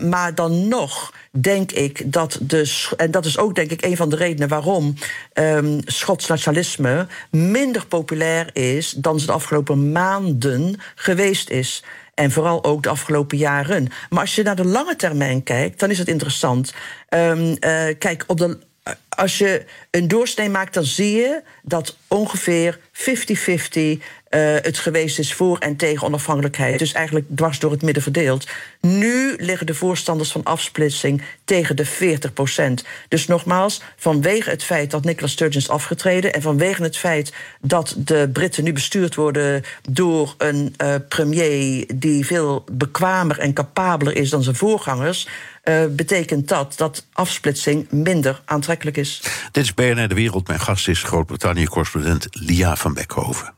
maar 0.00 0.34
dan 0.34 0.68
nog 0.68 1.12
denk 1.30 1.72
ik 1.72 2.12
dat 2.12 2.38
de. 2.40 2.86
En 2.96 3.10
dat 3.10 3.24
is 3.24 3.38
ook 3.38 3.54
denk 3.54 3.70
ik 3.70 3.84
een 3.84 3.96
van 3.96 4.08
de 4.08 4.16
redenen 4.16 4.48
waarom 4.48 4.94
um, 5.34 5.80
Schots 5.84 6.26
nationalisme 6.26 7.06
minder 7.30 7.86
populair 7.86 8.50
is 8.56 8.90
dan 8.90 9.20
ze 9.20 9.26
de 9.26 9.32
afgelopen 9.32 9.92
maanden 9.92 10.80
geweest 10.94 11.50
is. 11.50 11.82
En 12.18 12.30
vooral 12.30 12.64
ook 12.64 12.82
de 12.82 12.88
afgelopen 12.88 13.38
jaren. 13.38 13.88
Maar 14.10 14.20
als 14.20 14.34
je 14.34 14.42
naar 14.42 14.56
de 14.56 14.64
lange 14.64 14.96
termijn 14.96 15.42
kijkt, 15.42 15.80
dan 15.80 15.90
is 15.90 15.98
het 15.98 16.08
interessant. 16.08 16.74
Um, 17.08 17.40
uh, 17.48 17.56
kijk, 17.98 18.24
op 18.26 18.38
de, 18.38 18.58
als 19.08 19.38
je 19.38 19.64
een 19.90 20.08
doorsnee 20.08 20.48
maakt, 20.48 20.74
dan 20.74 20.84
zie 20.84 21.16
je 21.16 21.42
dat 21.62 21.96
ongeveer 22.08 22.78
50-50 22.98 24.02
uh, 24.30 24.54
het 24.62 24.78
geweest 24.78 25.18
is 25.18 25.34
voor 25.34 25.58
en 25.58 25.76
tegen 25.76 26.06
onafhankelijkheid. 26.06 26.78
Dus 26.78 26.92
eigenlijk 26.92 27.26
dwars 27.34 27.58
door 27.58 27.70
het 27.70 27.82
midden 27.82 28.02
verdeeld. 28.02 28.48
Nu 28.80 29.36
liggen 29.38 29.66
de 29.66 29.74
voorstanders 29.74 30.32
van 30.32 30.44
afsplitsing 30.44 31.22
tegen 31.44 31.76
de 31.76 31.84
40 31.84 32.32
procent. 32.32 32.84
Dus 33.08 33.26
nogmaals, 33.26 33.82
vanwege 33.96 34.50
het 34.50 34.64
feit 34.64 34.90
dat 34.90 35.04
Nicola 35.04 35.26
Sturgeon 35.26 35.60
is 35.60 35.68
afgetreden... 35.68 36.32
en 36.32 36.42
vanwege 36.42 36.82
het 36.82 36.96
feit 36.96 37.32
dat 37.60 37.94
de 37.98 38.30
Britten 38.32 38.64
nu 38.64 38.72
bestuurd 38.72 39.14
worden... 39.14 39.62
door 39.90 40.34
een 40.38 40.74
uh, 40.82 40.94
premier 41.08 41.84
die 41.94 42.26
veel 42.26 42.64
bekwamer 42.72 43.38
en 43.38 43.52
capabeler 43.52 44.16
is 44.16 44.30
dan 44.30 44.42
zijn 44.42 44.56
voorgangers... 44.56 45.28
Uh, 45.64 45.84
betekent 45.90 46.48
dat 46.48 46.74
dat 46.76 47.06
afsplitsing 47.12 47.90
minder 47.90 48.42
aantrekkelijk 48.44 48.96
is. 48.96 49.22
Dit 49.52 49.64
is 49.64 49.74
BNR 49.74 50.08
De 50.08 50.14
Wereld. 50.14 50.46
Mijn 50.46 50.60
gast 50.60 50.88
is 50.88 51.02
Groot-Brittannië-correspondent 51.02 52.26
Lia 52.30 52.76
van 52.76 52.87
Beckhoven. 52.94 53.54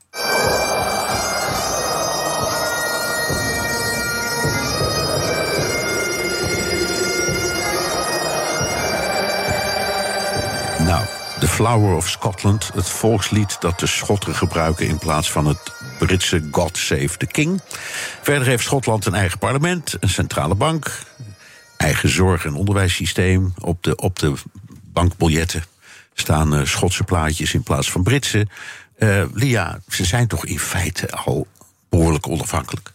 Nou, 10.86 11.04
The 11.40 11.48
Flower 11.48 11.96
of 11.96 12.08
Scotland, 12.08 12.70
het 12.74 12.88
volkslied 12.88 13.60
dat 13.60 13.80
de 13.80 13.86
Schotten 13.86 14.34
gebruiken 14.34 14.86
in 14.86 14.98
plaats 14.98 15.30
van 15.30 15.46
het 15.46 15.72
Britse 15.98 16.48
God 16.50 16.78
Save 16.78 17.16
the 17.16 17.26
King. 17.26 17.60
Verder 18.22 18.46
heeft 18.46 18.64
Schotland 18.64 19.06
een 19.06 19.14
eigen 19.14 19.38
parlement, 19.38 19.96
een 20.00 20.08
centrale 20.08 20.54
bank, 20.54 21.02
eigen 21.76 22.08
zorg- 22.08 22.44
en 22.44 22.54
onderwijssysteem. 22.54 23.54
Op 23.58 23.82
de, 23.82 23.96
op 23.96 24.18
de 24.18 24.32
bankbiljetten 24.92 25.64
staan 26.14 26.54
uh, 26.54 26.64
Schotse 26.64 27.04
plaatjes 27.04 27.54
in 27.54 27.62
plaats 27.62 27.90
van 27.90 28.02
Britse. 28.02 28.46
Uh, 29.00 29.24
Lia, 29.32 29.80
ze 29.88 30.04
zijn 30.04 30.26
toch 30.26 30.46
in 30.46 30.58
feite 30.58 31.10
al 31.10 31.46
behoorlijk 31.88 32.28
onafhankelijk? 32.28 32.92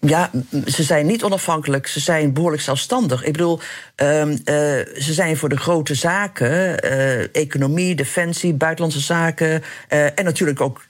Ja, 0.00 0.30
ze 0.66 0.82
zijn 0.82 1.06
niet 1.06 1.22
onafhankelijk, 1.22 1.86
ze 1.86 2.00
zijn 2.00 2.32
behoorlijk 2.32 2.62
zelfstandig. 2.62 3.24
Ik 3.24 3.32
bedoel, 3.32 3.60
um, 3.96 4.30
uh, 4.30 4.36
ze 4.44 5.12
zijn 5.12 5.36
voor 5.36 5.48
de 5.48 5.56
grote 5.56 5.94
zaken, 5.94 6.84
uh, 6.84 7.34
economie, 7.34 7.94
defensie, 7.94 8.54
buitenlandse 8.54 9.00
zaken 9.00 9.62
en 9.88 10.24
natuurlijk 10.24 10.60
ook 10.60 10.84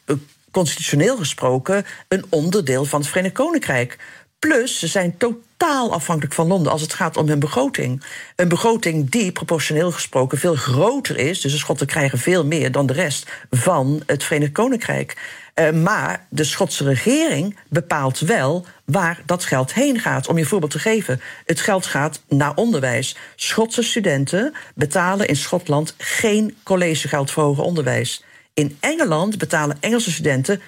constitutioneel 0.51 1.16
gesproken 1.16 1.86
een 2.09 2.24
onderdeel 2.28 2.84
van 2.84 3.01
het 3.01 3.09
Verenigd 3.09 3.34
Koninkrijk. 3.34 3.99
Plus, 4.41 4.78
ze 4.78 4.86
zijn 4.86 5.16
totaal 5.16 5.93
afhankelijk 5.93 6.34
van 6.34 6.47
Londen 6.47 6.72
als 6.72 6.80
het 6.80 6.93
gaat 6.93 7.16
om 7.16 7.28
hun 7.28 7.38
begroting. 7.38 8.03
Een 8.36 8.49
begroting 8.49 9.11
die 9.11 9.32
proportioneel 9.32 9.93
gesproken 9.93 10.38
veel 10.38 10.55
groter 10.55 11.18
is. 11.18 11.41
Dus 11.41 11.53
de 11.53 11.59
Schotten 11.59 11.86
krijgen 11.86 12.18
veel 12.18 12.45
meer 12.47 12.72
dan 12.72 12.86
de 12.86 12.93
rest 12.93 13.30
van 13.51 14.03
het 14.07 14.24
Verenigd 14.24 14.53
Koninkrijk. 14.53 15.16
Uh, 15.55 15.70
maar 15.70 16.26
de 16.28 16.45
Schotse 16.45 16.84
regering 16.84 17.57
bepaalt 17.68 18.18
wel 18.18 18.66
waar 18.84 19.22
dat 19.26 19.45
geld 19.45 19.74
heen 19.74 20.01
gaat. 20.01 20.28
Om 20.28 20.38
je 20.38 20.45
voorbeeld 20.45 20.72
te 20.72 20.78
geven: 20.78 21.20
het 21.47 21.61
geld 21.61 21.86
gaat 21.86 22.22
naar 22.28 22.55
onderwijs. 22.55 23.16
Schotse 23.36 23.82
studenten 23.82 24.55
betalen 24.74 25.28
in 25.28 25.36
Schotland 25.36 25.95
geen 25.99 26.57
collegegeld 26.62 27.30
voor 27.30 27.43
hoger 27.43 27.64
onderwijs. 27.64 28.24
In 28.55 28.76
Engeland 28.80 29.38
betalen 29.38 29.76
Engelse 29.80 30.12
studenten 30.12 30.61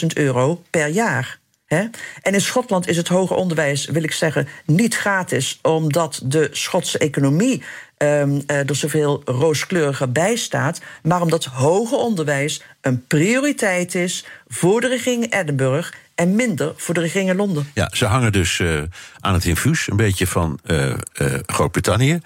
12.000 0.00 0.06
euro 0.14 0.62
per 0.70 0.88
jaar. 0.88 1.38
En 1.68 1.90
in 2.22 2.40
Schotland 2.40 2.88
is 2.88 2.96
het 2.96 3.08
hoger 3.08 3.36
onderwijs, 3.36 3.86
wil 3.86 4.02
ik 4.02 4.12
zeggen, 4.12 4.48
niet 4.64 4.96
gratis, 4.96 5.58
omdat 5.62 6.20
de 6.24 6.48
Schotse 6.52 6.98
economie 6.98 7.62
um, 7.98 8.42
er 8.46 8.76
zoveel 8.76 9.22
rooskleuriger 9.24 10.12
bij 10.12 10.36
staat, 10.36 10.80
maar 11.02 11.20
omdat 11.20 11.44
hoger 11.44 11.98
onderwijs 11.98 12.62
een 12.80 13.06
prioriteit 13.06 13.94
is 13.94 14.24
voor 14.46 14.80
de 14.80 14.88
regering 14.88 15.32
Edinburgh 15.32 15.92
en 16.14 16.36
minder 16.36 16.72
voor 16.76 16.94
de 16.94 17.00
regering 17.00 17.36
Londen. 17.36 17.70
Ja, 17.74 17.90
ze 17.92 18.04
hangen 18.04 18.32
dus 18.32 18.58
uh, 18.58 18.82
aan 19.20 19.34
het 19.34 19.44
infuus, 19.44 19.90
een 19.90 19.96
beetje 19.96 20.26
van 20.26 20.58
uh, 20.66 20.86
uh, 20.86 21.34
Groot-Brittannië, 21.46 22.20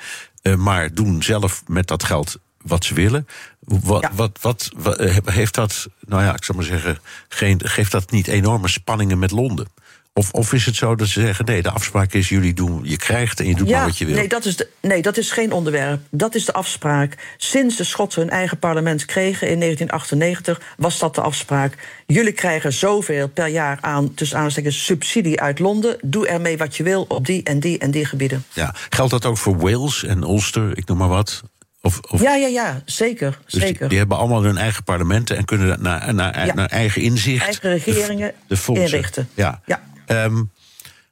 maar 0.56 0.94
doen 0.94 1.22
zelf 1.22 1.62
met 1.66 1.86
dat 1.86 2.04
geld 2.04 2.38
wat 2.62 2.84
ze 2.84 2.94
willen. 2.94 3.26
Wat, 3.60 4.08
wat, 4.14 4.38
wat, 4.40 4.70
wat, 4.76 4.98
heeft 5.24 5.54
dat, 5.54 5.88
nou 6.00 6.22
ja, 6.22 6.34
ik 6.34 6.44
zou 6.44 6.58
maar 6.58 6.66
zeggen, 6.66 6.98
geen, 7.28 7.60
geeft 7.64 7.92
dat 7.92 8.10
niet 8.10 8.26
enorme 8.26 8.68
spanningen 8.68 9.18
met 9.18 9.30
Londen? 9.30 9.66
Of, 10.14 10.32
of 10.32 10.52
is 10.52 10.66
het 10.66 10.76
zo 10.76 10.94
dat 10.94 11.08
ze 11.08 11.20
zeggen: 11.20 11.44
nee, 11.44 11.62
de 11.62 11.70
afspraak 11.70 12.12
is: 12.12 12.28
jullie 12.28 12.54
doen, 12.54 12.80
je 12.84 12.96
krijgt 12.96 13.40
en 13.40 13.46
je 13.46 13.54
doet 13.54 13.70
maar 13.70 13.84
wat 13.84 13.98
je 13.98 14.04
wil? 14.04 14.14
Nee 14.14 14.28
dat, 14.28 14.44
is 14.44 14.56
de, 14.56 14.68
nee, 14.80 15.02
dat 15.02 15.16
is 15.16 15.30
geen 15.30 15.52
onderwerp. 15.52 16.00
Dat 16.10 16.34
is 16.34 16.44
de 16.44 16.52
afspraak. 16.52 17.34
Sinds 17.36 17.76
de 17.76 17.84
Schotten 17.84 18.20
hun 18.20 18.30
eigen 18.30 18.58
parlement 18.58 19.04
kregen 19.04 19.48
in 19.48 19.60
1998, 19.60 20.60
was 20.76 20.98
dat 20.98 21.14
de 21.14 21.20
afspraak. 21.20 22.02
Jullie 22.06 22.32
krijgen 22.32 22.72
zoveel 22.72 23.28
per 23.28 23.46
jaar 23.46 23.78
aan, 23.80 24.14
tussen 24.14 24.38
aanstekens, 24.38 24.84
subsidie 24.84 25.40
uit 25.40 25.58
Londen. 25.58 25.96
Doe 26.02 26.26
ermee 26.26 26.58
wat 26.58 26.76
je 26.76 26.82
wil 26.82 27.04
op 27.08 27.26
die 27.26 27.42
en 27.42 27.60
die 27.60 27.78
en 27.78 27.90
die 27.90 28.04
gebieden. 28.04 28.44
Ja. 28.52 28.74
Geldt 28.88 29.10
dat 29.10 29.24
ook 29.24 29.38
voor 29.38 29.58
Wales 29.58 30.04
en 30.04 30.22
Ulster, 30.22 30.78
ik 30.78 30.86
noem 30.86 30.98
maar 30.98 31.08
wat? 31.08 31.42
Of, 31.82 32.00
of... 32.00 32.20
Ja, 32.20 32.34
ja, 32.34 32.46
ja, 32.46 32.82
zeker. 32.84 33.38
Dus 33.44 33.62
zeker. 33.62 33.78
Die, 33.78 33.88
die, 33.88 33.98
hebben 33.98 34.16
allemaal 34.16 34.42
hun 34.42 34.56
eigen 34.56 34.84
parlementen 34.84 35.36
en 35.36 35.44
kunnen 35.44 35.82
naar, 35.82 36.14
naar, 36.14 36.46
ja. 36.46 36.54
naar 36.54 36.68
eigen 36.68 37.02
inzicht. 37.02 37.44
Eigen 37.44 37.70
regeringen 37.70 38.34
de, 38.46 38.56
de 38.66 38.80
inrichten. 38.80 39.28
Ja. 39.34 39.62
ja. 39.66 39.82
Um, 40.24 40.50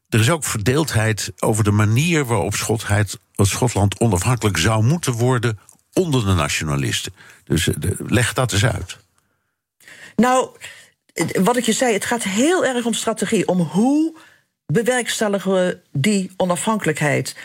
er 0.08 0.20
is 0.20 0.30
ook 0.30 0.44
verdeeldheid 0.44 1.32
over 1.38 1.64
de 1.64 1.70
manier 1.70 2.24
waarop 2.24 2.54
Schotland 3.36 4.00
onafhankelijk 4.00 4.56
zou 4.56 4.84
moeten 4.84 5.12
worden 5.12 5.58
onder 5.92 6.24
de 6.24 6.34
nationalisten. 6.34 7.12
Dus 7.44 7.64
de, 7.64 7.96
leg 7.98 8.32
dat 8.32 8.52
eens 8.52 8.64
uit. 8.64 8.98
Nou, 10.16 10.48
wat 11.42 11.56
ik 11.56 11.64
je 11.64 11.72
zei, 11.72 11.92
het 11.92 12.04
gaat 12.04 12.22
heel 12.22 12.64
erg 12.64 12.84
om 12.84 12.92
strategie. 12.92 13.48
Om 13.48 13.60
hoe 13.60 14.16
bewerkstelligen 14.66 15.52
we 15.52 15.78
die 15.92 16.30
onafhankelijkheid? 16.36 17.36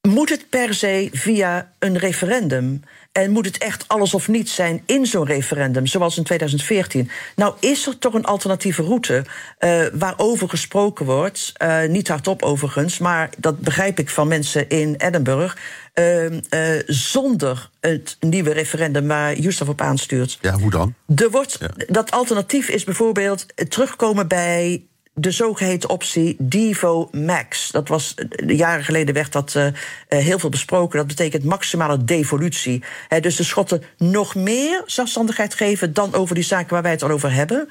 Moet 0.00 0.28
het 0.28 0.48
per 0.48 0.74
se 0.74 1.08
via 1.12 1.72
een 1.78 1.98
referendum? 1.98 2.82
En 3.12 3.30
moet 3.30 3.46
het 3.46 3.58
echt 3.58 3.84
alles 3.88 4.14
of 4.14 4.28
niets 4.28 4.54
zijn 4.54 4.82
in 4.86 5.06
zo'n 5.06 5.24
referendum, 5.24 5.86
zoals 5.86 6.16
in 6.16 6.24
2014? 6.24 7.10
Nou, 7.36 7.54
is 7.60 7.86
er 7.86 7.98
toch 7.98 8.14
een 8.14 8.24
alternatieve 8.24 8.82
route 8.82 9.24
uh, 9.60 9.86
waarover 9.92 10.48
gesproken 10.48 11.06
wordt? 11.06 11.52
Uh, 11.62 11.84
niet 11.84 12.08
hardop 12.08 12.42
overigens, 12.42 12.98
maar 12.98 13.30
dat 13.38 13.60
begrijp 13.60 13.98
ik 13.98 14.10
van 14.10 14.28
mensen 14.28 14.68
in 14.68 14.94
Edinburgh. 14.98 15.56
Uh, 15.94 16.40
zonder 16.86 17.70
het 17.80 18.16
nieuwe 18.20 18.52
referendum 18.52 19.08
waar 19.08 19.38
Justaf 19.38 19.68
op 19.68 19.80
aanstuurt. 19.80 20.38
Ja, 20.40 20.58
hoe 20.58 20.70
dan? 20.70 20.94
Er 21.14 21.30
wordt, 21.30 21.56
ja. 21.60 21.70
Dat 21.86 22.10
alternatief 22.10 22.68
is 22.68 22.84
bijvoorbeeld 22.84 23.46
terugkomen 23.68 24.28
bij 24.28 24.82
de 25.20 25.30
zogeheten 25.30 25.88
optie 25.88 26.36
Devo 26.38 27.08
Max. 27.12 27.70
Dat 27.70 27.88
was, 27.88 28.14
jaren 28.46 28.84
geleden 28.84 29.14
werd 29.14 29.32
dat 29.32 29.54
uh, 29.56 29.66
heel 30.08 30.38
veel 30.38 30.48
besproken. 30.48 30.98
Dat 30.98 31.06
betekent 31.06 31.44
maximale 31.44 32.04
devolutie. 32.04 32.82
Dus 33.20 33.36
de 33.36 33.44
Schotten 33.44 33.82
nog 33.96 34.34
meer 34.34 34.82
zelfstandigheid 34.86 35.54
geven 35.54 35.92
dan 35.92 36.14
over 36.14 36.34
die 36.34 36.44
zaken 36.44 36.72
waar 36.72 36.82
wij 36.82 36.90
het 36.90 37.02
al 37.02 37.10
over 37.10 37.32
hebben. 37.32 37.68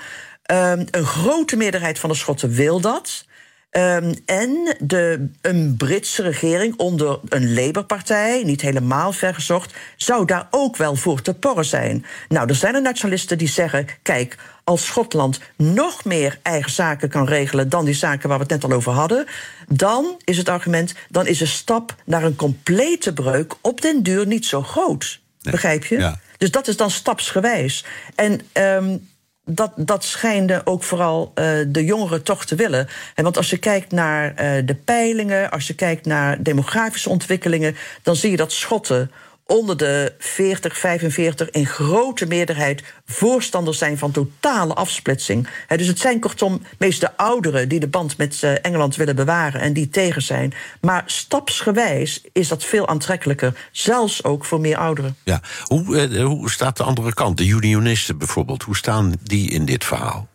Um, 0.51 0.85
een 0.91 1.05
grote 1.05 1.55
meerderheid 1.55 1.99
van 1.99 2.09
de 2.09 2.15
Schotten 2.15 2.51
wil 2.51 2.79
dat. 2.79 3.25
Um, 3.71 4.13
en 4.25 4.75
de, 4.79 5.29
een 5.41 5.75
Britse 5.77 6.21
regering 6.21 6.77
onder 6.77 7.19
een 7.29 7.53
Labour-partij, 7.53 8.43
niet 8.43 8.61
helemaal 8.61 9.11
vergezocht, 9.13 9.73
zou 9.95 10.25
daar 10.25 10.47
ook 10.51 10.77
wel 10.77 10.95
voor 10.95 11.21
te 11.21 11.33
porren 11.33 11.65
zijn. 11.65 12.05
Nou, 12.29 12.49
er 12.49 12.55
zijn 12.55 12.75
er 12.75 12.81
nationalisten 12.81 13.37
die 13.37 13.47
zeggen: 13.47 13.87
kijk, 14.01 14.35
als 14.67 14.85
Schotland 14.85 15.39
nog 15.55 16.05
meer 16.05 16.39
eigen 16.41 16.71
zaken 16.71 17.09
kan 17.09 17.25
regelen 17.25 17.69
dan 17.69 17.85
die 17.85 17.93
zaken 17.93 18.29
waar 18.29 18.37
we 18.37 18.43
het 18.43 18.53
net 18.53 18.71
al 18.71 18.77
over 18.77 18.91
hadden, 18.91 19.25
dan 19.67 20.21
is 20.23 20.37
het 20.37 20.49
argument, 20.49 20.93
dan 21.09 21.27
is 21.27 21.37
de 21.37 21.45
stap 21.45 21.95
naar 22.05 22.23
een 22.23 22.35
complete 22.35 23.13
breuk 23.13 23.53
op 23.61 23.81
den 23.81 24.03
duur 24.03 24.27
niet 24.27 24.45
zo 24.45 24.61
groot. 24.61 25.19
Nee. 25.41 25.53
Begrijp 25.53 25.85
je? 25.85 25.97
Ja. 25.97 26.19
Dus 26.37 26.51
dat 26.51 26.67
is 26.67 26.77
dan 26.77 26.91
stapsgewijs. 26.91 27.85
En 28.15 28.41
um, 28.53 29.07
dat, 29.45 29.71
dat 29.75 30.03
schijnen 30.03 30.65
ook 30.65 30.83
vooral 30.83 31.31
uh, 31.35 31.45
de 31.67 31.85
jongeren 31.85 32.23
toch 32.23 32.45
te 32.45 32.55
willen. 32.55 32.87
En 33.15 33.23
want 33.23 33.37
als 33.37 33.49
je 33.49 33.57
kijkt 33.57 33.91
naar 33.91 34.29
uh, 34.29 34.65
de 34.65 34.75
peilingen, 34.75 35.51
als 35.51 35.67
je 35.67 35.73
kijkt 35.73 36.05
naar 36.05 36.43
demografische 36.43 37.09
ontwikkelingen, 37.09 37.75
dan 38.01 38.15
zie 38.15 38.31
je 38.31 38.37
dat 38.37 38.51
Schotten 38.51 39.11
onder 39.47 39.77
de 39.77 40.13
40, 40.19 40.77
45 40.77 41.49
in 41.49 41.65
grote 41.65 42.25
meerderheid 42.25 42.83
voorstanders 43.05 43.77
zijn 43.77 43.97
van 43.97 44.11
totale 44.11 44.73
afsplitsing. 44.73 45.47
Dus 45.67 45.87
het 45.87 45.99
zijn 45.99 46.19
kortom 46.19 46.61
meest 46.77 47.01
de 47.01 47.17
ouderen 47.17 47.69
die 47.69 47.79
de 47.79 47.87
band 47.87 48.17
met 48.17 48.41
uh, 48.43 48.51
Engeland 48.61 48.95
willen 48.95 49.15
bewaren 49.15 49.61
en 49.61 49.73
die 49.73 49.89
tegen 49.89 50.21
zijn. 50.21 50.53
Maar 50.81 51.03
stapsgewijs 51.05 52.23
is 52.33 52.47
dat 52.47 52.63
veel 52.63 52.87
aantrekkelijker, 52.87 53.67
zelfs 53.71 54.23
ook 54.23 54.45
voor 54.45 54.59
meer 54.59 54.77
ouderen. 54.77 55.15
Ja, 55.23 55.41
hoe, 55.63 56.09
uh, 56.09 56.25
hoe 56.25 56.49
staat 56.49 56.77
de 56.77 56.83
andere 56.83 57.13
kant, 57.13 57.37
de 57.37 57.47
unionisten 57.47 58.17
bijvoorbeeld, 58.17 58.63
hoe 58.63 58.77
staan 58.77 59.13
die 59.23 59.51
in 59.51 59.65
dit 59.65 59.85
verhaal? 59.85 60.27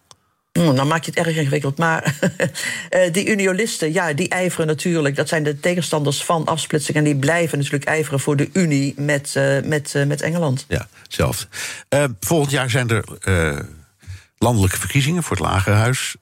Hmm, 0.52 0.76
dan 0.76 0.86
maak 0.86 1.04
je 1.04 1.10
het 1.14 1.26
erg 1.26 1.36
ingewikkeld. 1.36 1.78
Maar 1.78 2.14
uh, 2.90 3.12
die 3.12 3.28
unionisten, 3.28 3.92
ja, 3.92 4.12
die 4.12 4.28
ijveren 4.28 4.66
natuurlijk. 4.66 5.16
Dat 5.16 5.28
zijn 5.28 5.42
de 5.42 5.60
tegenstanders 5.60 6.24
van 6.24 6.46
afsplitsing. 6.46 6.96
En 6.96 7.04
die 7.04 7.16
blijven 7.16 7.58
natuurlijk 7.58 7.84
ijveren 7.84 8.20
voor 8.20 8.36
de 8.36 8.50
Unie 8.52 8.94
met, 8.96 9.34
uh, 9.36 9.62
met, 9.62 9.92
uh, 9.96 10.04
met 10.04 10.20
Engeland. 10.20 10.64
Ja, 10.68 10.88
hetzelfde. 11.02 11.46
volgend 12.20 12.50
jaar 12.50 12.70
zijn 12.70 12.88
er 12.88 13.04
landelijke 14.38 14.78
verkiezingen 14.78 15.22
voor 15.22 15.36
het 15.36 15.46
Lagerhuis. 15.46 16.16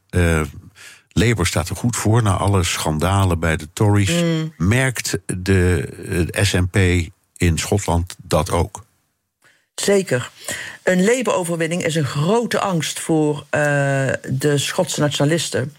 Labour 1.13 1.47
staat 1.47 1.69
er 1.69 1.77
goed 1.77 1.97
voor 1.97 2.23
na 2.23 2.37
alle 2.37 2.65
schandalen 2.65 3.39
bij 3.39 3.57
de 3.57 3.69
Tories. 3.73 4.23
Mm. 4.23 4.53
Merkt 4.57 5.19
de, 5.27 5.89
de 6.07 6.29
SNP 6.43 6.77
in 7.37 7.59
Schotland 7.59 8.17
dat 8.23 8.51
ook? 8.51 8.85
Zeker. 9.75 10.31
Een 10.91 11.05
Labour-overwinning 11.05 11.85
is 11.85 11.95
een 11.95 12.05
grote 12.05 12.61
angst 12.61 13.01
voor 13.01 13.37
uh, 13.37 13.43
de 14.29 14.59
Schotse 14.59 15.01
nationalisten. 15.01 15.75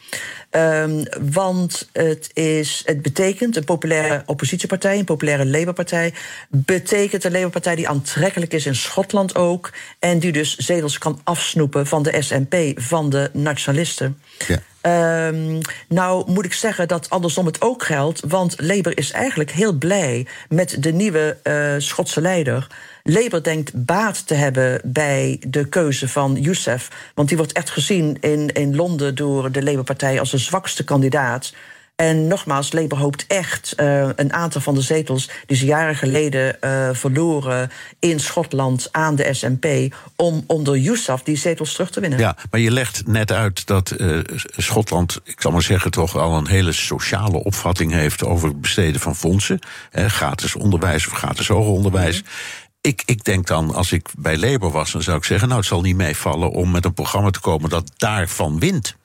Um, 0.52 1.04
want 1.32 1.90
het, 1.92 2.30
is, 2.34 2.84
het 2.86 3.02
betekent 3.02 3.56
een 3.56 3.64
populaire 3.64 4.24
oppositiepartij, 4.26 5.00
een 5.00 5.06
populaire 5.06 5.46
Labour-partij. 5.46 6.14
Betekent 6.50 7.24
een 7.24 7.32
Labour-partij 7.32 7.76
die 7.76 7.88
aantrekkelijk 7.88 8.54
is 8.54 8.66
in 8.66 8.76
Schotland 8.76 9.36
ook. 9.36 9.74
En 10.00 10.20
die 10.20 10.32
dus 10.32 10.56
zetels 10.56 10.98
kan 10.98 11.22
afsnoepen 11.24 11.88
van 11.88 12.04
de 12.04 12.22
SNP, 12.22 12.56
van 12.76 13.10
de 13.10 13.30
nationalisten. 13.34 14.22
Ja. 14.48 14.60
Um, 14.82 15.60
nou 15.88 16.32
moet 16.32 16.46
ik 16.46 16.54
zeggen 16.54 16.88
dat 16.88 17.10
andersom 17.10 17.46
het 17.46 17.62
ook 17.62 17.84
geldt. 17.84 18.22
Want 18.28 18.56
Labour 18.58 18.98
is 18.98 19.12
eigenlijk 19.12 19.52
heel 19.52 19.74
blij 19.74 20.28
met 20.50 20.76
de 20.80 20.92
nieuwe 20.92 21.38
uh, 21.44 21.74
Schotse 21.78 22.22
leider. 22.22 22.68
Labour 23.04 23.44
denkt 23.44 23.86
baat 23.86 24.28
te 24.28 24.34
hebben 24.34 24.82
bij 24.84 25.42
de 25.48 25.68
keuze 25.68 26.10
van 26.10 26.36
Youssef. 26.36 27.12
Want 27.16 27.28
die 27.28 27.38
wordt 27.38 27.52
echt 27.52 27.70
gezien 27.70 28.18
in, 28.20 28.54
in 28.54 28.76
Londen 28.76 29.16
door 29.16 29.52
de 29.52 29.64
Labour-partij 29.64 30.20
als 30.20 30.32
de 30.32 30.38
zwakste 30.38 30.84
kandidaat. 30.84 31.54
En 32.02 32.28
nogmaals, 32.28 32.72
Labour 32.72 33.02
hoopt 33.02 33.26
echt 33.28 33.74
uh, 33.78 34.10
een 34.16 34.34
aantal 34.34 34.62
van 34.62 34.76
de 34.76 34.82
zetels 34.82 35.30
die 35.46 35.58
ze 35.58 35.66
jaren 35.66 35.96
geleden 35.96 36.58
uh, 36.62 36.90
verloren 36.94 37.72
in 38.00 38.20
Schotland 38.20 38.88
aan 38.92 39.16
de 39.16 39.34
SNP, 39.34 39.96
om 40.16 40.44
onder 40.48 40.78
Yousaf 40.78 41.24
die 41.24 41.38
zetels 41.38 41.74
terug 41.74 41.92
te 41.92 42.00
winnen. 42.00 42.20
Ja, 42.20 42.36
maar 42.52 42.60
je 42.60 42.72
legt 42.72 43.08
net 43.08 43.32
uit 43.32 43.68
dat 43.68 43.94
uh, 43.98 44.20
Schotland, 44.58 45.20
ik 45.24 45.42
zal 45.42 45.52
maar 45.52 45.62
zeggen, 45.62 45.92
toch 45.92 46.18
al 46.18 46.38
een 46.38 46.48
hele 46.48 46.72
sociale 46.72 47.44
opvatting 47.44 47.92
heeft 47.92 48.24
over 48.24 48.48
het 48.48 48.62
besteden 48.62 49.02
van 49.02 49.16
fondsen. 49.16 49.60
gratis 49.92 50.56
onderwijs 50.56 51.08
of 51.08 51.14
gratis 51.14 51.48
hoger 51.48 51.72
onderwijs. 51.72 52.22
Mm 52.22 52.26
-hmm. 52.26 52.70
Ik, 52.82 53.04
ik 53.06 53.24
denk 53.24 53.48
dan, 53.48 53.74
als 53.74 53.92
ik 53.92 54.10
bij 54.18 54.38
Labour 54.38 54.74
was, 54.74 54.92
dan 54.92 55.02
zou 55.02 55.18
ik 55.18 55.24
zeggen: 55.24 55.48
Nou, 55.48 55.60
het 55.60 55.70
zal 55.70 55.82
niet 55.82 55.96
meevallen 55.96 56.52
om 56.52 56.72
met 56.72 56.86
een 56.86 56.94
programma 56.94 57.30
te 57.30 57.40
komen 57.40 57.70
dat 57.70 57.92
daarvan 57.98 58.60
wint. 58.60 58.96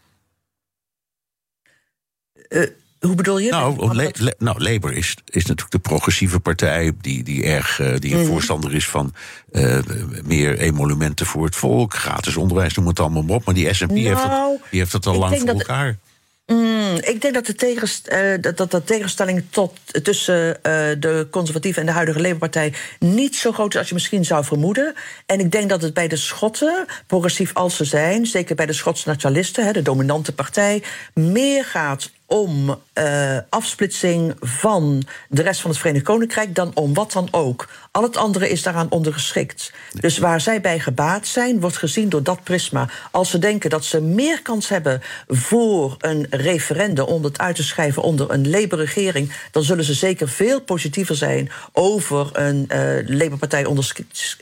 Uh, 2.49 2.67
hoe 3.01 3.15
bedoel 3.15 3.39
je? 3.39 3.51
Nou, 3.51 3.95
Le 3.95 4.11
Le 4.15 4.35
nou 4.39 4.63
Labour 4.63 4.97
is, 4.97 5.17
is 5.25 5.47
natuurlijk 5.47 5.71
de 5.71 5.79
progressieve 5.79 6.41
partij 6.41 6.93
die, 7.01 7.23
die, 7.23 7.45
erg, 7.45 7.79
uh, 7.79 7.97
die 7.99 8.15
een 8.15 8.21
mm. 8.21 8.27
voorstander 8.27 8.75
is 8.75 8.89
van 8.89 9.13
uh, 9.53 9.79
meer 10.25 10.59
emolumenten 10.59 11.27
voor 11.27 11.45
het 11.45 11.57
volk, 11.57 11.95
gratis 11.95 12.37
onderwijs, 12.37 12.75
noem 12.75 12.87
het 12.87 13.01
allemaal 13.01 13.25
op. 13.29 13.45
Maar 13.45 13.55
die 13.55 13.75
SNP 13.75 13.91
nou, 13.91 14.01
heeft, 14.01 14.23
het, 14.23 14.61
die 14.71 14.81
heeft 14.81 14.93
het 14.93 15.07
al 15.07 15.19
lang 15.19 15.39
voor 15.39 15.49
elkaar. 15.49 15.99
Mm, 16.47 16.97
ik 16.97 17.21
denk 17.21 17.35
dat 17.35 17.47
de, 17.47 17.55
tegenst, 17.55 18.09
uh, 18.13 18.35
dat, 18.41 18.57
dat 18.57 18.71
de 18.71 18.85
tegenstelling 18.85 19.45
tot, 19.51 19.79
tussen 20.03 20.49
uh, 20.49 20.73
de 20.99 21.27
conservatieve 21.31 21.81
en 21.81 21.87
de 21.87 21.93
huidige 21.93 22.19
Labour-partij 22.21 22.73
niet 22.99 23.37
zo 23.37 23.53
groot 23.53 23.73
is 23.73 23.79
als 23.79 23.89
je 23.89 23.95
misschien 23.95 24.25
zou 24.25 24.45
vermoeden. 24.45 24.95
En 25.27 25.41
ik 25.41 25.53
denk 25.53 25.69
dat 25.69 25.83
het 25.83 25.95
bij 25.95 26.09
de 26.09 26.17
Schotten, 26.17 26.87
progressief 27.07 27.55
als 27.55 27.77
ze 27.77 27.85
zijn, 27.85 28.27
zeker 28.27 28.55
bij 28.55 28.67
de 28.67 28.73
Schotse 28.73 29.09
nationalisten, 29.09 29.65
hè, 29.65 29.73
de 29.73 29.83
dominante 29.83 30.33
partij, 30.33 30.83
meer 31.15 31.65
gaat 31.65 32.11
om 32.27 32.81
uh, 32.95 33.39
afsplitsing 33.49 34.35
van 34.41 35.03
de 35.29 35.43
rest 35.43 35.61
van 35.61 35.71
het 35.71 35.79
Verenigd 35.79 36.05
Koninkrijk 36.05 36.55
dan 36.55 36.71
om 36.75 36.95
wat 36.95 37.13
dan 37.13 37.29
ook. 37.31 37.69
Al 37.91 38.03
het 38.03 38.17
andere 38.17 38.49
is 38.49 38.63
daaraan 38.63 38.91
ondergeschikt. 38.91 39.73
Dus 40.01 40.19
waar 40.19 40.41
zij 40.41 40.61
bij 40.61 40.79
gebaat 40.79 41.27
zijn, 41.27 41.61
wordt 41.61 41.77
gezien 41.77 42.09
door 42.09 42.23
dat 42.23 42.45
prisma. 42.45 42.89
Als 43.11 43.31
ze 43.31 43.39
denken 43.39 43.71
dat 43.71 43.85
ze 43.85 44.01
meer 44.01 44.43
kans 44.43 44.69
hebben 44.69 45.03
voor 45.27 45.95
een 45.99 46.27
referendum 46.31 47.05
om 47.05 47.25
het 47.25 47.39
uit 47.39 47.57
te 47.57 47.63
schrijven 47.63 48.03
onder 48.03 48.31
een 48.31 48.51
Labour-regering, 48.51 49.33
dan 49.51 49.63
zullen 49.63 49.85
ze 49.85 49.95
zeker 49.95 50.29
veel 50.29 50.61
positiever 50.61 51.17
zijn 51.17 51.51
over 51.73 52.31
een 52.33 52.69
uh, 52.73 53.19
Labour-partij 53.19 53.65
onder 53.65 53.93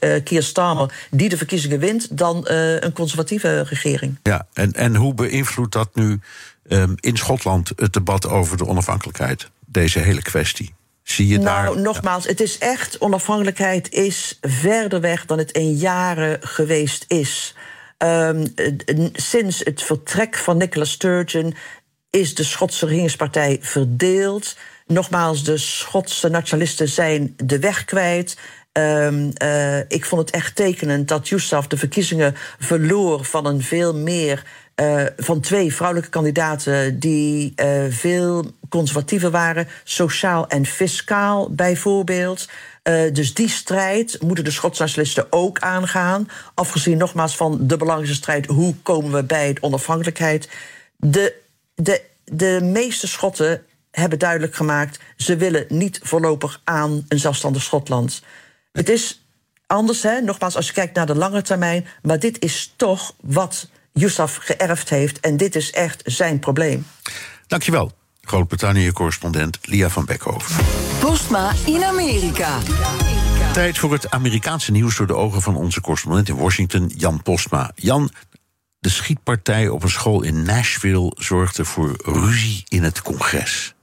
uh, 0.00 0.24
Keir 0.24 0.42
Starmer 0.42 1.06
die 1.10 1.28
de 1.28 1.36
verkiezingen 1.36 1.78
wint, 1.78 2.18
dan 2.18 2.48
een 2.48 2.92
conservatieve 2.92 3.62
regering. 3.62 4.18
Ja, 4.22 4.46
en, 4.52 4.72
en 4.72 4.96
hoe 4.96 5.14
beïnvloedt 5.14 5.72
dat 5.72 5.88
nu? 5.94 6.20
Um, 6.68 6.94
in 7.00 7.16
Schotland 7.16 7.72
het 7.76 7.92
debat 7.92 8.28
over 8.28 8.56
de 8.56 8.66
onafhankelijkheid. 8.66 9.50
Deze 9.66 9.98
hele 9.98 10.22
kwestie. 10.22 10.74
Zie 11.02 11.26
je 11.26 11.38
nou, 11.38 11.46
daar. 11.46 11.64
Nou, 11.64 11.80
nogmaals, 11.80 12.26
het 12.26 12.40
is 12.40 12.58
echt. 12.58 12.98
Onafhankelijkheid 12.98 13.92
is 13.92 14.38
verder 14.40 15.00
weg 15.00 15.26
dan 15.26 15.38
het 15.38 15.52
in 15.52 15.72
jaren 15.72 16.38
geweest 16.40 17.04
is. 17.08 17.54
Um, 17.98 18.54
sinds 19.12 19.60
het 19.64 19.82
vertrek 19.82 20.36
van 20.36 20.56
Nicola 20.56 20.84
Sturgeon 20.84 21.54
is 22.10 22.34
de 22.34 22.44
Schotse 22.44 22.86
regeringspartij 22.86 23.58
verdeeld. 23.60 24.56
Nogmaals, 24.86 25.44
de 25.44 25.58
Schotse 25.58 26.28
nationalisten 26.28 26.88
zijn 26.88 27.34
de 27.36 27.58
weg 27.58 27.84
kwijt. 27.84 28.36
Um, 28.72 29.32
uh, 29.42 29.78
ik 29.78 30.04
vond 30.04 30.20
het 30.20 30.30
echt 30.30 30.56
tekenend 30.56 31.08
dat 31.08 31.28
Yousaf 31.28 31.66
de 31.66 31.76
verkiezingen 31.76 32.34
verloor 32.58 33.24
van 33.24 33.46
een 33.46 33.62
veel 33.62 33.94
meer 33.94 34.42
uh, 34.76 35.02
van 35.16 35.40
twee 35.40 35.74
vrouwelijke 35.74 36.10
kandidaten 36.10 36.98
die 36.98 37.52
uh, 37.56 37.84
veel 37.88 38.52
conservatiever 38.68 39.30
waren, 39.30 39.68
sociaal 39.84 40.48
en 40.48 40.66
fiscaal 40.66 41.50
bijvoorbeeld. 41.54 42.48
Uh, 42.82 43.12
dus 43.12 43.34
die 43.34 43.48
strijd 43.48 44.22
moeten 44.22 44.44
de 44.44 44.50
Schotse 44.50 44.82
nationalisten 44.82 45.26
ook 45.30 45.58
aangaan. 45.58 46.28
Afgezien 46.54 46.98
nogmaals 46.98 47.36
van 47.36 47.66
de 47.66 47.76
belangrijkste 47.76 48.22
strijd: 48.22 48.46
hoe 48.46 48.74
komen 48.82 49.12
we 49.12 49.24
bij 49.24 49.52
de 49.52 49.62
onafhankelijkheid? 49.62 50.48
De, 50.96 51.34
de, 51.74 52.02
de 52.24 52.60
meeste 52.62 53.06
Schotten 53.06 53.62
hebben 53.90 54.18
duidelijk 54.18 54.54
gemaakt: 54.54 54.98
ze 55.16 55.36
willen 55.36 55.64
niet 55.68 56.00
voorlopig 56.02 56.60
aan 56.64 57.04
een 57.08 57.18
zelfstandig 57.18 57.62
Schotland. 57.62 58.22
Het 58.72 58.88
is 58.88 59.24
anders, 59.66 60.02
hè? 60.02 60.20
nogmaals, 60.20 60.56
als 60.56 60.66
je 60.66 60.72
kijkt 60.72 60.94
naar 60.94 61.06
de 61.06 61.14
lange 61.14 61.42
termijn, 61.42 61.86
maar 62.02 62.18
dit 62.18 62.42
is 62.42 62.72
toch 62.76 63.14
wat 63.20 63.68
Youssef 63.98 64.38
geërfd 64.40 64.88
heeft. 64.88 65.20
En 65.20 65.36
dit 65.36 65.56
is 65.56 65.70
echt 65.70 66.02
zijn 66.04 66.38
probleem. 66.38 66.86
Dankjewel, 67.46 67.92
Groot-Brittannië-correspondent 68.20 69.58
Lia 69.62 69.88
van 69.88 70.04
Beckhoven. 70.04 70.64
Postma 71.00 71.52
in 71.66 71.84
Amerika. 71.84 72.58
Tijd 73.52 73.78
voor 73.78 73.92
het 73.92 74.10
Amerikaanse 74.10 74.70
nieuws 74.70 74.96
door 74.96 75.06
de 75.06 75.14
ogen 75.14 75.42
van 75.42 75.56
onze 75.56 75.80
correspondent 75.80 76.28
in 76.28 76.36
Washington, 76.36 76.90
Jan 76.96 77.22
Postma. 77.22 77.70
Jan, 77.74 78.10
de 78.78 78.88
schietpartij 78.88 79.68
op 79.68 79.82
een 79.82 79.90
school 79.90 80.22
in 80.22 80.42
Nashville 80.42 81.12
zorgde 81.16 81.64
voor 81.64 81.96
ruzie 82.02 82.64
in 82.68 82.82
het 82.82 83.02
congres. 83.02 83.73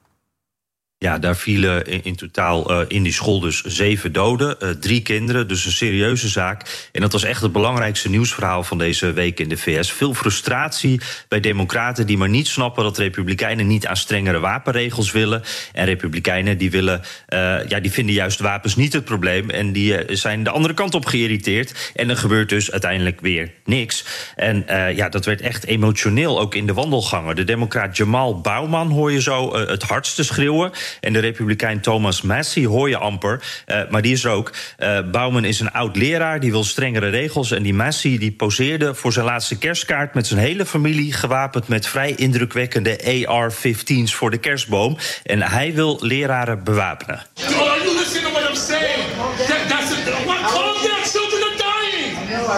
Ja, 1.03 1.19
daar 1.19 1.35
vielen 1.35 2.03
in, 2.03 2.15
totaal 2.15 2.71
uh, 2.71 2.85
in 2.87 3.03
die 3.03 3.13
school 3.13 3.39
dus 3.39 3.63
zeven 3.63 4.11
doden, 4.11 4.55
uh, 4.59 4.69
drie 4.69 5.01
kinderen, 5.01 5.47
dus 5.47 5.65
een 5.65 5.71
serieuze 5.71 6.27
zaak. 6.27 6.89
En 6.91 7.01
dat 7.01 7.11
was 7.11 7.23
echt 7.23 7.41
het 7.41 7.51
belangrijkste 7.51 8.09
nieuwsverhaal 8.09 8.63
van 8.63 8.77
deze 8.77 9.13
week 9.13 9.39
in 9.39 9.49
de 9.49 9.57
VS. 9.57 9.91
Veel 9.91 10.13
frustratie 10.13 11.01
bij 11.27 11.39
democraten 11.39 12.07
die 12.07 12.17
maar 12.17 12.29
niet 12.29 12.47
snappen 12.47 12.83
dat 12.83 12.97
republikeinen 12.97 13.67
niet 13.67 13.87
aan 13.87 13.97
strengere 13.97 14.39
wapenregels 14.39 15.11
willen. 15.11 15.43
En 15.73 15.85
republikeinen 15.85 16.57
die 16.57 16.71
willen, 16.71 17.01
uh, 17.29 17.67
ja, 17.67 17.79
die 17.79 17.91
vinden 17.91 18.15
juist 18.15 18.39
wapens 18.39 18.75
niet 18.75 18.93
het 18.93 19.05
probleem. 19.05 19.49
En 19.49 19.71
die 19.71 20.15
zijn 20.15 20.43
de 20.43 20.49
andere 20.49 20.73
kant 20.73 20.93
op 20.93 21.05
geïrriteerd. 21.05 21.91
En 21.95 22.09
er 22.09 22.17
gebeurt 22.17 22.49
dus 22.49 22.71
uiteindelijk 22.71 23.21
weer 23.21 23.51
niks. 23.65 24.05
En 24.35 24.65
ja, 24.95 25.09
dat 25.09 25.25
werd 25.25 25.41
echt 25.41 25.65
emotioneel, 25.65 26.39
ook 26.39 26.55
in 26.55 26.65
de 26.65 26.73
wandelgangen. 26.73 27.35
De 27.35 27.43
democraat 27.43 27.97
Jamal 27.97 28.41
Bauman 28.41 28.89
hoor 28.89 29.11
je 29.11 29.21
zo 29.21 29.55
het 29.57 29.83
hardste 29.83 30.23
schreeuwen. 30.23 30.71
En 30.99 31.13
de 31.13 31.19
republikein 31.19 31.81
Thomas 31.81 32.21
Massey 32.21 32.65
hoor 32.65 32.89
je 32.89 32.97
amper, 32.97 33.41
uh, 33.67 33.81
maar 33.89 34.01
die 34.01 34.13
is 34.13 34.23
er 34.23 34.31
ook. 34.31 34.51
Uh, 34.79 34.99
Bauman 35.11 35.45
is 35.45 35.59
een 35.59 35.71
oud 35.71 35.95
leraar, 35.95 36.39
die 36.39 36.51
wil 36.51 36.63
strengere 36.63 37.09
regels. 37.09 37.51
En 37.51 37.63
die 37.63 37.73
Massey 37.73 38.17
die 38.17 38.31
poseerde 38.31 38.95
voor 38.95 39.13
zijn 39.13 39.25
laatste 39.25 39.57
kerstkaart 39.57 40.13
met 40.13 40.27
zijn 40.27 40.39
hele 40.39 40.65
familie... 40.65 41.13
gewapend 41.13 41.67
met 41.67 41.87
vrij 41.87 42.13
indrukwekkende 42.15 43.25
AR-15's 43.27 44.13
voor 44.13 44.31
de 44.31 44.37
kerstboom. 44.37 44.97
En 45.23 45.41
hij 45.41 45.73
wil 45.73 45.97
leraren 46.01 46.63
bewapenen. 46.63 47.25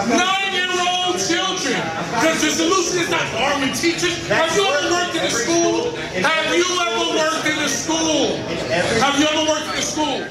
Nine-year-old 0.06 1.26
children! 1.26 1.82
Because 2.10 2.40
the 2.40 2.50
solution 2.50 2.98
is 3.02 3.08
not 3.08 3.26
arming 3.34 3.74
teachers. 3.74 4.16
Have 9.14 9.22
you 9.22 9.32
ever 9.32 9.46
worked 9.46 9.72
in 9.72 9.78
a 9.78 9.80
school? 9.80 10.26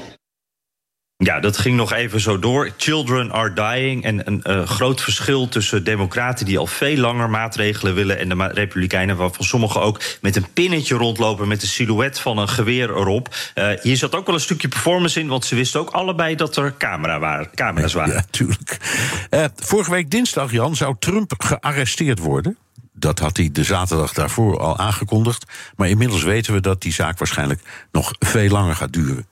Ja, 1.16 1.40
dat 1.40 1.56
ging 1.56 1.76
nog 1.76 1.92
even 1.92 2.20
zo 2.20 2.38
door. 2.38 2.70
Children 2.76 3.32
are 3.32 3.52
dying. 3.52 4.04
En 4.04 4.26
een 4.26 4.42
uh, 4.46 4.66
groot 4.66 5.00
verschil 5.00 5.48
tussen 5.48 5.84
democraten 5.84 6.46
die 6.46 6.58
al 6.58 6.66
veel 6.66 6.96
langer 6.96 7.30
maatregelen 7.30 7.94
willen... 7.94 8.18
en 8.18 8.28
de 8.28 8.46
republikeinen, 8.46 9.16
waarvan 9.16 9.44
sommigen 9.44 9.80
ook 9.80 10.00
met 10.20 10.36
een 10.36 10.46
pinnetje 10.52 10.94
rondlopen... 10.94 11.48
met 11.48 11.60
de 11.60 11.66
silhouet 11.66 12.18
van 12.18 12.38
een 12.38 12.48
geweer 12.48 12.90
erop. 12.90 13.34
Uh, 13.54 13.68
hier 13.82 13.96
zat 13.96 14.14
ook 14.14 14.26
wel 14.26 14.34
een 14.34 14.40
stukje 14.40 14.68
performance 14.68 15.20
in... 15.20 15.28
want 15.28 15.44
ze 15.44 15.54
wisten 15.54 15.80
ook 15.80 15.90
allebei 15.90 16.34
dat 16.34 16.56
er 16.56 16.74
camera 16.78 17.18
waren, 17.18 17.50
camera's 17.54 17.92
waren. 17.92 18.14
Ja, 18.14 18.24
tuurlijk. 18.30 18.78
Uh, 19.30 19.44
vorige 19.56 19.90
week 19.90 20.10
dinsdag, 20.10 20.52
Jan, 20.52 20.76
zou 20.76 20.96
Trump 20.98 21.34
gearresteerd 21.38 22.18
worden 22.18 22.58
dat 23.04 23.18
had 23.18 23.36
hij 23.36 23.48
de 23.52 23.64
zaterdag 23.64 24.12
daarvoor 24.12 24.58
al 24.58 24.78
aangekondigd. 24.78 25.44
Maar 25.76 25.88
inmiddels 25.88 26.22
weten 26.22 26.52
we 26.52 26.60
dat 26.60 26.82
die 26.82 26.92
zaak 26.92 27.18
waarschijnlijk 27.18 27.86
nog 27.92 28.12
veel 28.18 28.48
langer 28.48 28.76
gaat 28.76 28.92
duren. 28.92 29.26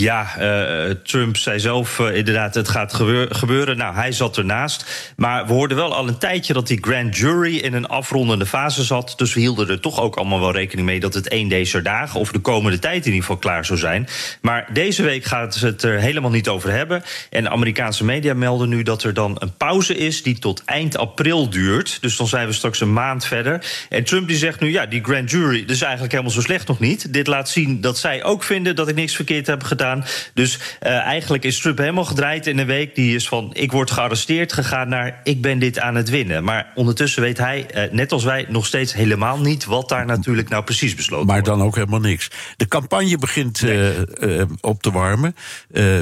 Ja, 0.00 0.34
uh, 0.38 0.90
Trump 0.90 1.36
zei 1.36 1.60
zelf 1.60 1.98
uh, 1.98 2.16
inderdaad, 2.16 2.54
het 2.54 2.68
gaat 2.68 2.94
gebeuren. 3.28 3.76
Nou, 3.76 3.94
hij 3.94 4.12
zat 4.12 4.36
ernaast. 4.36 5.12
Maar 5.16 5.46
we 5.46 5.52
hoorden 5.52 5.76
wel 5.76 5.94
al 5.94 6.08
een 6.08 6.18
tijdje 6.18 6.52
dat 6.52 6.66
die 6.66 6.78
grand 6.80 7.16
jury 7.16 7.56
in 7.56 7.74
een 7.74 7.86
afrondende 7.86 8.46
fase 8.46 8.82
zat. 8.82 9.14
Dus 9.16 9.34
we 9.34 9.40
hielden 9.40 9.68
er 9.68 9.80
toch 9.80 10.00
ook 10.00 10.16
allemaal 10.16 10.40
wel 10.40 10.52
rekening 10.52 10.86
mee 10.86 11.00
dat 11.00 11.14
het 11.14 11.28
één 11.28 11.48
deze 11.48 11.82
dagen 11.82 12.20
of 12.20 12.32
de 12.32 12.38
komende 12.38 12.78
tijd 12.78 12.98
in 12.98 13.04
ieder 13.04 13.20
geval 13.20 13.36
klaar 13.36 13.64
zou 13.64 13.78
zijn. 13.78 14.08
Maar 14.40 14.68
deze 14.72 15.02
week 15.02 15.24
gaat 15.24 15.54
het 15.54 15.82
er 15.82 16.00
helemaal 16.00 16.30
niet 16.30 16.48
over 16.48 16.70
hebben. 16.70 17.02
En 17.30 17.50
Amerikaanse 17.50 18.04
media 18.04 18.34
melden 18.34 18.68
nu 18.68 18.82
dat 18.82 19.02
er 19.02 19.14
dan 19.14 19.36
een 19.38 19.56
pauze 19.56 19.96
is 19.96 20.22
die 20.22 20.38
tot 20.38 20.62
eind 20.64 20.96
april 20.96 21.50
duurt. 21.50 21.98
Dus 22.00 22.16
dan 22.16 22.26
zijn 22.26 22.46
we 22.46 22.52
straks 22.52 22.80
een 22.80 22.92
maand 22.92 23.24
verder. 23.24 23.64
En 23.88 24.04
Trump 24.04 24.28
die 24.28 24.36
zegt 24.36 24.60
nu, 24.60 24.70
ja, 24.70 24.86
die 24.86 25.04
grand 25.04 25.30
jury, 25.30 25.60
dat 25.60 25.70
is 25.70 25.82
eigenlijk 25.82 26.12
helemaal 26.12 26.34
zo 26.34 26.40
slecht 26.40 26.68
nog 26.68 26.78
niet. 26.78 27.12
Dit 27.12 27.26
laat 27.26 27.48
zien 27.48 27.80
dat 27.80 27.98
zij 27.98 28.24
ook 28.24 28.42
vinden 28.42 28.76
dat 28.76 28.88
ik 28.88 28.94
niks 28.94 29.14
verkeerd 29.14 29.46
heb 29.46 29.62
gedaan 29.62 29.80
aan. 29.82 30.04
Dus 30.34 30.58
uh, 30.82 30.90
eigenlijk 30.90 31.44
is 31.44 31.58
Trump 31.58 31.78
helemaal 31.78 32.04
gedraaid 32.04 32.46
in 32.46 32.58
een 32.58 32.66
week. 32.66 32.94
Die 32.94 33.14
is 33.14 33.28
van 33.28 33.50
ik 33.52 33.72
word 33.72 33.90
gearresteerd 33.90 34.52
gegaan 34.52 34.88
naar 34.88 35.20
ik 35.24 35.42
ben 35.42 35.58
dit 35.58 35.78
aan 35.78 35.94
het 35.94 36.10
winnen. 36.10 36.44
Maar 36.44 36.72
ondertussen 36.74 37.22
weet 37.22 37.38
hij, 37.38 37.66
uh, 37.74 37.92
net 37.92 38.12
als 38.12 38.24
wij, 38.24 38.46
nog 38.48 38.66
steeds 38.66 38.94
helemaal 38.94 39.40
niet 39.40 39.64
wat 39.64 39.88
daar 39.88 40.06
natuurlijk 40.06 40.48
nou 40.48 40.64
precies 40.64 40.94
besloten 40.94 41.26
maar 41.26 41.34
wordt. 41.34 41.48
Maar 41.48 41.58
dan 41.58 41.66
ook 41.66 41.74
helemaal 41.74 42.00
niks. 42.00 42.30
De 42.56 42.68
campagne 42.68 43.18
begint 43.18 43.62
nee. 43.62 43.94
uh, 44.20 44.42
op 44.60 44.82
te 44.82 44.90
warmen. 44.90 45.36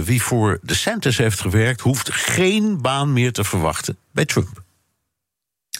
wie 0.04 0.22
voor 0.22 0.58
de 0.62 0.74
Santos 0.74 1.16
heeft 1.16 1.40
gewerkt, 1.40 1.80
hoeft 1.80 2.12
geen 2.12 2.82
baan 2.82 3.12
meer 3.12 3.32
te 3.32 3.44
verwachten 3.44 3.96
bij 4.12 4.24
Trump. 4.24 4.68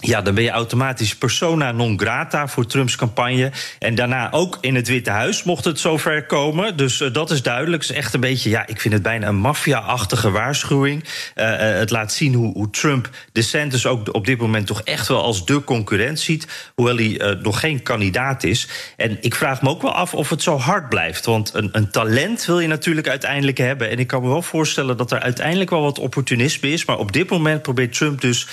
Ja, 0.00 0.22
dan 0.22 0.34
ben 0.34 0.44
je 0.44 0.50
automatisch 0.50 1.16
persona 1.16 1.72
non 1.72 2.00
grata 2.00 2.48
voor 2.48 2.66
Trumps 2.66 2.96
campagne. 2.96 3.50
En 3.78 3.94
daarna 3.94 4.32
ook 4.32 4.58
in 4.60 4.74
het 4.74 4.88
Witte 4.88 5.10
Huis 5.10 5.42
mocht 5.42 5.64
het 5.64 5.80
zover 5.80 6.26
komen. 6.26 6.76
Dus 6.76 7.00
uh, 7.00 7.12
dat 7.12 7.30
is 7.30 7.42
duidelijk. 7.42 7.82
Het 7.82 7.90
is 7.90 7.96
echt 7.96 8.14
een 8.14 8.20
beetje, 8.20 8.50
ja, 8.50 8.66
ik 8.66 8.80
vind 8.80 8.94
het 8.94 9.02
bijna 9.02 9.26
een 9.26 9.36
maffia-achtige 9.36 10.30
waarschuwing. 10.30 11.04
Uh, 11.34 11.44
uh, 11.44 11.58
het 11.58 11.90
laat 11.90 12.12
zien 12.12 12.34
hoe, 12.34 12.52
hoe 12.52 12.70
Trump 12.70 13.10
DeSantis 13.32 13.86
ook 13.86 14.14
op 14.14 14.26
dit 14.26 14.38
moment 14.38 14.66
toch 14.66 14.82
echt 14.82 15.08
wel 15.08 15.22
als 15.22 15.46
de 15.46 15.64
concurrent 15.64 16.20
ziet. 16.20 16.70
Hoewel 16.74 16.96
hij 16.96 17.38
nog 17.42 17.60
geen 17.60 17.82
kandidaat 17.82 18.44
is. 18.44 18.68
En 18.96 19.18
ik 19.20 19.34
vraag 19.34 19.62
me 19.62 19.68
ook 19.68 19.82
wel 19.82 19.94
af 19.94 20.14
of 20.14 20.30
het 20.30 20.42
zo 20.42 20.58
hard 20.58 20.88
blijft. 20.88 21.24
Want 21.24 21.54
een, 21.54 21.68
een 21.72 21.90
talent 21.90 22.44
wil 22.44 22.60
je 22.60 22.68
natuurlijk 22.68 23.08
uiteindelijk 23.08 23.58
hebben. 23.58 23.90
En 23.90 23.98
ik 23.98 24.06
kan 24.06 24.22
me 24.22 24.28
wel 24.28 24.42
voorstellen 24.42 24.96
dat 24.96 25.10
er 25.12 25.20
uiteindelijk 25.20 25.70
wel 25.70 25.82
wat 25.82 25.98
opportunisme 25.98 26.70
is. 26.70 26.84
Maar 26.84 26.98
op 26.98 27.12
dit 27.12 27.30
moment 27.30 27.62
probeert 27.62 27.92
Trump 27.92 28.20
dus 28.20 28.46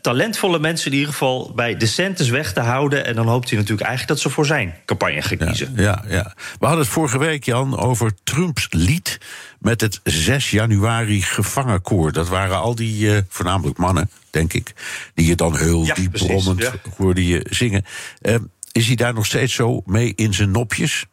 talent 0.00 0.38
volle 0.42 0.58
mensen 0.58 0.90
in 0.90 0.96
ieder 0.96 1.12
geval 1.12 1.52
bij 1.54 1.76
DeSantis 1.76 2.28
weg 2.28 2.52
te 2.52 2.60
houden. 2.60 3.04
En 3.04 3.14
dan 3.14 3.26
hoopt 3.26 3.48
hij 3.48 3.58
natuurlijk 3.58 3.88
eigenlijk 3.88 4.18
dat 4.18 4.30
ze 4.30 4.34
voor 4.34 4.46
zijn 4.46 4.74
campagne 4.84 5.22
gaan 5.22 5.38
kiezen. 5.38 5.72
Ja, 5.76 5.82
ja, 5.82 6.04
ja. 6.08 6.34
We 6.58 6.66
hadden 6.66 6.84
het 6.84 6.92
vorige 6.92 7.18
week, 7.18 7.44
Jan, 7.44 7.78
over 7.78 8.12
Trumps 8.24 8.66
lied 8.70 9.20
met 9.58 9.80
het 9.80 10.00
6 10.04 10.50
januari 10.50 11.22
gevangenkoor. 11.22 12.12
Dat 12.12 12.28
waren 12.28 12.60
al 12.60 12.74
die, 12.74 13.04
uh, 13.04 13.18
voornamelijk 13.28 13.78
mannen, 13.78 14.10
denk 14.30 14.52
ik, 14.52 14.72
die 15.14 15.26
je 15.26 15.34
dan 15.34 15.56
heel 15.56 15.84
ja, 15.84 15.94
diep 15.94 16.12
brommend 16.12 16.62
ja. 16.62 16.72
hoorde 16.96 17.26
je 17.26 17.46
zingen. 17.50 17.84
Uh, 18.22 18.34
is 18.72 18.86
hij 18.86 18.96
daar 18.96 19.14
nog 19.14 19.26
steeds 19.26 19.54
zo 19.54 19.82
mee 19.84 20.12
in 20.16 20.34
zijn 20.34 20.50
nopjes? 20.50 21.06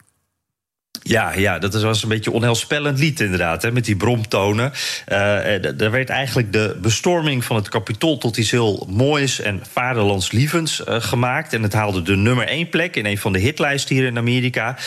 Ja, 1.02 1.34
ja, 1.34 1.60
dat 1.60 1.82
was 1.82 2.04
een 2.04 2.10
beetje 2.10 2.32
onheilspellend 2.32 3.00
lied 3.00 3.20
inderdaad, 3.20 3.62
hè, 3.62 3.72
met 3.72 3.86
die 3.86 3.96
bromtonen. 3.96 4.72
Uh, 5.08 5.82
er 5.82 5.92
werd 5.92 6.10
eigenlijk 6.10 6.54
de 6.54 6.78
bestorming 6.82 7.46
van 7.46 7.56
het 7.56 7.70
kapitool 7.70 8.18
tot 8.18 8.38
iets 8.38 8.52
heel 8.52 8.88
moois 8.90 9.40
en 9.42 9.62
vaderlandslievends 9.72 10.82
uh, 10.88 10.96
gemaakt. 11.02 11.54
En 11.54 11.64
het 11.64 11.74
haalde 11.74 12.02
de 12.02 12.16
nummer 12.16 12.48
één 12.48 12.70
plek 12.70 12.96
in 12.96 13.06
een 13.06 13.18
van 13.18 13.34
de 13.34 13.40
hitlijsten 13.40 13.96
hier 13.96 14.06
in 14.06 14.18
Amerika. 14.18 14.78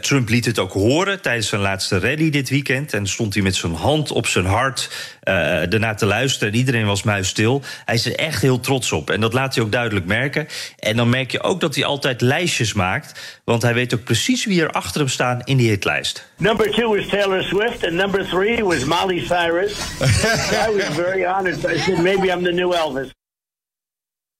Trump 0.00 0.28
liet 0.28 0.44
het 0.44 0.58
ook 0.58 0.72
horen 0.72 1.20
tijdens 1.20 1.48
zijn 1.48 1.60
laatste 1.60 1.98
rally 1.98 2.30
dit 2.30 2.48
weekend. 2.48 2.92
En 2.92 3.06
stond 3.06 3.34
hij 3.34 3.42
met 3.42 3.54
zijn 3.54 3.74
hand 3.74 4.12
op 4.12 4.26
zijn 4.26 4.46
hart 4.46 4.90
ernaar 5.20 5.96
te 5.96 6.06
luisteren. 6.06 6.52
En 6.52 6.58
iedereen 6.58 6.86
was 6.86 7.02
muisstil. 7.02 7.62
Hij 7.84 7.94
is 7.94 8.06
er 8.06 8.14
echt 8.14 8.42
heel 8.42 8.60
trots 8.60 8.92
op. 8.92 9.10
En 9.10 9.20
dat 9.20 9.32
laat 9.32 9.54
hij 9.54 9.64
ook 9.64 9.72
duidelijk 9.72 10.06
merken. 10.06 10.46
En 10.78 10.96
dan 10.96 11.08
merk 11.08 11.30
je 11.30 11.42
ook 11.42 11.60
dat 11.60 11.74
hij 11.74 11.84
altijd 11.84 12.20
lijstjes 12.20 12.72
maakt. 12.72 13.40
Want 13.44 13.62
hij 13.62 13.74
weet 13.74 13.94
ook 13.94 14.04
precies 14.04 14.44
wie 14.44 14.62
er 14.62 14.70
achter 14.70 15.00
hem 15.00 15.10
staan 15.10 15.40
die 15.56 15.68
hitlijst. 15.68 16.28
Number 16.36 16.70
two 16.70 16.96
was 16.96 17.06
Taylor 17.06 17.42
Swift, 17.42 17.84
and 17.84 17.92
number 17.92 18.26
three 18.26 18.64
was 18.64 18.84
Molly 18.84 19.20
Cyrus. 19.20 19.72
I 20.66 20.70
was 20.76 20.88
very 20.88 21.26
honored. 21.26 21.64
I 21.64 21.78
said, 21.78 22.02
maybe 22.02 22.32
I'm 22.32 22.42
the 22.42 22.52
new 22.52 22.72
Elvis. 22.72 23.12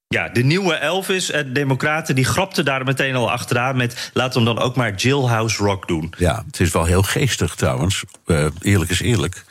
Ja, 0.08 0.28
de 0.28 0.44
nieuwe 0.44 0.74
Elvis. 0.74 1.30
En 1.30 1.52
Democraten 1.52 2.14
die 2.14 2.24
grapten 2.24 2.64
daar 2.64 2.84
meteen 2.84 3.14
al 3.14 3.30
achteraan 3.30 3.76
met... 3.76 4.10
laten 4.12 4.40
we 4.40 4.46
hem 4.46 4.56
dan 4.56 4.64
ook 4.64 4.76
maar 4.76 4.94
Jailhouse 4.94 5.64
Rock 5.64 5.88
doen. 5.88 6.14
Ja, 6.18 6.42
het 6.46 6.60
is 6.60 6.70
wel 6.70 6.84
heel 6.84 7.02
geestig 7.02 7.54
trouwens. 7.54 8.04
Uh, 8.26 8.46
eerlijk 8.60 8.90
is 8.90 9.00
eerlijk. 9.00 9.44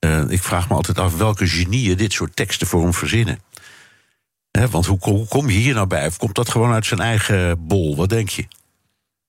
Uh, 0.00 0.30
ik 0.30 0.42
vraag 0.42 0.68
me 0.68 0.74
altijd 0.74 0.98
af 0.98 1.16
welke 1.16 1.46
genieën 1.46 1.96
dit 1.96 2.12
soort 2.12 2.36
teksten 2.36 2.66
voor 2.66 2.82
hem 2.82 2.94
verzinnen. 2.94 3.40
He, 4.50 4.68
want 4.68 4.86
hoe, 4.86 4.98
hoe 5.00 5.28
kom 5.28 5.50
je 5.50 5.58
hier 5.58 5.74
nou 5.74 5.86
bij? 5.86 6.06
Of 6.06 6.16
komt 6.16 6.34
dat 6.34 6.48
gewoon 6.48 6.72
uit 6.72 6.86
zijn 6.86 7.00
eigen 7.00 7.66
bol? 7.66 7.96
Wat 7.96 8.08
denk 8.08 8.28
je? 8.28 8.44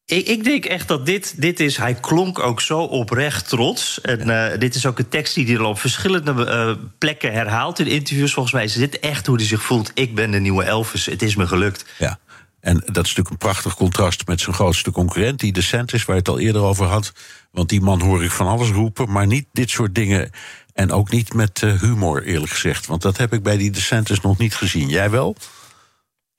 Ik, 0.10 0.28
ik, 0.28 0.44
denk 0.44 0.66
echt 0.66 0.88
dat 0.88 1.06
dit, 1.06 1.42
dit 1.42 1.60
is. 1.60 1.78
Hij 1.78 1.94
klonk 1.94 2.40
ook 2.40 2.62
zo 2.62 2.80
oprecht 2.80 3.50
trots. 3.50 4.02
En 4.02 4.30
uh, 4.30 4.60
dit 4.60 4.76
is 4.76 4.86
ook 4.86 5.00
een 5.00 5.10
tekst 5.10 5.36
die 5.36 5.46
hij 5.46 5.58
al 5.58 5.70
op 5.70 5.80
verschillende 5.80 6.34
uh, 6.34 6.86
plekken 6.98 7.32
herhaalt 7.32 7.80
in 7.80 7.88
interviews. 7.88 8.34
Volgens 8.34 8.54
mij 8.54 8.64
is 8.64 8.74
dit 8.74 9.00
echt 9.00 9.26
hoe 9.26 9.36
hij 9.36 9.46
zich 9.46 9.62
voelt. 9.62 9.92
Ik 9.94 10.16
ben 10.16 10.32
de 10.32 10.40
nieuwe 10.40 10.64
Elvis. 10.64 11.06
Het 11.06 11.22
is 11.22 11.36
me 11.36 11.48
gelukt. 11.48 11.86
Ja. 11.98 12.20
En 12.60 12.76
dat 12.76 12.88
is 12.88 12.96
natuurlijk 12.96 13.30
een 13.30 13.38
prachtig 13.38 13.76
contrast 13.76 14.28
met 14.28 14.42
zijn 14.42 14.56
grootste 14.56 14.92
concurrent, 14.92 15.40
die 15.40 15.52
DeSantis, 15.52 16.06
waar 16.06 16.16
je 16.16 16.22
het 16.22 16.30
al 16.30 16.40
eerder 16.40 16.62
over 16.62 16.86
had. 16.86 17.12
Want 17.52 17.70
die 17.70 17.82
man 17.82 18.02
hoor 18.02 18.24
ik 18.24 18.32
van 18.32 18.48
alles 18.48 18.70
roepen, 18.70 19.12
maar 19.12 19.28
niet 19.28 19.46
dit 19.52 19.70
soort 19.70 19.96
dingen. 19.96 20.30
En 20.74 20.92
ook 20.92 21.12
niet 21.12 21.34
met 21.34 21.62
uh, 21.62 21.82
humor, 21.82 22.24
eerlijk 22.24 22.52
gezegd. 22.52 22.86
Want 22.86 23.02
dat 23.02 23.18
heb 23.18 23.34
ik 23.34 23.44
bij 23.44 23.58
die 23.58 23.72
DeSantis 23.72 24.22
nog 24.22 24.38
niet 24.38 24.56
gezien. 24.56 24.90
Jij 24.90 25.10
wel? 25.10 25.36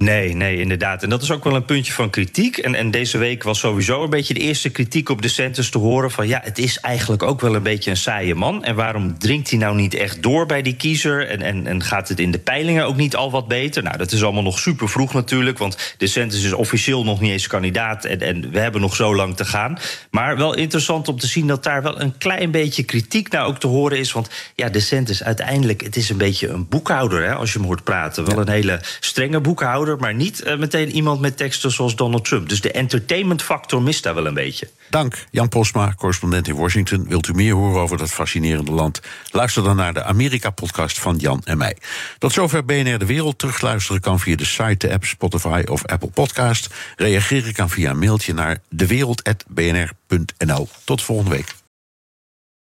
Nee, 0.04 0.34
nee, 0.34 0.60
inderdaad. 0.60 1.02
En 1.02 1.08
dat 1.08 1.22
is 1.22 1.30
ook 1.30 1.44
wel 1.44 1.54
een 1.54 1.64
puntje 1.64 1.92
van 1.92 2.10
kritiek. 2.10 2.58
En, 2.58 2.74
en 2.74 2.90
deze 2.90 3.18
week 3.18 3.42
was 3.42 3.58
sowieso 3.58 4.02
een 4.02 4.10
beetje 4.10 4.34
de 4.34 4.40
eerste 4.40 4.70
kritiek 4.70 5.08
op 5.08 5.22
de 5.22 5.28
te 5.70 5.78
horen 5.78 6.10
van 6.10 6.28
ja, 6.28 6.40
het 6.44 6.58
is 6.58 6.78
eigenlijk 6.78 7.22
ook 7.22 7.40
wel 7.40 7.54
een 7.54 7.62
beetje 7.62 7.90
een 7.90 7.96
saaie 7.96 8.34
man. 8.34 8.64
En 8.64 8.74
waarom 8.74 9.18
dringt 9.18 9.50
hij 9.50 9.58
nou 9.58 9.76
niet 9.76 9.94
echt 9.94 10.22
door 10.22 10.46
bij 10.46 10.62
die 10.62 10.76
kiezer? 10.76 11.28
En, 11.28 11.42
en, 11.42 11.66
en 11.66 11.82
gaat 11.82 12.08
het 12.08 12.20
in 12.20 12.30
de 12.30 12.38
peilingen 12.38 12.86
ook 12.86 12.96
niet 12.96 13.16
al 13.16 13.30
wat 13.30 13.48
beter? 13.48 13.82
Nou, 13.82 13.96
dat 13.96 14.12
is 14.12 14.22
allemaal 14.22 14.42
nog 14.42 14.58
super 14.58 14.88
vroeg 14.88 15.12
natuurlijk, 15.12 15.58
want 15.58 15.94
de 15.98 16.04
is 16.26 16.52
officieel 16.52 17.04
nog 17.04 17.20
niet 17.20 17.30
eens 17.30 17.46
kandidaat 17.46 18.04
en, 18.04 18.20
en 18.20 18.50
we 18.50 18.58
hebben 18.58 18.80
nog 18.80 18.96
zo 18.96 19.14
lang 19.14 19.36
te 19.36 19.44
gaan. 19.44 19.78
Maar 20.10 20.36
wel 20.36 20.54
interessant 20.54 21.08
om 21.08 21.18
te 21.18 21.26
zien 21.26 21.46
dat 21.46 21.62
daar 21.62 21.82
wel 21.82 22.00
een 22.00 22.18
klein 22.18 22.50
beetje 22.50 22.82
kritiek 22.82 23.30
naar 23.30 23.46
ook 23.46 23.58
te 23.58 23.66
horen 23.66 23.98
is. 23.98 24.12
Want 24.12 24.30
ja, 24.54 24.68
de 24.68 24.80
uiteindelijk, 25.24 25.80
het 25.80 25.96
is 25.96 26.10
een 26.10 26.16
beetje 26.16 26.48
een 26.48 26.68
boekhouder 26.68 27.22
hè, 27.22 27.34
als 27.34 27.52
je 27.52 27.58
hem 27.58 27.66
hoort 27.66 27.84
praten. 27.84 28.24
Wel 28.24 28.38
een 28.38 28.48
hele 28.48 28.80
strenge 29.00 29.40
boekhouder 29.40 29.89
maar 29.98 30.14
niet 30.14 30.42
uh, 30.46 30.58
meteen 30.58 30.90
iemand 30.90 31.20
met 31.20 31.36
teksten 31.36 31.70
zoals 31.70 31.96
Donald 31.96 32.24
Trump. 32.24 32.48
Dus 32.48 32.60
de 32.60 32.72
entertainment 32.72 33.42
factor 33.42 33.82
mist 33.82 34.02
daar 34.02 34.14
wel 34.14 34.26
een 34.26 34.34
beetje. 34.34 34.68
Dank, 34.90 35.26
Jan 35.30 35.48
Posma, 35.48 35.94
correspondent 35.96 36.48
in 36.48 36.54
Washington. 36.54 37.08
Wilt 37.08 37.28
u 37.28 37.32
meer 37.32 37.54
horen 37.54 37.80
over 37.80 37.96
dat 37.96 38.10
fascinerende 38.10 38.72
land? 38.72 39.00
Luister 39.30 39.62
dan 39.62 39.76
naar 39.76 39.94
de 39.94 40.02
Amerika-podcast 40.02 40.98
van 40.98 41.16
Jan 41.16 41.40
en 41.44 41.58
mij. 41.58 41.76
Tot 42.18 42.32
zover 42.32 42.64
BNR 42.64 42.98
De 42.98 43.06
Wereld. 43.06 43.38
Terugluisteren 43.38 44.00
kan 44.00 44.20
via 44.20 44.36
de 44.36 44.44
site, 44.44 44.86
de 44.86 44.92
app, 44.92 45.04
Spotify 45.04 45.62
of 45.68 45.86
Apple 45.86 46.10
Podcast. 46.10 46.74
Reageren 46.96 47.52
kan 47.52 47.70
via 47.70 47.90
een 47.90 47.98
mailtje 47.98 48.34
naar 48.34 48.58
dewereld.bnr.nl. 48.68 50.68
Tot 50.84 51.02
volgende 51.02 51.30
week. 51.30 51.59